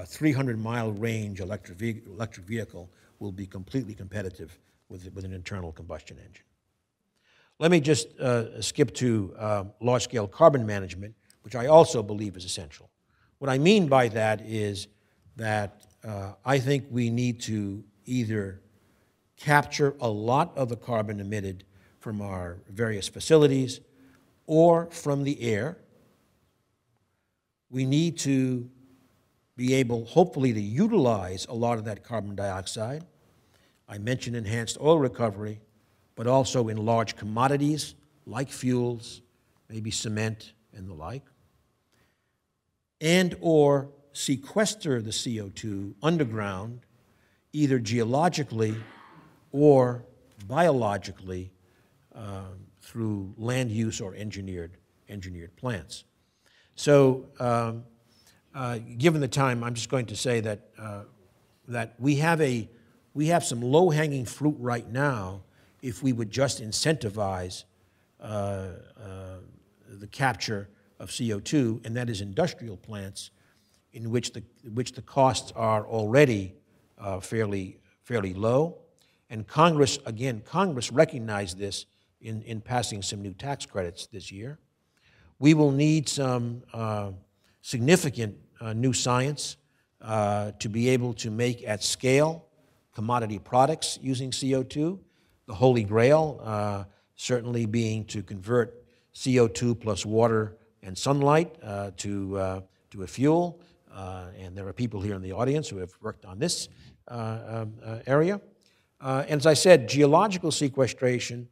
300 0.03 0.57
mile 0.57 0.91
range 0.93 1.41
electric, 1.41 1.77
ve- 1.77 2.01
electric 2.07 2.47
vehicle 2.47 2.89
will 3.19 3.31
be 3.31 3.45
completely 3.45 3.93
competitive 3.93 4.57
with, 4.89 5.13
with 5.13 5.25
an 5.25 5.33
internal 5.33 5.71
combustion 5.71 6.17
engine. 6.25 6.43
Let 7.59 7.71
me 7.71 7.81
just 7.81 8.17
uh, 8.19 8.61
skip 8.61 8.93
to 8.95 9.35
uh, 9.37 9.63
large 9.81 10.03
scale 10.03 10.27
carbon 10.27 10.65
management, 10.65 11.13
which 11.41 11.55
I 11.55 11.67
also 11.67 12.01
believe 12.01 12.37
is 12.37 12.45
essential. 12.45 12.89
What 13.39 13.49
I 13.49 13.57
mean 13.57 13.87
by 13.87 14.07
that 14.09 14.41
is 14.45 14.87
that 15.35 15.85
uh, 16.03 16.33
I 16.45 16.59
think 16.59 16.85
we 16.89 17.09
need 17.09 17.41
to 17.41 17.83
either 18.05 18.61
capture 19.35 19.95
a 19.99 20.07
lot 20.07 20.57
of 20.57 20.69
the 20.69 20.77
carbon 20.77 21.19
emitted 21.19 21.65
from 21.99 22.21
our 22.21 22.59
various 22.69 23.09
facilities 23.09 23.81
or 24.47 24.85
from 24.91 25.23
the 25.23 25.41
air. 25.41 25.77
We 27.69 27.85
need 27.85 28.17
to 28.19 28.69
be 29.57 29.73
able, 29.73 30.05
hopefully, 30.05 30.53
to 30.53 30.61
utilize 30.61 31.45
a 31.47 31.53
lot 31.53 31.77
of 31.77 31.83
that 31.85 32.05
carbon 32.05 32.35
dioxide. 32.35 33.05
I 33.87 33.97
mentioned 33.97 34.37
enhanced 34.37 34.77
oil 34.79 34.97
recovery, 34.97 35.59
but 36.19 36.27
also 36.27 36.67
in 36.67 36.75
large 36.75 37.15
commodities 37.15 37.95
like 38.25 38.51
fuels, 38.51 39.21
maybe 39.69 39.89
cement 39.89 40.51
and 40.73 40.89
the 40.89 40.93
like, 40.93 41.23
and 42.99 43.37
or 43.39 43.87
sequester 44.11 45.01
the 45.01 45.11
CO2 45.11 45.93
underground, 46.03 46.81
either 47.53 47.79
geologically 47.79 48.75
or 49.53 50.03
biologically 50.45 51.53
uh, 52.13 52.49
through 52.81 53.33
land 53.37 53.71
use 53.71 54.01
or 54.01 54.13
engineered, 54.13 54.75
engineered 55.07 55.55
plants. 55.55 56.03
So, 56.75 57.27
um, 57.39 57.85
uh, 58.53 58.79
given 58.97 59.21
the 59.21 59.29
time, 59.29 59.63
I'm 59.63 59.73
just 59.73 59.87
going 59.87 60.07
to 60.07 60.17
say 60.17 60.41
that, 60.41 60.67
uh, 60.77 61.03
that 61.69 61.95
we, 61.97 62.15
have 62.15 62.41
a, 62.41 62.67
we 63.13 63.27
have 63.27 63.45
some 63.45 63.61
low 63.61 63.89
hanging 63.89 64.25
fruit 64.25 64.57
right 64.59 64.91
now 64.91 65.43
if 65.81 66.03
we 66.03 66.13
would 66.13 66.29
just 66.29 66.61
incentivize 66.61 67.63
uh, 68.19 68.23
uh, 68.23 68.69
the 69.87 70.07
capture 70.07 70.69
of 70.99 71.09
CO2, 71.09 71.85
and 71.85 71.95
that 71.95 72.09
is 72.09 72.21
industrial 72.21 72.77
plants 72.77 73.31
in 73.93 74.11
which 74.11 74.33
the, 74.33 74.43
which 74.73 74.93
the 74.93 75.01
costs 75.01 75.51
are 75.55 75.85
already 75.87 76.53
uh, 76.97 77.19
fairly, 77.19 77.77
fairly 78.03 78.33
low. 78.33 78.77
And 79.29 79.47
Congress, 79.47 79.99
again, 80.05 80.41
Congress 80.45 80.91
recognized 80.91 81.57
this 81.57 81.85
in, 82.21 82.41
in 82.43 82.61
passing 82.61 83.01
some 83.01 83.21
new 83.21 83.33
tax 83.33 83.65
credits 83.65 84.07
this 84.07 84.31
year. 84.31 84.59
We 85.39 85.53
will 85.53 85.71
need 85.71 86.09
some 86.09 86.63
uh, 86.73 87.11
significant 87.61 88.35
uh, 88.59 88.73
new 88.73 88.93
science 88.93 89.57
uh, 90.01 90.51
to 90.59 90.69
be 90.69 90.89
able 90.89 91.13
to 91.13 91.31
make 91.31 91.65
at 91.67 91.83
scale 91.83 92.45
commodity 92.93 93.39
products 93.39 93.97
using 94.01 94.31
CO2. 94.31 94.99
The 95.49 95.55
holy 95.55 95.83
grail 95.83 96.39
uh, 96.43 96.83
certainly 97.15 97.65
being 97.65 98.05
to 98.05 98.21
convert 98.21 98.85
CO2 99.15 99.79
plus 99.79 100.05
water 100.05 100.55
and 100.83 100.95
sunlight 100.95 101.55
uh, 101.63 101.89
to, 101.97 102.37
uh, 102.37 102.61
to 102.91 103.01
a 103.01 103.07
fuel. 103.07 103.59
and 104.37 104.55
there 104.55 104.67
are 104.67 104.73
people 104.73 105.01
here 105.01 105.15
in 105.15 105.23
the 105.23 105.31
audience 105.31 105.67
who 105.67 105.77
have 105.77 105.91
worked 106.03 106.23
on 106.23 106.37
this 106.37 106.69
um, 107.07 107.73
area. 108.05 108.39
and 109.01 109.39
as 109.41 109.47
I 109.47 109.55
said, 109.55 109.89
geological 109.89 110.51
sequestration 110.51 111.47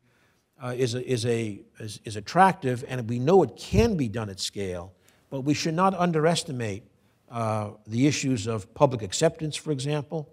uh, 0.62 0.76
is, 0.78 0.94
a, 0.94 1.04
is, 1.04 1.26
a, 1.26 1.60
is, 1.80 2.00
is 2.06 2.18
attractive, 2.18 2.86
and 2.88 3.10
we 3.10 3.18
know 3.18 3.42
it 3.42 3.58
can 3.58 3.98
be 3.98 4.08
done 4.08 4.30
at 4.30 4.40
scale, 4.40 4.94
but 5.32 5.42
we 5.42 5.56
should 5.56 5.74
not 5.74 5.96
underestimate 5.96 6.84
uh, 7.32 7.72
the 7.88 8.06
issues 8.06 8.46
of 8.46 8.72
public 8.76 9.02
acceptance, 9.02 9.56
for 9.56 9.72
example. 9.72 10.30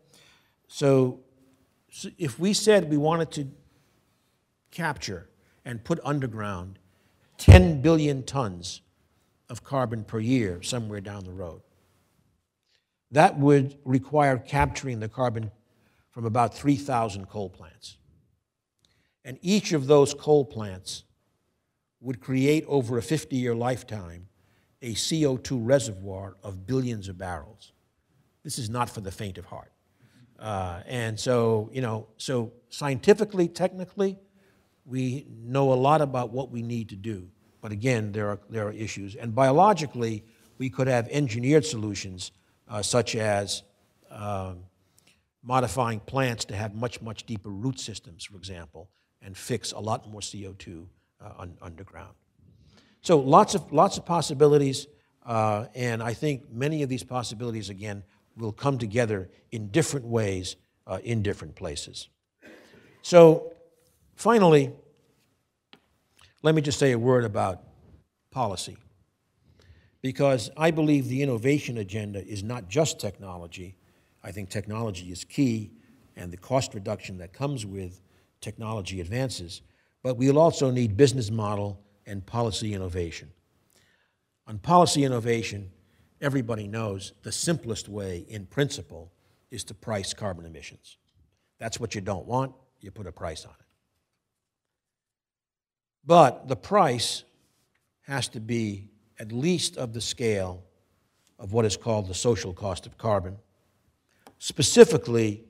So, 0.69 1.24
if 2.19 2.39
we 2.39 2.53
said 2.53 2.91
we 2.91 2.97
wanted 2.97 3.31
to 3.33 3.49
capture 4.71 5.29
and 5.65 5.85
put 5.85 6.01
underground 6.05 6.79
10 7.39 7.81
billion 7.81 8.23
tons 8.23 8.81
of 9.49 9.63
carbon 9.63 10.05
per 10.05 10.19
year 10.19 10.63
somewhere 10.63 11.01
down 11.01 11.25
the 11.25 11.33
road, 11.33 11.63
that 13.11 13.39
would 13.39 13.77
require 13.85 14.39
capturing 14.39 15.01
the 15.01 15.09
carbon 15.09 15.51
from 16.11 16.25
about 16.25 16.55
3,000 16.55 17.27
coal 17.27 17.49
plants. 17.49 17.97
And 19.25 19.39
each 19.41 19.73
of 19.73 19.87
those 19.87 20.15
coal 20.15 20.45
plants 20.45 21.05
would 22.01 22.21
create 22.21 22.65
over 22.67 22.99
a 22.99 23.03
50 23.03 23.37
year 23.37 23.55
lifetime 23.55 24.29
a 24.83 24.95
CO2 24.95 25.59
reservoir 25.63 26.37
of 26.43 26.67
billions 26.67 27.09
of 27.09 27.17
barrels. 27.17 27.73
This 28.43 28.59
is 28.59 28.69
not 28.69 28.91
for 28.91 29.01
the 29.01 29.11
faint 29.11 29.39
of 29.39 29.47
heart. 29.47 29.74
Uh, 30.39 30.81
and 30.87 31.19
so, 31.19 31.71
you 31.73 31.81
know, 31.81 32.09
so 32.17 32.53
scientifically, 32.69 33.49
technically, 33.49 34.19
we 34.85 35.27
know 35.43 35.73
a 35.73 35.75
lot 35.75 36.01
about 36.01 36.31
what 36.31 36.51
we 36.51 36.63
need 36.63 36.89
to 36.91 36.97
do. 36.97 37.29
But 37.61 37.73
again, 37.73 38.13
there 38.13 38.29
are, 38.29 38.39
there 38.51 38.67
are 38.67 38.73
issues. 38.73 39.15
And 39.15 39.35
biologically, 39.35 40.25
we 40.59 40.69
could 40.69 40.87
have 40.87 41.09
engineered 41.09 41.65
solutions 41.65 42.33
uh, 42.69 42.83
such 42.83 43.17
as 43.17 43.63
um, 44.11 44.65
modifying 45.43 46.01
plants 46.01 46.45
to 46.47 46.57
have 46.57 46.75
much, 46.75 47.01
much 47.01 47.25
deeper 47.25 47.51
root 47.51 47.79
systems, 47.79 48.25
for 48.25 48.37
example, 48.37 48.89
and 49.23 49.37
fix 49.37 49.73
a 49.73 49.79
lot 49.79 50.09
more 50.11 50.21
CO2 50.21 50.87
uh, 51.23 51.31
un- 51.39 51.57
underground. 51.63 52.15
So 53.01 53.19
lots 53.19 53.55
of, 53.55 53.71
lots 53.73 53.99
of 53.99 54.07
possibilities, 54.07 54.87
uh, 55.25 55.67
and 55.75 56.03
I 56.03 56.15
think 56.15 56.51
many 56.51 56.83
of 56.83 56.89
these 56.89 57.03
possibilities, 57.03 57.69
again, 57.69 58.03
will 58.37 58.53
come 58.53 58.79
together 58.79 59.29
in 59.53 59.69
different 59.69 60.07
ways 60.07 60.57
uh, 60.87 60.99
in 61.03 61.23
different 61.23 61.55
places. 61.55 62.09
So 63.03 63.53
finally, 64.17 64.73
let 66.43 66.55
me 66.55 66.63
just 66.63 66.79
say 66.79 66.93
a 66.93 66.99
word 66.99 67.25
about 67.25 67.63
policy. 68.31 68.77
Because 70.03 70.51
I 70.57 70.71
believe 70.71 71.09
the 71.09 71.23
innovation 71.23 71.79
agenda 71.79 72.23
is 72.27 72.43
not 72.43 72.69
just 72.69 73.01
technology. 73.01 73.77
I 74.23 74.33
think 74.33 74.51
technology 74.51 75.11
is 75.11 75.25
key, 75.25 75.71
and 76.17 76.31
the 76.31 76.37
cost 76.37 76.75
reduction 76.75 77.19
that 77.19 77.33
comes 77.33 77.65
with 77.65 78.03
technology 78.41 79.01
advances, 79.01 79.63
but 80.03 80.17
we'll 80.19 80.39
also 80.39 80.71
need 80.71 80.97
business 80.97 81.31
model 81.31 81.81
and 82.07 82.25
policy 82.27 82.75
innovation. 82.75 83.31
On 84.47 84.59
policy 84.59 85.05
innovation, 85.05 85.71
everybody 86.21 86.67
knows 86.67 87.13
the 87.23 87.33
simplest 87.33 87.89
way, 87.89 88.25
in 88.29 88.47
principle, 88.47 89.13
is 89.51 89.65
to 89.65 89.75
price 89.75 90.13
carbon 90.15 90.47
emissions. 90.47 90.97
That's 91.59 91.79
what 91.79 91.95
you 91.95 92.01
don't 92.01 92.27
want, 92.27 92.53
you 92.81 92.91
put 92.91 93.07
a 93.07 93.13
price 93.13 93.45
on 93.45 93.53
it. 93.53 93.67
But 96.05 96.49
the 96.49 96.57
price 96.57 97.25
has 98.03 98.29
to 98.29 98.41
be 98.41 98.89
at 99.19 99.33
least 99.33 99.77
of 99.77 99.93
the 99.93 100.01
scale 100.01 100.63
of 101.39 101.53
what 101.53 101.65
is 101.65 101.77
called 101.77 102.09
the 102.09 102.15
social 102.15 102.53
cost 102.53 102.87
of 102.87 102.99
carbon. 102.99 103.37
Specifically, 104.39 105.45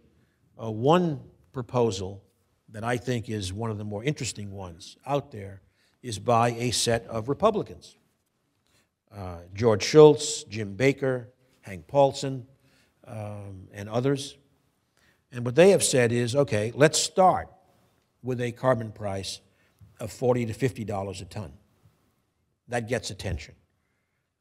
uh, 0.63 0.71
one 0.71 1.21
proposal 1.53 2.23
that 2.69 2.85
I 2.85 2.97
think 2.97 3.29
is 3.29 3.53
one 3.53 3.71
of 3.71 3.79
the 3.79 3.85
more 3.85 4.05
interesting 4.05 4.53
ones 4.53 4.97
out 5.07 5.33
there 5.33 5.63
is 6.03 6.19
by 6.19 6.51
a 6.51 6.71
set 6.71 7.07
of 7.07 7.29
Republicans 7.29 7.97
uh, 9.17 9.39
George 9.55 9.83
Shultz, 9.83 10.45
Jim 10.45 10.75
Baker, 10.75 11.29
Hank 11.61 11.87
Paulson, 11.87 12.47
um, 13.07 13.69
and 13.73 13.89
others. 13.89 14.37
And 15.31 15.45
what 15.45 15.55
they 15.55 15.71
have 15.71 15.83
said 15.83 16.13
is 16.13 16.35
okay, 16.35 16.73
let's 16.75 16.99
start 16.99 17.49
with 18.23 18.41
a 18.41 18.53
carbon 18.53 18.93
price 18.93 19.41
of 20.01 20.13
40 20.13 20.47
to 20.47 20.53
$50 20.53 21.21
a 21.21 21.25
ton. 21.27 21.53
That 22.69 22.89
gets 22.89 23.11
attention. 23.11 23.55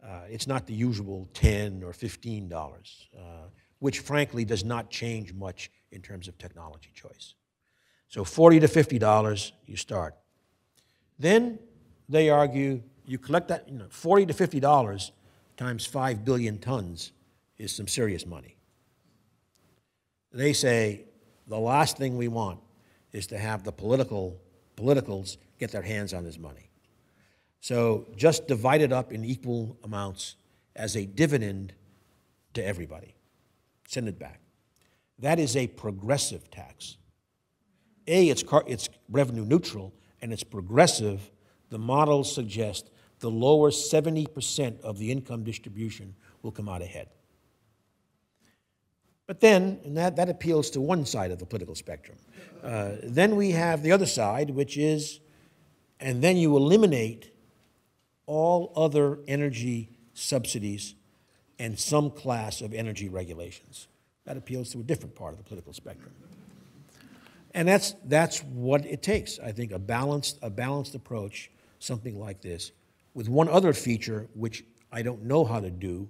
Uh, 0.03 0.21
it's 0.29 0.47
not 0.47 0.67
the 0.67 0.73
usual 0.73 1.29
10 1.33 1.83
or 1.83 1.91
$15, 1.91 3.07
uh, 3.17 3.19
which 3.79 3.99
frankly 3.99 4.45
does 4.45 4.63
not 4.63 4.89
change 4.89 5.33
much 5.33 5.71
in 5.91 6.01
terms 6.01 6.27
of 6.27 6.37
technology 6.37 6.91
choice. 6.93 7.35
So 8.07 8.23
40 8.23 8.61
to 8.61 8.67
$50, 8.67 9.51
you 9.65 9.75
start. 9.77 10.15
Then 11.19 11.59
they 12.09 12.29
argue 12.29 12.83
you 13.05 13.17
collect 13.17 13.47
that, 13.49 13.67
you 13.69 13.77
know, 13.77 13.87
40 13.89 14.27
to 14.27 14.33
$50 14.33 15.11
times 15.57 15.85
5 15.85 16.25
billion 16.25 16.57
tons 16.57 17.11
is 17.57 17.75
some 17.75 17.87
serious 17.87 18.25
money. 18.25 18.57
They 20.31 20.53
say 20.53 21.05
the 21.47 21.59
last 21.59 21.97
thing 21.97 22.17
we 22.17 22.27
want 22.27 22.59
is 23.11 23.27
to 23.27 23.37
have 23.37 23.63
the 23.63 23.71
political 23.71 24.39
politicals 24.75 25.37
get 25.59 25.71
their 25.71 25.81
hands 25.81 26.13
on 26.13 26.23
this 26.23 26.39
money. 26.39 26.69
So 27.61 28.07
just 28.15 28.47
divide 28.47 28.81
it 28.81 28.91
up 28.91 29.13
in 29.13 29.23
equal 29.23 29.77
amounts 29.83 30.35
as 30.75 30.97
a 30.97 31.05
dividend 31.05 31.73
to 32.55 32.65
everybody. 32.65 33.15
Send 33.87 34.07
it 34.07 34.19
back. 34.19 34.41
That 35.19 35.39
is 35.39 35.55
a 35.55 35.67
progressive 35.67 36.49
tax. 36.49 36.97
A, 38.07 38.27
it's, 38.27 38.43
it's 38.67 38.89
revenue 39.09 39.45
neutral 39.45 39.93
and 40.21 40.33
it's 40.33 40.43
progressive. 40.43 41.31
The 41.69 41.77
models 41.77 42.33
suggest 42.33 42.89
the 43.23 43.31
lower 43.31 43.71
70% 43.71 44.81
of 44.81 44.97
the 44.97 45.09
income 45.09 45.45
distribution 45.45 46.13
will 46.41 46.51
come 46.51 46.67
out 46.67 46.81
ahead. 46.81 47.07
But 49.27 49.39
then, 49.39 49.79
and 49.85 49.95
that, 49.95 50.17
that 50.17 50.27
appeals 50.27 50.69
to 50.71 50.81
one 50.81 51.05
side 51.05 51.31
of 51.31 51.39
the 51.39 51.45
political 51.45 51.73
spectrum. 51.73 52.17
Uh, 52.61 52.95
then 53.01 53.37
we 53.37 53.51
have 53.51 53.81
the 53.81 53.93
other 53.93 54.05
side, 54.05 54.49
which 54.49 54.77
is, 54.77 55.21
and 56.01 56.21
then 56.21 56.35
you 56.35 56.57
eliminate 56.57 57.31
all 58.25 58.73
other 58.75 59.19
energy 59.25 59.89
subsidies 60.13 60.93
and 61.57 61.79
some 61.79 62.11
class 62.11 62.59
of 62.59 62.73
energy 62.73 63.07
regulations. 63.07 63.87
That 64.25 64.35
appeals 64.35 64.69
to 64.73 64.81
a 64.81 64.83
different 64.83 65.15
part 65.15 65.31
of 65.31 65.37
the 65.37 65.45
political 65.45 65.71
spectrum. 65.71 66.11
And 67.53 67.69
that's, 67.69 67.95
that's 68.03 68.43
what 68.43 68.85
it 68.85 69.01
takes, 69.01 69.39
I 69.39 69.53
think, 69.53 69.71
a 69.71 69.79
balanced, 69.79 70.39
a 70.41 70.49
balanced 70.49 70.93
approach, 70.93 71.49
something 71.79 72.19
like 72.19 72.41
this, 72.41 72.73
with 73.13 73.29
one 73.29 73.47
other 73.49 73.73
feature 73.73 74.27
which 74.33 74.63
I 74.91 75.01
don't 75.01 75.23
know 75.23 75.43
how 75.43 75.59
to 75.59 75.69
do, 75.71 76.09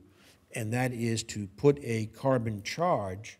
and 0.56 0.74
that 0.74 0.91
is 0.93 1.24
to 1.24 1.47
put 1.58 1.80
a 1.84 2.08
carbon 2.08 2.64
charge 2.64 3.39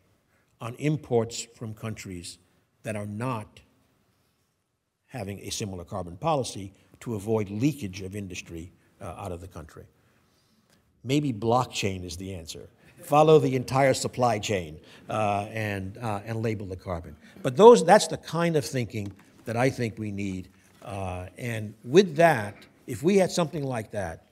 on 0.61 0.76
imports 0.76 1.47
from 1.55 1.74
countries 1.74 2.38
that 2.84 2.95
are 2.95 3.05
not 3.05 3.59
having 5.07 5.39
a 5.39 5.49
similar 5.49 5.84
carbon 5.84 6.18
policy 6.18 6.74
to 7.01 7.16
avoid 7.16 7.49
leakage 7.49 8.01
of 8.01 8.16
industry 8.16 8.72
uh, 9.01 9.14
out 9.18 9.32
of 9.32 9.41
the 9.41 9.47
country. 9.47 9.86
Maybe 11.03 11.34
blockchain 11.34 12.05
is 12.05 12.16
the 12.18 12.34
answer. 12.34 12.70
Follow 13.01 13.38
the 13.38 13.55
entire 13.55 13.93
supply 13.93 14.39
chain 14.39 14.80
uh, 15.09 15.47
and, 15.51 15.97
uh, 15.97 16.22
and 16.26 16.41
label 16.41 16.66
the 16.66 16.78
carbon. 16.78 17.16
But 17.41 17.57
those, 17.57 17.86
that's 17.86 18.07
the 18.07 18.18
kind 18.18 18.55
of 18.55 18.66
thinking 18.66 19.11
that 19.43 19.57
I 19.57 19.70
think 19.70 19.99
we 19.99 20.11
need. 20.11 20.47
Uh, 20.82 21.28
and 21.38 21.74
with 21.84 22.16
that, 22.16 22.55
if 22.88 23.03
we 23.03 23.17
had 23.17 23.31
something 23.31 23.63
like 23.63 23.91
that, 23.91 24.25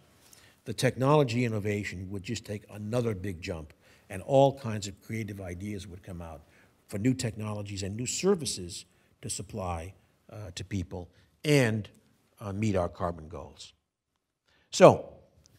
the 0.65 0.73
technology 0.73 1.45
innovation 1.45 2.09
would 2.11 2.23
just 2.23 2.45
take 2.45 2.63
another 2.71 3.15
big 3.15 3.41
jump, 3.41 3.73
and 4.09 4.21
all 4.23 4.57
kinds 4.59 4.87
of 4.87 5.01
creative 5.01 5.41
ideas 5.41 5.87
would 5.87 6.03
come 6.03 6.21
out 6.21 6.41
for 6.87 6.97
new 6.97 7.13
technologies 7.13 7.83
and 7.83 7.95
new 7.95 8.05
services 8.05 8.85
to 9.21 9.29
supply 9.29 9.93
uh, 10.31 10.51
to 10.55 10.63
people 10.63 11.09
and 11.45 11.89
uh, 12.39 12.51
meet 12.51 12.75
our 12.75 12.89
carbon 12.89 13.27
goals. 13.27 13.73
So, 14.69 15.13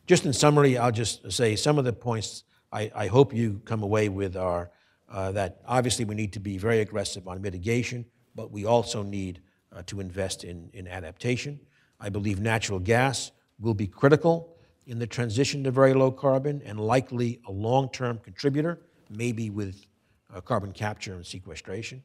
just 0.06 0.26
in 0.26 0.32
summary, 0.32 0.76
I'll 0.76 0.92
just 0.92 1.32
say 1.32 1.56
some 1.56 1.78
of 1.78 1.84
the 1.84 1.92
points 1.92 2.44
I, 2.72 2.90
I 2.94 3.06
hope 3.06 3.34
you 3.34 3.60
come 3.64 3.82
away 3.82 4.08
with 4.08 4.36
are 4.36 4.70
uh, 5.10 5.32
that 5.32 5.60
obviously 5.66 6.04
we 6.04 6.14
need 6.14 6.32
to 6.32 6.40
be 6.40 6.58
very 6.58 6.80
aggressive 6.80 7.28
on 7.28 7.42
mitigation, 7.42 8.06
but 8.34 8.50
we 8.50 8.64
also 8.64 9.02
need 9.02 9.40
uh, 9.70 9.82
to 9.86 10.00
invest 10.00 10.44
in, 10.44 10.70
in 10.72 10.88
adaptation. 10.88 11.60
I 12.02 12.08
believe 12.08 12.40
natural 12.40 12.80
gas 12.80 13.30
will 13.60 13.74
be 13.74 13.86
critical 13.86 14.56
in 14.86 14.98
the 14.98 15.06
transition 15.06 15.62
to 15.64 15.70
very 15.70 15.94
low 15.94 16.10
carbon 16.10 16.60
and 16.64 16.80
likely 16.80 17.40
a 17.46 17.52
long 17.52 17.88
term 17.90 18.18
contributor, 18.18 18.80
maybe 19.08 19.50
with 19.50 19.86
uh, 20.34 20.40
carbon 20.40 20.72
capture 20.72 21.14
and 21.14 21.24
sequestration. 21.24 22.02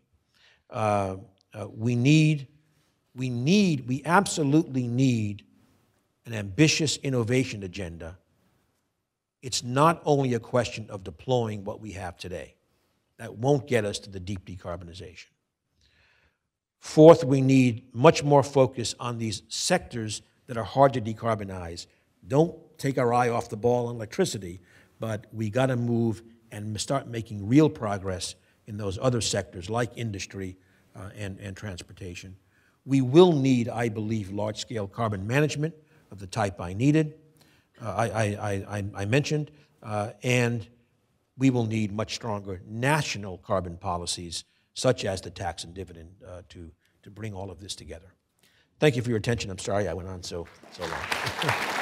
Uh, 0.69 1.17
uh, 1.53 1.67
we 1.75 1.95
need, 1.95 2.47
we 3.15 3.29
need, 3.29 3.87
we 3.87 4.03
absolutely 4.05 4.87
need 4.87 5.43
an 6.27 6.33
ambitious 6.33 6.97
innovation 6.97 7.63
agenda. 7.63 8.19
It's 9.41 9.63
not 9.63 10.01
only 10.05 10.35
a 10.35 10.39
question 10.39 10.85
of 10.89 11.03
deploying 11.03 11.63
what 11.63 11.81
we 11.81 11.93
have 11.93 12.17
today. 12.17 12.53
That 13.17 13.35
won't 13.35 13.65
get 13.65 13.83
us 13.83 13.97
to 13.99 14.11
the 14.11 14.19
deep 14.19 14.45
decarbonization. 14.45 15.25
Fourth, 16.79 17.23
we 17.23 17.41
need 17.41 17.83
much 17.93 18.23
more 18.23 18.43
focus 18.43 18.95
on 18.99 19.17
these 19.17 19.43
sectors 19.47 20.21
that 20.47 20.57
are 20.57 20.63
hard 20.63 20.93
to 20.93 21.01
decarbonize. 21.01 21.87
Don't 22.27 22.55
take 22.77 22.97
our 22.97 23.13
eye 23.13 23.29
off 23.29 23.49
the 23.49 23.57
ball 23.57 23.87
on 23.87 23.95
electricity, 23.95 24.61
but 24.99 25.25
we 25.31 25.49
got 25.49 25.67
to 25.67 25.75
move 25.75 26.21
and 26.51 26.79
start 26.79 27.07
making 27.07 27.47
real 27.47 27.69
progress 27.69 28.35
in 28.67 28.77
those 28.77 28.97
other 29.01 29.21
sectors 29.21 29.69
like 29.69 29.91
industry 29.95 30.57
uh, 30.95 31.09
and, 31.15 31.39
and 31.39 31.55
transportation. 31.55 32.35
We 32.85 33.01
will 33.01 33.33
need, 33.33 33.69
I 33.69 33.89
believe, 33.89 34.31
large 34.31 34.57
scale 34.57 34.87
carbon 34.87 35.27
management 35.27 35.73
of 36.11 36.19
the 36.19 36.27
type 36.27 36.61
I 36.61 36.73
needed, 36.73 37.15
uh, 37.81 37.89
I, 37.89 38.05
I, 38.05 38.51
I, 38.77 38.85
I, 38.95 39.05
mentioned, 39.05 39.51
uh, 39.83 40.11
and 40.23 40.67
we 41.37 41.49
will 41.49 41.65
need 41.65 41.91
much 41.91 42.15
stronger 42.15 42.61
national 42.65 43.37
carbon 43.39 43.77
policies, 43.77 44.43
such 44.77 45.05
as 45.05 45.21
the 45.21 45.31
tax 45.31 45.63
and 45.63 45.73
dividend, 45.73 46.11
uh, 46.25 46.43
to, 46.49 46.71
to 47.01 47.09
bring 47.09 47.33
all 47.33 47.49
of 47.49 47.59
this 47.59 47.73
together. 47.73 48.13
Thank 48.79 48.95
you 48.95 49.01
for 49.01 49.09
your 49.09 49.17
attention. 49.17 49.49
I'm 49.49 49.57
sorry 49.57 49.87
I 49.87 49.93
went 49.95 50.07
on 50.07 50.21
so, 50.21 50.45
so 50.71 50.83
long. 50.83 51.73